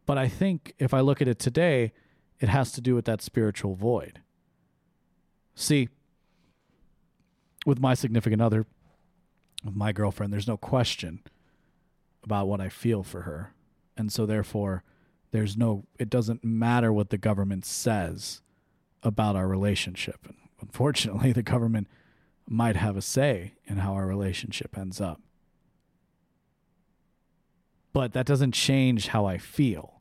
But 0.05 0.19
I 0.19 0.27
think 0.27 0.73
if 0.77 0.93
I 0.93 0.99
look 0.99 1.19
at 1.19 1.27
it 1.27 1.39
today, 1.39 1.93
it 2.39 2.49
has 2.49 2.71
to 2.73 2.81
do 2.81 2.93
with 2.93 3.05
that 3.05 3.23
spiritual 3.23 3.73
void. 3.73 4.21
See, 5.55 5.89
with 7.65 7.79
my 7.79 7.95
significant 7.95 8.41
other, 8.41 8.67
with 9.63 9.75
my 9.75 9.91
girlfriend, 9.91 10.31
there's 10.31 10.47
no 10.47 10.57
question 10.57 11.21
about 12.23 12.47
what 12.47 12.61
I 12.61 12.69
feel 12.69 13.01
for 13.01 13.21
her. 13.21 13.53
And 13.97 14.11
so 14.13 14.27
therefore, 14.27 14.83
there's 15.31 15.57
no 15.57 15.85
it 15.97 16.09
doesn't 16.09 16.43
matter 16.43 16.93
what 16.93 17.09
the 17.09 17.17
government 17.17 17.65
says 17.65 18.41
about 19.03 19.35
our 19.35 19.47
relationship. 19.47 20.19
And 20.25 20.35
unfortunately, 20.61 21.31
the 21.33 21.43
government 21.43 21.87
might 22.47 22.75
have 22.75 22.97
a 22.97 23.01
say 23.01 23.53
in 23.65 23.77
how 23.77 23.93
our 23.93 24.07
relationship 24.07 24.77
ends 24.77 24.99
up. 24.99 25.21
But 27.93 28.13
that 28.13 28.25
doesn't 28.25 28.53
change 28.53 29.07
how 29.07 29.25
I 29.25 29.37
feel. 29.37 29.99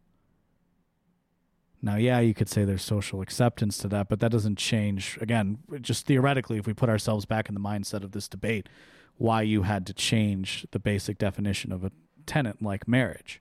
Now, 1.81 1.97
yeah, 1.97 2.21
you 2.21 2.35
could 2.35 2.49
say 2.49 2.65
there's 2.65 2.83
social 2.83 3.21
acceptance 3.21 3.79
to 3.79 3.89
that, 3.89 4.09
but 4.09 4.21
that 4.21 4.33
doesn't 4.33 4.57
change. 4.57 5.17
Again, 5.21 5.59
just 5.81 6.07
theoretically, 6.07 6.59
if 6.59 6.67
we 6.67 6.75
put 6.75 6.89
ourselves 6.89 7.25
back 7.25 7.49
in 7.49 7.55
the 7.55 7.61
mindset 7.61 8.03
of 8.03 8.13
this 8.13 8.29
debate, 8.29 8.69
why 9.17 9.43
you 9.43 9.63
had 9.63 9.87
to 9.87 9.95
change 9.95 10.67
the 10.73 10.79
basic 10.79 11.19
definition 11.19 11.73
of 11.73 11.85
a 11.85 11.93
tenant 12.27 12.63
like 12.63 12.89
marriage. 12.89 13.41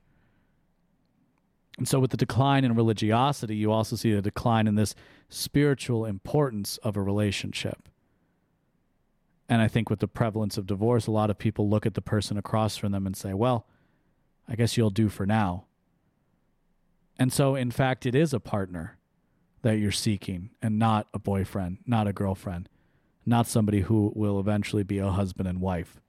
And 1.78 1.88
so, 1.88 1.99
with 1.99 2.11
the 2.11 2.17
decline 2.17 2.65
in 2.65 2.75
religiosity, 2.75 3.55
you 3.55 3.71
also 3.71 3.95
see 3.95 4.13
the 4.13 4.21
decline 4.21 4.67
in 4.67 4.75
this 4.75 4.95
spiritual 5.30 6.05
importance 6.05 6.78
of 6.78 6.97
a 6.97 7.01
relationship. 7.01 7.88
And 9.47 9.61
I 9.61 9.67
think 9.67 9.89
with 9.89 9.99
the 9.99 10.07
prevalence 10.07 10.57
of 10.57 10.65
divorce, 10.65 11.07
a 11.07 11.11
lot 11.11 11.30
of 11.30 11.38
people 11.38 11.69
look 11.69 11.86
at 11.86 11.93
the 11.93 12.01
person 12.01 12.38
across 12.38 12.78
from 12.78 12.91
them 12.91 13.05
and 13.05 13.15
say, 13.15 13.34
well, 13.34 13.67
I 14.47 14.55
guess 14.55 14.75
you'll 14.75 14.89
do 14.89 15.07
for 15.07 15.25
now. 15.25 15.65
And 17.19 17.32
so, 17.32 17.55
in 17.55 17.71
fact, 17.71 18.05
it 18.05 18.15
is 18.15 18.34
a 18.34 18.39
partner 18.39 18.97
that 19.61 19.80
you're 19.80 19.91
seeking 19.91 20.51
and 20.61 20.78
not 20.78 21.07
a 21.13 21.19
boyfriend, 21.19 21.80
not 21.86 22.07
a 22.07 22.13
girlfriend, 22.13 22.69
not 23.25 23.47
somebody 23.47 23.82
who 23.82 24.11
will 24.15 24.39
eventually 24.39 24.84
be 24.84 24.99
a 24.99 25.11
husband 25.11 25.47
and 25.47 25.59
wife. 25.59 25.99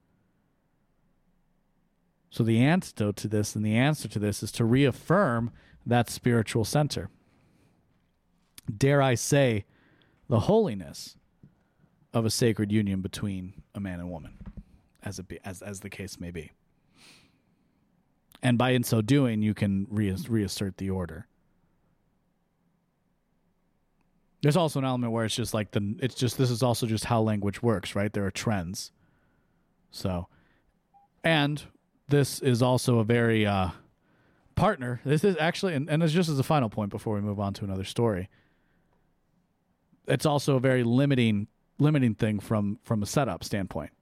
So, 2.31 2.45
the 2.45 2.61
antidote 2.61 3.17
to 3.17 3.29
this 3.29 3.57
and 3.57 3.65
the 3.65 3.75
answer 3.75 4.09
to 4.09 4.19
this 4.19 4.43
is 4.43 4.53
to 4.53 4.65
reaffirm 4.65 5.51
that 5.87 6.11
spiritual 6.11 6.65
center. 6.65 7.09
Dare 8.77 9.01
I 9.01 9.15
say, 9.15 9.65
the 10.29 10.41
holiness 10.41 11.17
of 12.13 12.27
a 12.27 12.31
sacred 12.31 12.71
union 12.71 13.01
between 13.01 13.55
a 13.75 13.81
man 13.81 14.01
and 14.01 14.11
woman, 14.11 14.39
as, 15.03 15.19
it 15.19 15.29
be, 15.29 15.39
as, 15.45 15.63
as 15.63 15.81
the 15.81 15.91
case 15.91 16.21
may 16.21 16.31
be. 16.31 16.53
And 18.43 18.59
by 18.59 18.71
in 18.71 18.85
so 18.85 19.01
doing, 19.01 19.43
you 19.43 19.55
can 19.55 19.87
re- 19.91 20.15
reassert 20.29 20.77
the 20.77 20.91
order. 20.91 21.27
There's 24.43 24.57
also 24.57 24.79
an 24.79 24.85
element 24.85 25.13
where 25.13 25.25
it's 25.25 25.35
just 25.35 25.53
like 25.53 25.73
the 25.73 25.97
it's 25.99 26.15
just 26.15 26.39
this 26.39 26.51
is 26.51 26.63
also 26.63 26.87
just 26.87 27.05
how 27.05 27.21
language 27.21 27.61
works, 27.61 27.97
right? 27.97 28.13
There 28.13 28.25
are 28.25 28.31
trends. 28.31 28.93
So, 29.91 30.29
and 31.25 31.61
this 32.09 32.41
is 32.41 32.63
also 32.63 32.99
a 32.99 33.05
very 33.05 33.47
uh, 33.47 33.71
partner. 34.55 35.01
This 35.05 35.25
is 35.25 35.37
actually, 35.39 35.75
and, 35.75 35.89
and 35.89 36.03
it's 36.03 36.13
just 36.13 36.29
as 36.29 36.39
a 36.39 36.45
final 36.45 36.71
point 36.71 36.91
before 36.91 37.15
we 37.15 37.21
move 37.21 37.41
on 37.41 37.55
to 37.55 37.65
another 37.65 37.85
story. 37.85 38.29
It's 40.07 40.27
also 40.27 40.57
a 40.57 40.61
very 40.61 40.85
limiting 40.85 41.49
limiting 41.81 42.15
thing 42.15 42.41
from 42.41 42.79
from 42.83 43.03
a 43.03 43.07
setup 43.07 43.45
standpoint 43.45 43.93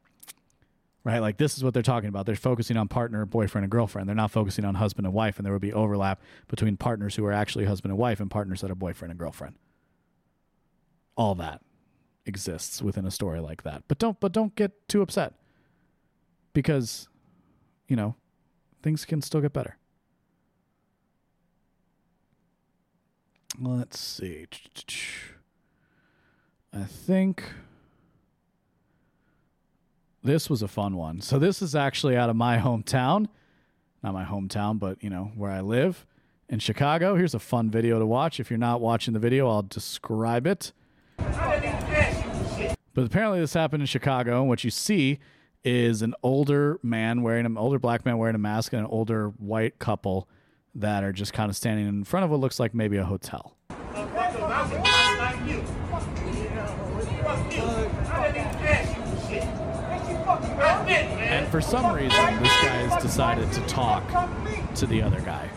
right? 1.06 1.20
Like 1.20 1.36
this 1.36 1.56
is 1.56 1.62
what 1.62 1.72
they're 1.72 1.84
talking 1.84 2.08
about. 2.08 2.26
They're 2.26 2.34
focusing 2.34 2.76
on 2.76 2.88
partner, 2.88 3.24
boyfriend, 3.24 3.62
and 3.62 3.70
girlfriend. 3.70 4.08
They're 4.08 4.16
not 4.16 4.32
focusing 4.32 4.64
on 4.64 4.74
husband 4.74 5.06
and 5.06 5.14
wife, 5.14 5.38
and 5.38 5.46
there 5.46 5.52
would 5.52 5.62
be 5.62 5.72
overlap 5.72 6.20
between 6.48 6.76
partners 6.76 7.14
who 7.14 7.24
are 7.24 7.32
actually 7.32 7.64
husband 7.64 7.92
and 7.92 7.98
wife 7.98 8.18
and 8.18 8.28
partners 8.28 8.60
that 8.62 8.72
are 8.72 8.74
boyfriend 8.74 9.12
and 9.12 9.18
girlfriend. 9.18 9.54
All 11.16 11.36
that 11.36 11.60
exists 12.26 12.82
within 12.82 13.06
a 13.06 13.12
story 13.12 13.38
like 13.38 13.62
that. 13.62 13.84
But 13.86 13.98
don't 13.98 14.18
but 14.18 14.32
don't 14.32 14.56
get 14.56 14.88
too 14.88 15.00
upset. 15.00 15.34
Because, 16.52 17.08
you 17.88 17.96
know, 17.96 18.14
things 18.82 19.04
can 19.04 19.22
still 19.22 19.40
get 19.40 19.52
better. 19.52 19.76
Let's 23.58 23.98
see. 23.98 24.46
I 26.72 26.84
think 26.84 27.42
this 30.22 30.50
was 30.50 30.60
a 30.62 30.68
fun 30.68 30.96
one. 30.96 31.20
So 31.20 31.38
this 31.38 31.62
is 31.62 31.74
actually 31.74 32.16
out 32.16 32.28
of 32.28 32.36
my 32.36 32.58
hometown. 32.58 33.28
Not 34.02 34.12
my 34.12 34.24
hometown, 34.24 34.78
but 34.78 35.02
you 35.02 35.08
know, 35.08 35.32
where 35.36 35.50
I 35.50 35.60
live 35.62 36.04
in 36.48 36.58
Chicago. 36.58 37.16
Here's 37.16 37.34
a 37.34 37.38
fun 37.38 37.70
video 37.70 37.98
to 37.98 38.06
watch. 38.06 38.38
If 38.38 38.50
you're 38.50 38.58
not 38.58 38.80
watching 38.80 39.14
the 39.14 39.20
video, 39.20 39.48
I'll 39.48 39.62
describe 39.62 40.46
it. 40.46 40.72
But 41.16 43.04
apparently 43.04 43.40
this 43.40 43.54
happened 43.54 43.82
in 43.82 43.86
Chicago, 43.86 44.40
and 44.40 44.48
what 44.48 44.64
you 44.64 44.70
see 44.70 45.18
is 45.66 46.00
an 46.00 46.14
older 46.22 46.78
man 46.84 47.22
wearing 47.22 47.44
an 47.44 47.58
older 47.58 47.80
black 47.80 48.06
man 48.06 48.16
wearing 48.18 48.36
a 48.36 48.38
mask 48.38 48.72
and 48.72 48.80
an 48.80 48.86
older 48.86 49.30
white 49.38 49.80
couple 49.80 50.28
that 50.76 51.02
are 51.02 51.12
just 51.12 51.32
kind 51.32 51.50
of 51.50 51.56
standing 51.56 51.88
in 51.88 52.04
front 52.04 52.22
of 52.22 52.30
what 52.30 52.38
looks 52.38 52.60
like 52.60 52.72
maybe 52.72 52.96
a 52.98 53.04
hotel. 53.04 53.56
And 61.18 61.48
for 61.48 61.60
some 61.60 61.92
reason, 61.92 62.10
this 62.10 62.52
guy 62.62 62.86
has 62.86 63.02
decided 63.02 63.50
to 63.52 63.60
talk 63.62 64.08
to 64.76 64.86
the 64.86 65.02
other 65.02 65.20
guy. 65.20 65.50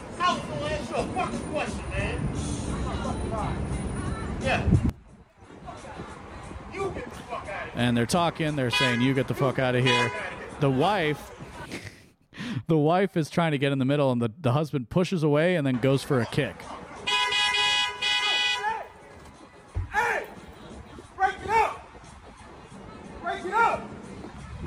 And 7.76 7.96
they're 7.96 8.06
talking, 8.06 8.56
they're 8.56 8.72
saying, 8.72 9.02
You 9.02 9.14
get 9.14 9.28
the 9.28 9.36
fuck 9.36 9.60
out 9.60 9.76
of 9.76 9.84
here. 9.84 10.12
The 10.60 10.70
wife 10.70 11.32
the 12.68 12.78
wife 12.78 13.18
is 13.18 13.30
trying 13.30 13.52
to 13.52 13.58
get 13.58 13.72
in 13.72 13.80
the 13.80 13.86
middle 13.86 14.12
and 14.12 14.22
the, 14.22 14.32
the 14.40 14.52
husband 14.52 14.90
pushes 14.90 15.24
away 15.24 15.56
and 15.56 15.66
then 15.66 15.78
goes 15.80 16.04
for 16.04 16.22
a 16.22 16.26
kick. 16.26 16.56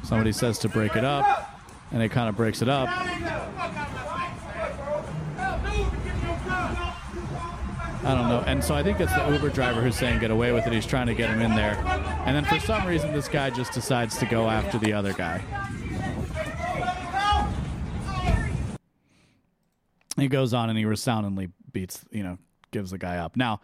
Somebody 0.02 0.32
says 0.32 0.58
to 0.58 0.68
break 0.68 0.94
it 0.94 1.06
up, 1.06 1.58
and 1.90 2.02
it 2.02 2.10
kind 2.10 2.28
of 2.28 2.36
breaks 2.36 2.60
it 2.60 2.68
up. 2.68 2.86
I 8.04 8.14
don't 8.14 8.28
know. 8.28 8.44
And 8.46 8.62
so 8.62 8.74
I 8.74 8.82
think 8.82 9.00
it's 9.00 9.14
the 9.14 9.30
Uber 9.30 9.48
driver 9.48 9.80
who's 9.80 9.96
saying 9.96 10.18
get 10.18 10.30
away 10.30 10.52
with 10.52 10.66
it. 10.66 10.72
He's 10.74 10.84
trying 10.84 11.06
to 11.06 11.14
get 11.14 11.30
him 11.30 11.40
in 11.40 11.54
there. 11.54 11.76
And 12.24 12.36
then 12.36 12.44
for 12.44 12.60
some 12.60 12.86
reason, 12.86 13.12
this 13.12 13.28
guy 13.28 13.50
just 13.50 13.72
decides 13.72 14.16
to 14.18 14.26
go 14.26 14.48
after 14.48 14.78
the 14.78 14.92
other 14.92 15.12
guy. 15.12 15.42
He 20.16 20.28
goes 20.28 20.54
on 20.54 20.70
and 20.70 20.78
he 20.78 20.84
resoundingly 20.84 21.48
beats, 21.72 22.04
you 22.10 22.22
know, 22.22 22.38
gives 22.70 22.90
the 22.90 22.98
guy 22.98 23.18
up. 23.18 23.36
Now, 23.36 23.60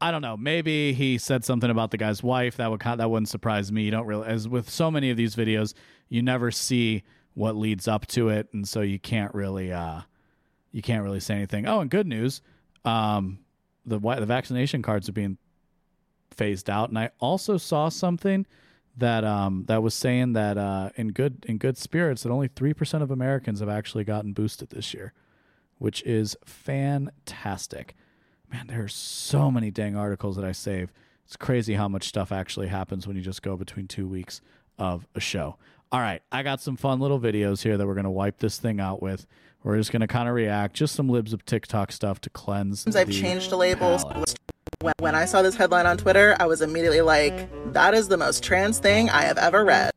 I 0.00 0.10
don't 0.10 0.22
know. 0.22 0.36
Maybe 0.36 0.92
he 0.92 1.18
said 1.18 1.44
something 1.44 1.70
about 1.70 1.90
the 1.90 1.98
guy's 1.98 2.22
wife. 2.22 2.56
That 2.56 2.70
would 2.70 2.80
that 2.80 3.10
wouldn't 3.10 3.28
surprise 3.28 3.70
me. 3.70 3.82
You 3.82 3.90
don't 3.90 4.06
really, 4.06 4.26
as 4.26 4.48
with 4.48 4.68
so 4.70 4.90
many 4.90 5.10
of 5.10 5.16
these 5.16 5.36
videos, 5.36 5.74
you 6.08 6.22
never 6.22 6.50
see 6.50 7.02
what 7.34 7.54
leads 7.54 7.86
up 7.86 8.06
to 8.08 8.30
it, 8.30 8.48
and 8.52 8.66
so 8.66 8.80
you 8.80 8.98
can't 8.98 9.32
really, 9.34 9.72
uh, 9.72 10.00
you 10.72 10.82
can't 10.82 11.04
really 11.04 11.20
say 11.20 11.34
anything. 11.34 11.66
Oh, 11.66 11.80
and 11.80 11.90
good 11.90 12.06
news, 12.06 12.40
um, 12.84 13.40
the 13.84 13.98
the 13.98 14.26
vaccination 14.26 14.80
cards 14.82 15.08
are 15.08 15.12
being 15.12 15.36
phased 16.30 16.70
out, 16.70 16.88
and 16.88 16.98
I 16.98 17.10
also 17.18 17.56
saw 17.56 17.88
something 17.88 18.46
that 18.96 19.24
um, 19.24 19.64
that 19.68 19.82
was 19.82 19.94
saying 19.94 20.32
that 20.34 20.58
uh, 20.58 20.90
in 20.96 21.08
good 21.08 21.44
in 21.48 21.58
good 21.58 21.78
spirits 21.78 22.22
that 22.22 22.30
only 22.30 22.48
three 22.48 22.74
percent 22.74 23.02
of 23.02 23.10
Americans 23.10 23.60
have 23.60 23.68
actually 23.68 24.04
gotten 24.04 24.32
boosted 24.32 24.70
this 24.70 24.92
year, 24.94 25.12
which 25.78 26.02
is 26.02 26.36
fantastic 26.44 27.94
man, 28.52 28.66
there 28.66 28.82
are 28.82 28.88
so 28.88 29.50
many 29.50 29.70
dang 29.70 29.96
articles 29.96 30.36
that 30.36 30.44
I 30.44 30.52
save. 30.52 30.92
It's 31.24 31.36
crazy 31.36 31.74
how 31.74 31.88
much 31.88 32.08
stuff 32.08 32.32
actually 32.32 32.68
happens 32.68 33.06
when 33.06 33.16
you 33.16 33.22
just 33.22 33.42
go 33.42 33.56
between 33.56 33.86
two 33.86 34.06
weeks 34.06 34.40
of 34.78 35.06
a 35.14 35.20
show. 35.20 35.56
All 35.92 36.00
right, 36.00 36.22
I 36.30 36.42
got 36.42 36.60
some 36.60 36.76
fun 36.76 37.00
little 37.00 37.20
videos 37.20 37.62
here 37.62 37.76
that 37.76 37.86
we're 37.86 37.94
going 37.94 38.04
to 38.04 38.10
wipe 38.10 38.38
this 38.38 38.58
thing 38.58 38.80
out 38.80 39.02
with. 39.02 39.26
We're 39.62 39.76
just 39.76 39.92
going 39.92 40.00
to 40.00 40.06
kind 40.06 40.28
of 40.28 40.34
react, 40.34 40.74
just 40.74 40.94
some 40.94 41.08
libs 41.08 41.32
of 41.32 41.44
TikTok 41.44 41.92
stuff 41.92 42.20
to 42.22 42.30
cleanse. 42.30 42.86
I've 42.96 43.10
changed 43.10 43.50
the 43.50 43.56
labels. 43.56 44.04
palate. 44.04 44.34
When, 44.82 44.94
when 45.00 45.14
I 45.14 45.26
saw 45.26 45.42
this 45.42 45.56
headline 45.56 45.84
on 45.84 45.98
Twitter, 45.98 46.34
I 46.40 46.46
was 46.46 46.62
immediately 46.62 47.02
like, 47.02 47.48
that 47.74 47.92
is 47.92 48.08
the 48.08 48.16
most 48.16 48.42
trans 48.42 48.78
thing 48.78 49.10
I 49.10 49.22
have 49.22 49.36
ever 49.36 49.62
read. 49.62 49.90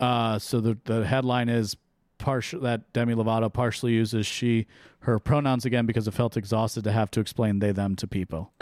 Uh, 0.00 0.38
so 0.38 0.60
the 0.60 0.78
the 0.84 1.04
headline 1.04 1.48
is 1.48 1.76
partial 2.16 2.60
that 2.60 2.92
Demi 2.92 3.14
Lovato 3.14 3.52
partially 3.52 3.92
uses 3.92 4.26
she 4.26 4.66
her 5.00 5.18
pronouns 5.18 5.64
again 5.64 5.86
because 5.86 6.08
it 6.08 6.12
felt 6.12 6.36
exhausted 6.36 6.84
to 6.84 6.92
have 6.92 7.10
to 7.12 7.20
explain 7.20 7.58
they 7.58 7.72
them 7.72 7.96
to 7.96 8.06
people. 8.06 8.52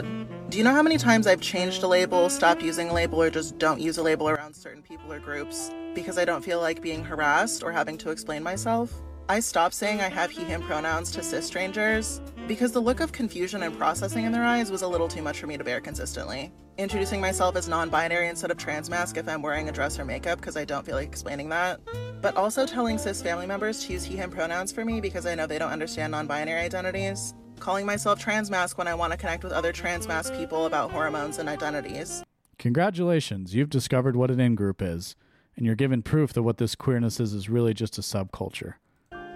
Do 0.49 0.57
you 0.57 0.63
know 0.63 0.73
how 0.73 0.83
many 0.83 0.97
times 0.97 1.27
I've 1.27 1.41
changed 1.41 1.81
a 1.83 1.87
label, 1.87 2.29
stopped 2.29 2.61
using 2.61 2.89
a 2.89 2.93
label, 2.93 3.21
or 3.21 3.29
just 3.29 3.57
don't 3.57 3.79
use 3.79 3.97
a 3.97 4.03
label 4.03 4.29
around 4.29 4.55
certain 4.55 4.81
people 4.81 5.13
or 5.13 5.19
groups 5.19 5.71
because 5.95 6.17
I 6.17 6.25
don't 6.25 6.43
feel 6.43 6.59
like 6.59 6.81
being 6.81 7.03
harassed 7.05 7.63
or 7.63 7.71
having 7.71 7.97
to 7.99 8.09
explain 8.09 8.43
myself? 8.43 8.93
I 9.29 9.41
stopped 9.41 9.75
saying 9.75 9.99
I 9.99 10.07
have 10.07 10.31
he, 10.31 10.45
him 10.45 10.61
pronouns 10.61 11.11
to 11.11 11.21
cis 11.21 11.45
strangers 11.45 12.21
because 12.47 12.71
the 12.71 12.79
look 12.79 13.01
of 13.01 13.11
confusion 13.11 13.61
and 13.63 13.77
processing 13.77 14.23
in 14.23 14.31
their 14.31 14.45
eyes 14.45 14.71
was 14.71 14.83
a 14.83 14.87
little 14.87 15.09
too 15.09 15.21
much 15.21 15.37
for 15.39 15.47
me 15.47 15.57
to 15.57 15.65
bear 15.65 15.81
consistently. 15.81 16.53
Introducing 16.77 17.19
myself 17.19 17.57
as 17.57 17.67
non 17.67 17.89
binary 17.89 18.29
instead 18.29 18.51
of 18.51 18.57
trans 18.57 18.89
mask 18.89 19.17
if 19.17 19.27
I'm 19.27 19.41
wearing 19.41 19.67
a 19.67 19.71
dress 19.73 19.99
or 19.99 20.05
makeup 20.05 20.39
because 20.39 20.55
I 20.55 20.63
don't 20.63 20.85
feel 20.85 20.95
like 20.95 21.09
explaining 21.09 21.49
that. 21.49 21.81
But 22.21 22.37
also 22.37 22.65
telling 22.65 22.97
cis 22.97 23.21
family 23.21 23.45
members 23.45 23.85
to 23.85 23.93
use 23.93 24.05
he, 24.05 24.15
him 24.15 24.31
pronouns 24.31 24.71
for 24.71 24.85
me 24.85 25.01
because 25.01 25.25
I 25.25 25.35
know 25.35 25.45
they 25.45 25.59
don't 25.59 25.71
understand 25.73 26.11
non 26.11 26.25
binary 26.25 26.61
identities. 26.61 27.33
Calling 27.59 27.85
myself 27.85 28.19
trans 28.19 28.49
mask 28.49 28.77
when 28.77 28.87
I 28.87 28.95
want 28.95 29.11
to 29.11 29.17
connect 29.17 29.43
with 29.43 29.51
other 29.51 29.73
trans 29.73 30.07
mask 30.07 30.35
people 30.35 30.67
about 30.67 30.91
hormones 30.91 31.37
and 31.37 31.49
identities. 31.49 32.23
Congratulations, 32.59 33.53
you've 33.53 33.69
discovered 33.69 34.15
what 34.15 34.31
an 34.31 34.39
in 34.39 34.55
group 34.55 34.81
is, 34.81 35.17
and 35.57 35.65
you're 35.65 35.75
given 35.75 36.01
proof 36.01 36.31
that 36.31 36.43
what 36.43 36.59
this 36.59 36.75
queerness 36.75 37.19
is 37.19 37.33
is 37.33 37.49
really 37.49 37.73
just 37.73 37.97
a 37.97 38.01
subculture. 38.01 38.75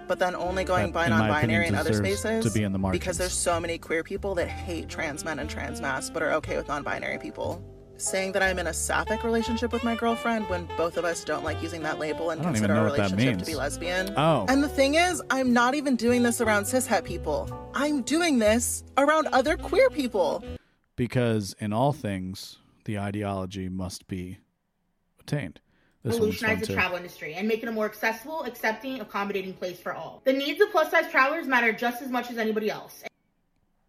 But 0.08 0.18
then 0.18 0.34
only 0.34 0.64
going 0.64 0.92
by 0.92 1.08
non-binary 1.08 1.66
in 1.66 1.74
other 1.74 1.92
spaces 1.92 2.44
to 2.44 2.50
be 2.50 2.64
in 2.64 2.72
the 2.72 2.78
because 2.90 3.18
there's 3.18 3.32
so 3.32 3.60
many 3.60 3.78
queer 3.78 4.02
people 4.02 4.34
that 4.34 4.48
hate 4.48 4.88
trans 4.88 5.24
men 5.24 5.38
and 5.38 5.48
trans 5.48 5.80
masks 5.80 6.10
but 6.10 6.22
are 6.22 6.32
okay 6.32 6.56
with 6.56 6.68
non-binary 6.68 7.18
people. 7.18 7.64
Saying 7.98 8.32
that 8.32 8.42
i'm 8.42 8.58
in 8.58 8.66
a 8.66 8.72
sapphic 8.72 9.22
relationship 9.22 9.72
with 9.72 9.84
my 9.84 9.94
girlfriend 9.94 10.48
when 10.48 10.68
both 10.76 10.96
of 10.96 11.04
us 11.04 11.22
don't 11.22 11.44
like 11.44 11.62
using 11.62 11.82
that 11.84 12.00
label 12.00 12.30
and 12.30 12.40
I 12.40 12.44
don't 12.44 12.56
even 12.56 12.68
consider 12.68 12.80
our 12.80 12.84
relationship 12.86 13.38
to 13.38 13.44
be 13.44 13.54
lesbian. 13.54 14.12
Oh. 14.16 14.46
and 14.48 14.62
the 14.64 14.68
thing 14.68 14.96
is 14.96 15.22
i'm 15.30 15.52
not 15.52 15.74
even 15.74 15.94
doing 15.94 16.22
this 16.22 16.40
around 16.40 16.64
cishet 16.64 17.04
people. 17.04 17.70
I'm 17.74 18.02
doing 18.02 18.38
this 18.38 18.82
around 18.96 19.28
other 19.28 19.56
queer 19.56 19.88
people. 19.90 20.42
Because 20.96 21.54
in 21.58 21.72
all 21.72 21.92
things, 21.92 22.58
the 22.84 22.98
ideology 22.98 23.68
must 23.68 24.06
be 24.08 24.38
attained. 25.20 25.60
This 26.04 26.18
one's 26.18 26.40
fun 26.40 26.50
revolutionize 26.50 26.60
the 26.60 26.66
too. 26.66 26.74
travel 26.74 26.96
industry 26.96 27.34
and 27.34 27.46
make 27.46 27.62
it 27.62 27.68
a 27.68 27.72
more 27.72 27.84
accessible, 27.84 28.42
accepting, 28.42 29.00
accommodating 29.00 29.54
place 29.54 29.78
for 29.78 29.94
all. 29.94 30.20
The 30.24 30.32
needs 30.32 30.60
of 30.60 30.70
plus 30.70 30.90
size 30.90 31.08
travelers 31.10 31.46
matter 31.46 31.72
just 31.72 32.02
as 32.02 32.10
much 32.10 32.30
as 32.30 32.38
anybody 32.38 32.70
else. 32.70 33.04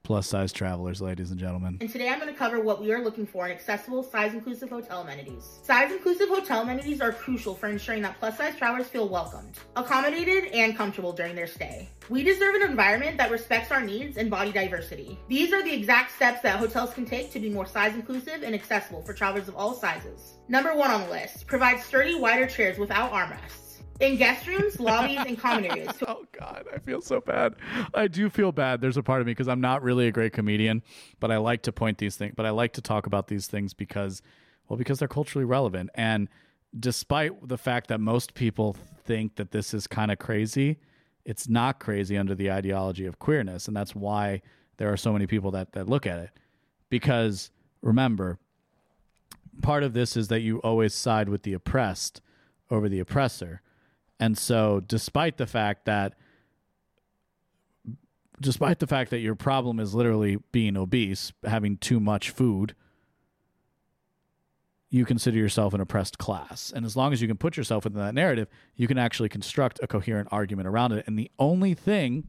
Plus 0.05 0.27
size 0.27 0.51
travelers, 0.51 1.01
ladies 1.01 1.31
and 1.31 1.39
gentlemen. 1.39 1.77
And 1.79 1.89
today 1.89 2.09
I'm 2.09 2.19
going 2.19 2.29
to 2.29 2.37
cover 2.37 2.59
what 2.59 2.81
we 2.81 2.91
are 2.91 3.01
looking 3.01 3.25
for 3.25 3.45
in 3.45 3.53
accessible, 3.53 4.03
size 4.03 4.33
inclusive 4.33 4.69
hotel 4.69 4.99
amenities. 4.99 5.59
Size 5.63 5.93
inclusive 5.93 6.27
hotel 6.27 6.63
amenities 6.63 6.99
are 6.99 7.13
crucial 7.13 7.55
for 7.55 7.69
ensuring 7.69 8.01
that 8.01 8.19
plus 8.19 8.35
size 8.35 8.57
travelers 8.57 8.89
feel 8.89 9.07
welcomed, 9.07 9.57
accommodated, 9.77 10.51
and 10.51 10.75
comfortable 10.75 11.13
during 11.13 11.35
their 11.35 11.47
stay. 11.47 11.87
We 12.09 12.21
deserve 12.21 12.55
an 12.55 12.63
environment 12.63 13.15
that 13.15 13.31
respects 13.31 13.71
our 13.71 13.79
needs 13.79 14.17
and 14.17 14.29
body 14.29 14.51
diversity. 14.51 15.17
These 15.29 15.53
are 15.53 15.63
the 15.63 15.73
exact 15.73 16.11
steps 16.11 16.41
that 16.41 16.59
hotels 16.59 16.93
can 16.93 17.05
take 17.05 17.31
to 17.31 17.39
be 17.39 17.47
more 17.47 17.65
size 17.65 17.95
inclusive 17.95 18.43
and 18.43 18.53
accessible 18.53 19.03
for 19.03 19.13
travelers 19.13 19.47
of 19.47 19.55
all 19.55 19.73
sizes. 19.73 20.33
Number 20.49 20.75
one 20.75 20.91
on 20.91 21.03
the 21.03 21.11
list 21.11 21.47
provide 21.47 21.79
sturdy, 21.79 22.15
wider 22.15 22.45
chairs 22.45 22.77
without 22.77 23.13
armrests. 23.13 23.62
In 23.99 24.17
guest 24.17 24.47
rooms, 24.47 24.79
lobbies, 24.79 25.19
and 25.25 25.37
common 25.37 25.65
areas 25.65 25.95
Oh 26.07 26.25
God, 26.31 26.65
I 26.73 26.79
feel 26.79 27.01
so 27.01 27.21
bad. 27.21 27.55
I 27.93 28.07
do 28.07 28.29
feel 28.29 28.51
bad. 28.51 28.81
There's 28.81 28.97
a 28.97 29.03
part 29.03 29.21
of 29.21 29.27
me 29.27 29.31
because 29.31 29.47
I'm 29.47 29.61
not 29.61 29.83
really 29.83 30.07
a 30.07 30.11
great 30.11 30.33
comedian, 30.33 30.81
but 31.19 31.31
I 31.31 31.37
like 31.37 31.61
to 31.63 31.71
point 31.71 31.97
these 31.99 32.15
things. 32.15 32.33
But 32.35 32.45
I 32.45 32.49
like 32.49 32.73
to 32.73 32.81
talk 32.81 33.05
about 33.05 33.27
these 33.27 33.47
things 33.47 33.73
because, 33.73 34.21
well, 34.67 34.77
because 34.77 34.99
they're 34.99 35.07
culturally 35.07 35.45
relevant. 35.45 35.89
And 35.95 36.27
despite 36.77 37.47
the 37.47 37.57
fact 37.57 37.87
that 37.87 37.99
most 37.99 38.33
people 38.33 38.75
think 39.05 39.35
that 39.35 39.51
this 39.51 39.73
is 39.73 39.87
kind 39.87 40.11
of 40.11 40.19
crazy, 40.19 40.79
it's 41.25 41.47
not 41.47 41.79
crazy 41.79 42.17
under 42.17 42.35
the 42.35 42.51
ideology 42.51 43.05
of 43.05 43.19
queerness, 43.19 43.67
and 43.67 43.77
that's 43.77 43.95
why 43.95 44.41
there 44.77 44.91
are 44.91 44.97
so 44.97 45.13
many 45.13 45.27
people 45.27 45.51
that 45.51 45.73
that 45.73 45.87
look 45.87 46.05
at 46.05 46.19
it. 46.19 46.31
Because 46.89 47.51
remember, 47.81 48.39
part 49.61 49.83
of 49.83 49.93
this 49.93 50.17
is 50.17 50.27
that 50.29 50.41
you 50.41 50.57
always 50.59 50.93
side 50.93 51.29
with 51.29 51.43
the 51.43 51.53
oppressed 51.53 52.21
over 52.69 52.89
the 52.89 52.99
oppressor. 52.99 53.61
And 54.19 54.37
so 54.37 54.81
despite 54.85 55.37
the 55.37 55.47
fact 55.47 55.85
that 55.85 56.15
despite 58.41 58.79
the 58.79 58.87
fact 58.87 59.09
that 59.11 59.19
your 59.19 59.35
problem 59.35 59.79
is 59.79 59.93
literally 59.93 60.37
being 60.51 60.75
obese, 60.77 61.31
having 61.45 61.77
too 61.77 61.99
much 61.99 62.29
food, 62.29 62.75
you 64.89 65.05
consider 65.05 65.37
yourself 65.37 65.73
an 65.73 65.81
oppressed 65.81 66.17
class. 66.17 66.71
And 66.75 66.85
as 66.85 66.95
long 66.95 67.13
as 67.13 67.21
you 67.21 67.27
can 67.27 67.37
put 67.37 67.57
yourself 67.57 67.83
within 67.83 67.99
that 67.99 68.13
narrative, 68.13 68.47
you 68.75 68.87
can 68.87 68.97
actually 68.97 69.29
construct 69.29 69.79
a 69.81 69.87
coherent 69.87 70.27
argument 70.31 70.67
around 70.67 70.91
it. 70.91 71.05
And 71.07 71.17
the 71.17 71.31
only 71.39 71.73
thing 71.73 72.25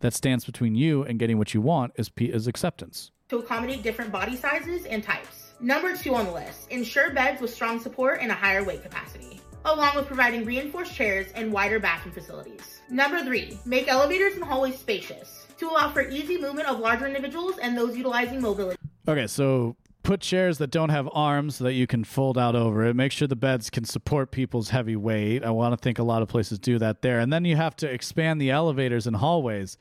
that 0.00 0.12
stands 0.12 0.44
between 0.44 0.74
you 0.74 1.02
and 1.04 1.18
getting 1.18 1.38
what 1.38 1.54
you 1.54 1.60
want 1.60 1.92
is 1.96 2.10
is 2.18 2.46
acceptance. 2.46 3.10
to 3.28 3.38
accommodate 3.38 3.82
different 3.82 4.12
body 4.12 4.36
sizes 4.36 4.84
and 4.84 5.02
types. 5.02 5.54
Number 5.60 5.96
two 5.96 6.14
on 6.14 6.26
the 6.26 6.32
list, 6.32 6.70
ensure 6.70 7.10
beds 7.10 7.40
with 7.40 7.54
strong 7.54 7.80
support 7.80 8.18
and 8.20 8.30
a 8.30 8.34
higher 8.34 8.62
weight 8.64 8.82
capacity, 8.82 9.40
along 9.64 9.96
with 9.96 10.06
providing 10.06 10.44
reinforced 10.44 10.94
chairs 10.94 11.26
and 11.34 11.52
wider 11.52 11.78
bathroom 11.78 12.14
facilities. 12.14 12.80
Number 12.90 13.24
three, 13.24 13.58
make 13.64 13.88
elevators 13.88 14.34
and 14.34 14.44
hallways 14.44 14.78
spacious 14.78 15.46
to 15.58 15.68
allow 15.68 15.90
for 15.90 16.08
easy 16.08 16.38
movement 16.38 16.68
of 16.68 16.78
larger 16.78 17.06
individuals 17.06 17.58
and 17.58 17.76
those 17.76 17.96
utilizing 17.96 18.40
mobility. 18.40 18.78
Okay, 19.08 19.26
so 19.26 19.76
put 20.02 20.20
chairs 20.20 20.58
that 20.58 20.70
don't 20.70 20.90
have 20.90 21.08
arms 21.12 21.56
so 21.56 21.64
that 21.64 21.72
you 21.72 21.86
can 21.86 22.04
fold 22.04 22.36
out 22.36 22.54
over 22.54 22.84
it. 22.84 22.94
Make 22.94 23.12
sure 23.12 23.26
the 23.26 23.36
beds 23.36 23.70
can 23.70 23.84
support 23.84 24.30
people's 24.30 24.68
heavy 24.70 24.96
weight. 24.96 25.42
I 25.42 25.50
want 25.50 25.72
to 25.72 25.82
think 25.82 25.98
a 25.98 26.02
lot 26.02 26.22
of 26.22 26.28
places 26.28 26.58
do 26.58 26.78
that 26.78 27.02
there. 27.02 27.20
And 27.20 27.32
then 27.32 27.44
you 27.44 27.56
have 27.56 27.74
to 27.76 27.90
expand 27.90 28.40
the 28.40 28.50
elevators 28.50 29.06
and 29.06 29.16
hallways. 29.16 29.78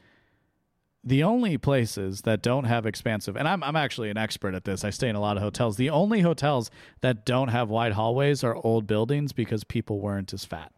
The 1.06 1.24
only 1.24 1.58
places 1.58 2.22
that 2.22 2.42
don't 2.42 2.64
have 2.64 2.86
expansive, 2.86 3.36
and 3.36 3.46
I'm, 3.48 3.62
I'm 3.62 3.76
actually 3.76 4.10
an 4.10 4.18
expert 4.18 4.56
at 4.56 4.64
this. 4.64 4.86
I 4.86 4.90
stay 4.90 5.10
in 5.10 5.16
a 5.18 5.20
lot 5.20 5.36
of 5.36 5.44
hotels. 5.44 5.76
The 5.76 5.90
only 5.90 6.22
hotels 6.22 6.72
that 7.02 7.26
don't 7.26 7.50
have 7.50 7.70
wide 7.70 7.92
hallways 7.92 8.42
are 8.44 8.56
old 8.56 8.88
buildings 8.88 9.34
because 9.34 9.64
people 9.66 10.00
weren't 10.00 10.32
as 10.34 10.46
fat. 10.46 10.72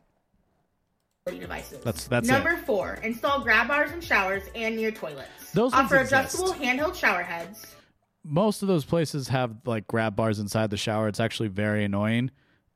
devices. 1.28 1.80
That's- 1.84 2.08
that's 2.08 2.28
Number 2.28 2.52
it. 2.52 2.60
four, 2.66 2.96
install 3.04 3.42
grab 3.42 3.68
bars 3.68 3.92
and 3.92 4.04
showers 4.04 4.44
and 4.56 4.76
near 4.76 4.92
toilets. 4.92 5.52
Those 5.54 5.72
ones 5.74 5.86
offer 5.86 5.98
exist. 5.98 6.36
adjustable 6.36 6.54
handheld 6.54 6.96
shower 6.96 7.24
heads. 7.24 7.76
most 8.24 8.62
of 8.64 8.68
those 8.68 8.86
places 8.86 9.28
have 9.28 9.56
like 9.66 9.88
grab 9.88 10.16
bars 10.16 10.40
inside 10.40 10.70
the 10.72 10.78
shower. 10.78 11.08
It's 11.08 11.20
actually 11.20 11.50
very 11.50 11.84
annoying. 11.84 12.32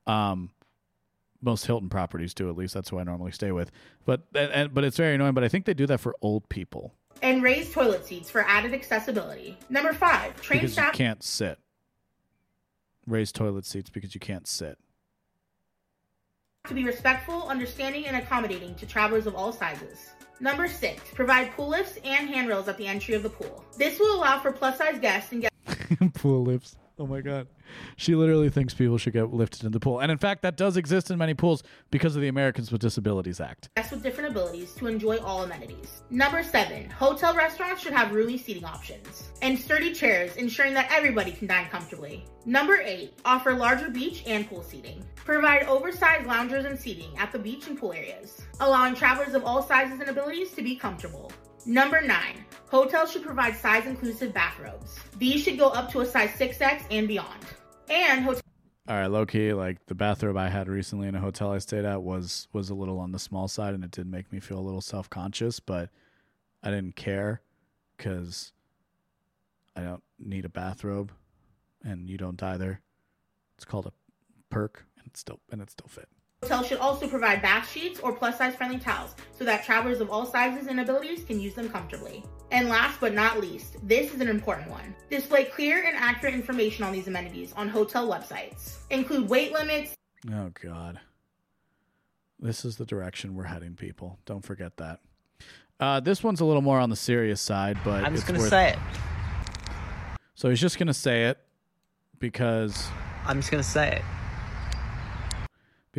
Um, 0.08 0.52
most 1.42 1.66
Hilton 1.66 1.90
properties 1.90 2.34
do, 2.36 2.50
at 2.50 2.56
least 2.58 2.74
that's 2.76 2.90
who 2.90 3.00
I 3.00 3.04
normally 3.04 3.32
stay 3.32 3.52
with. 3.52 3.72
But 4.06 4.24
and, 4.36 4.52
and- 4.52 4.74
but 4.74 4.84
it's 4.84 4.98
very 4.98 5.16
annoying. 5.16 5.34
But 5.34 5.44
I 5.44 5.48
think 5.48 5.66
they 5.66 5.74
do 5.74 5.86
that 5.88 6.00
for 6.00 6.16
old 6.22 6.50
people 6.50 6.94
And 7.22 7.44
raised 7.44 7.74
toilet 7.74 8.06
seats 8.06 8.30
for 8.30 8.42
added 8.42 8.74
accessibility. 8.74 9.58
Number 9.70 9.94
five, 9.94 10.40
train 10.42 10.60
because 10.62 10.72
you 10.72 10.82
staff 10.82 10.94
can't 10.94 11.24
sit. 11.24 11.58
Raise 13.08 13.32
toilet 13.32 13.66
seats 13.66 13.90
because 13.90 14.14
you 14.14 14.20
can't 14.20 14.48
sit. 14.48 14.78
to 16.68 16.74
be 16.74 16.84
respectful, 16.86 17.48
understanding, 17.48 18.06
and 18.06 18.16
accommodating 18.18 18.76
to 18.76 18.86
travelers 18.86 19.26
of 19.26 19.36
all 19.36 19.52
sizes. 19.52 20.12
Number 20.40 20.68
six, 20.68 21.02
provide 21.14 21.52
pool 21.52 21.70
lifts 21.70 21.98
and 22.06 22.30
handrails 22.30 22.68
at 22.68 22.78
the 22.78 22.88
entry 22.88 23.14
of 23.16 23.24
the 23.24 23.30
pool. 23.30 23.64
This 23.78 24.00
will 24.00 24.16
allow 24.16 24.40
for 24.40 24.52
plus 24.52 24.78
size 24.78 25.00
guests 25.00 25.32
and 25.32 25.42
guests 25.42 26.14
pool 26.14 26.44
lifts. 26.44 26.78
Oh 27.00 27.08
my 27.08 27.22
god. 27.22 27.48
She 27.96 28.14
literally 28.14 28.50
thinks 28.50 28.74
people 28.74 28.98
should 28.98 29.14
get 29.14 29.34
lifted 29.34 29.64
in 29.64 29.72
the 29.72 29.80
pool. 29.80 30.02
And 30.02 30.12
in 30.12 30.18
fact, 30.18 30.42
that 30.42 30.58
does 30.58 30.76
exist 30.76 31.10
in 31.10 31.18
many 31.18 31.34
pools 31.34 31.64
because 31.92 32.14
of 32.18 32.22
the 32.22 32.28
Americans 32.28 32.74
with 32.74 32.82
Disabilities 32.82 33.40
Act. 33.40 33.70
with 33.90 34.04
different 34.04 34.32
abilities 34.32 34.74
to 34.74 34.88
enjoy 34.88 35.18
all 35.20 35.44
amenities. 35.44 36.04
Number 36.10 36.44
seven, 36.44 36.90
hotel 36.90 37.34
restaurants 37.34 37.82
should 37.82 37.94
have 37.94 38.12
roomy 38.12 38.38
seating 38.38 38.66
options 38.66 39.30
and 39.42 39.58
sturdy 39.58 39.94
chairs, 39.94 40.36
ensuring 40.36 40.74
that 40.74 40.92
everybody 40.92 41.32
can 41.32 41.48
dine 41.48 41.68
comfortably. 41.70 42.26
Number 42.46 42.82
eight, 42.84 43.14
offer 43.24 43.54
larger 43.54 43.90
beach 43.90 44.24
and 44.28 44.50
pool 44.50 44.62
seating. 44.62 45.06
Provide 45.16 45.64
oversized 45.68 46.28
loungers 46.28 46.66
and 46.66 46.78
seating 46.78 47.18
at 47.18 47.32
the 47.32 47.40
beach 47.40 47.68
and 47.68 47.80
pool 47.80 47.94
areas, 47.94 48.42
allowing 48.60 48.94
travelers 48.94 49.36
of 49.36 49.46
all 49.46 49.64
sizes 49.64 50.02
and 50.02 50.10
abilities 50.10 50.52
to 50.52 50.62
be 50.62 50.76
comfortable. 50.76 51.32
Number 51.70 52.02
nine, 52.02 52.46
hotels 52.72 53.12
should 53.12 53.22
provide 53.22 53.56
size 53.56 53.86
inclusive 53.86 54.34
bathrobes. 54.34 55.00
These 55.20 55.44
should 55.44 55.60
go 55.60 55.68
up 55.68 55.92
to 55.92 56.02
a 56.02 56.06
size 56.06 56.32
6X 56.32 56.82
and 56.90 57.08
beyond. 57.08 57.46
And 57.92 58.26
hotels 58.26 58.42
All 58.88 58.96
right, 58.96 59.06
low 59.06 59.28
key, 59.28 59.54
like 59.54 59.86
the 59.86 59.94
bathrobe 59.94 60.36
I 60.36 60.50
had 60.50 60.68
recently 60.68 61.08
in 61.08 61.14
a 61.14 61.20
hotel 61.20 61.52
I 61.52 61.60
stayed 61.60 61.86
at 61.86 62.02
was 62.02 62.48
was 62.54 62.72
a 62.72 62.74
little 62.74 62.98
on 62.98 63.12
the 63.12 63.20
small 63.20 63.48
side, 63.48 63.76
and 63.76 63.84
it 63.84 63.92
did 63.92 64.08
make 64.08 64.34
me 64.34 64.40
feel 64.40 64.58
a 64.58 64.66
little 64.66 64.82
self 64.82 65.12
conscious, 65.12 65.60
but 65.60 65.92
I 66.64 66.72
didn't 66.72 66.96
care 66.96 67.44
because 67.96 68.52
I 69.76 69.82
don't 69.82 70.04
need 70.18 70.46
a 70.46 70.50
bathrobe, 70.50 71.12
and 71.84 72.10
you 72.10 72.18
don't 72.18 72.42
either. 72.42 72.82
It's 73.58 73.66
called 73.66 73.86
a 73.86 73.94
perk 74.50 74.86
and 74.98 75.06
it 75.06 75.18
still 75.18 75.40
and 75.52 75.62
it 75.62 75.70
still 75.70 75.88
fit. 75.88 76.10
Hotels 76.44 76.68
should 76.68 76.78
also 76.78 77.06
provide 77.06 77.42
bath 77.42 77.70
sheets 77.70 78.00
or 78.00 78.14
plus 78.14 78.38
size 78.38 78.56
friendly 78.56 78.80
towels 78.80 79.14
so 79.38 79.44
that 79.44 79.66
travelers 79.66 80.00
of 80.00 80.10
all 80.10 80.26
sizes 80.26 80.68
and 80.68 80.80
abilities 80.80 81.24
can 81.26 81.38
use 81.40 81.54
them 81.54 81.70
comfortably. 81.70 82.24
And 82.52 82.70
last 82.70 83.00
but 83.02 83.14
not 83.14 83.42
least, 83.42 83.76
this 83.88 84.14
is 84.14 84.22
an 84.22 84.30
important 84.30 84.70
one. 84.72 84.96
Display 85.10 85.44
clear 85.46 85.84
and 85.86 85.98
accurate 85.98 86.34
information 86.34 86.86
on 86.86 86.94
these 86.94 87.08
amenities 87.08 87.52
on 87.58 87.68
hotel 87.68 88.08
websites. 88.08 88.78
Include 88.90 89.30
weight 89.30 89.52
limits. 89.52 89.96
Oh 90.34 90.50
God. 90.64 91.00
This 92.40 92.64
is 92.64 92.78
the 92.78 92.86
direction 92.86 93.36
we're 93.36 93.44
heading, 93.44 93.76
people. 93.76 94.18
Don't 94.26 94.44
forget 94.44 94.78
that. 94.78 95.02
Uh, 95.78 96.00
this 96.00 96.24
one's 96.24 96.40
a 96.40 96.46
little 96.46 96.62
more 96.62 96.80
on 96.80 96.90
the 96.90 96.96
serious 96.96 97.42
side, 97.42 97.78
but 97.84 98.04
I'm 98.04 98.16
just 98.16 98.26
gonna 98.26 98.40
worth- 98.40 98.50
say 98.50 98.70
it. 98.70 98.80
So 100.36 100.50
he's 100.50 100.62
just 100.62 100.80
gonna 100.80 100.94
say 100.94 101.26
it 101.26 101.38
because 102.18 102.88
I'm 103.26 103.40
just 103.40 103.52
gonna 103.52 103.62
say 103.62 103.98
it. 103.98 104.02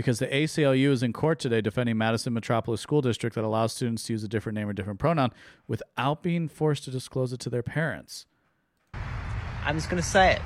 Because 0.00 0.18
the 0.18 0.26
ACLU 0.28 0.88
is 0.92 1.02
in 1.02 1.12
court 1.12 1.38
today 1.38 1.60
defending 1.60 1.98
Madison 1.98 2.32
Metropolis 2.32 2.80
School 2.80 3.02
District 3.02 3.34
that 3.34 3.44
allows 3.44 3.74
students 3.74 4.04
to 4.04 4.14
use 4.14 4.24
a 4.24 4.28
different 4.28 4.56
name 4.56 4.66
or 4.66 4.72
different 4.72 4.98
pronoun 4.98 5.30
without 5.68 6.22
being 6.22 6.48
forced 6.48 6.84
to 6.84 6.90
disclose 6.90 7.34
it 7.34 7.40
to 7.40 7.50
their 7.50 7.62
parents. 7.62 8.24
I'm 8.94 9.76
just 9.76 9.90
gonna 9.90 10.00
say 10.00 10.36
it. 10.36 10.42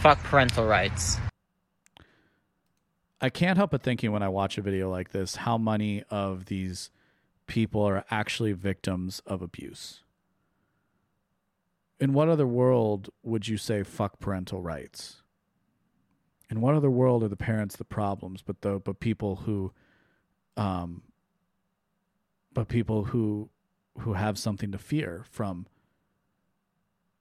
Fuck 0.00 0.18
parental 0.24 0.66
rights. 0.66 1.18
I 3.20 3.30
can't 3.30 3.56
help 3.56 3.70
but 3.70 3.84
thinking 3.84 4.10
when 4.10 4.24
I 4.24 4.28
watch 4.28 4.58
a 4.58 4.62
video 4.62 4.90
like 4.90 5.12
this 5.12 5.36
how 5.36 5.56
many 5.56 6.02
of 6.10 6.46
these 6.46 6.90
people 7.46 7.82
are 7.82 8.04
actually 8.10 8.54
victims 8.54 9.22
of 9.24 9.40
abuse. 9.40 10.00
In 12.00 12.12
what 12.12 12.28
other 12.28 12.44
world 12.46 13.10
would 13.22 13.46
you 13.46 13.56
say 13.56 13.84
fuck 13.84 14.18
parental 14.18 14.60
rights? 14.60 15.22
In 16.50 16.60
what 16.60 16.74
other 16.74 16.90
world 16.90 17.22
are 17.22 17.28
the 17.28 17.36
parents 17.36 17.76
the 17.76 17.84
problems, 17.84 18.42
but 18.42 18.62
the 18.62 18.78
but 18.78 19.00
people 19.00 19.36
who, 19.36 19.72
um, 20.56 21.02
but 22.52 22.68
people 22.68 23.04
who, 23.04 23.50
who 23.98 24.14
have 24.14 24.38
something 24.38 24.72
to 24.72 24.78
fear 24.78 25.24
from. 25.30 25.66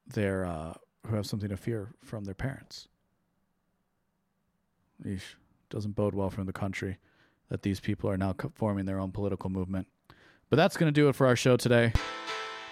Their 0.07 0.45
uh, 0.45 0.75
who 1.07 1.15
have 1.15 1.25
something 1.25 1.49
to 1.49 1.57
fear 1.57 1.93
from 2.03 2.25
their 2.25 2.33
parents. 2.33 2.87
Eesh, 5.03 5.35
doesn't 5.69 5.95
bode 5.95 6.15
well 6.15 6.29
for 6.29 6.43
the 6.43 6.53
country 6.53 6.97
that 7.49 7.61
these 7.61 7.79
people 7.79 8.09
are 8.09 8.17
now 8.17 8.35
forming 8.55 8.85
their 8.85 8.99
own 8.99 9.11
political 9.11 9.49
movement. 9.49 9.87
But 10.49 10.57
that's 10.57 10.77
going 10.77 10.91
to 10.91 11.01
do 11.01 11.09
it 11.09 11.15
for 11.15 11.27
our 11.27 11.35
show 11.35 11.57
today. 11.57 11.93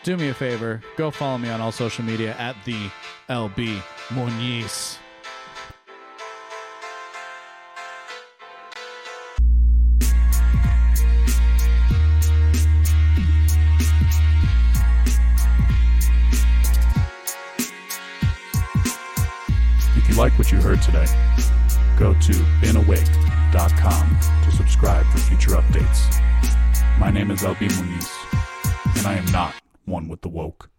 Do 0.03 0.17
me 0.17 0.29
a 0.29 0.33
favor, 0.33 0.81
go 0.97 1.11
follow 1.11 1.37
me 1.37 1.49
on 1.49 1.61
all 1.61 1.71
social 1.71 2.05
media 2.05 2.35
at 2.37 2.55
the 2.65 2.89
LB 3.29 3.81
Muniz. 4.09 4.97
Like 20.25 20.39
what 20.39 20.51
you 20.51 20.59
heard 20.59 20.81
today, 20.81 21.05
go 21.99 22.11
to 22.15 22.31
beenawake.com 22.59 24.17
to 24.43 24.51
subscribe 24.57 25.05
for 25.11 25.19
future 25.19 25.51
updates. 25.51 26.19
My 26.99 27.11
name 27.11 27.29
is 27.29 27.43
LB 27.43 27.69
Muniz, 27.69 28.97
and 28.97 29.05
I 29.05 29.13
am 29.17 29.31
not 29.31 29.53
one 29.85 30.07
with 30.07 30.21
the 30.21 30.29
woke. 30.29 30.71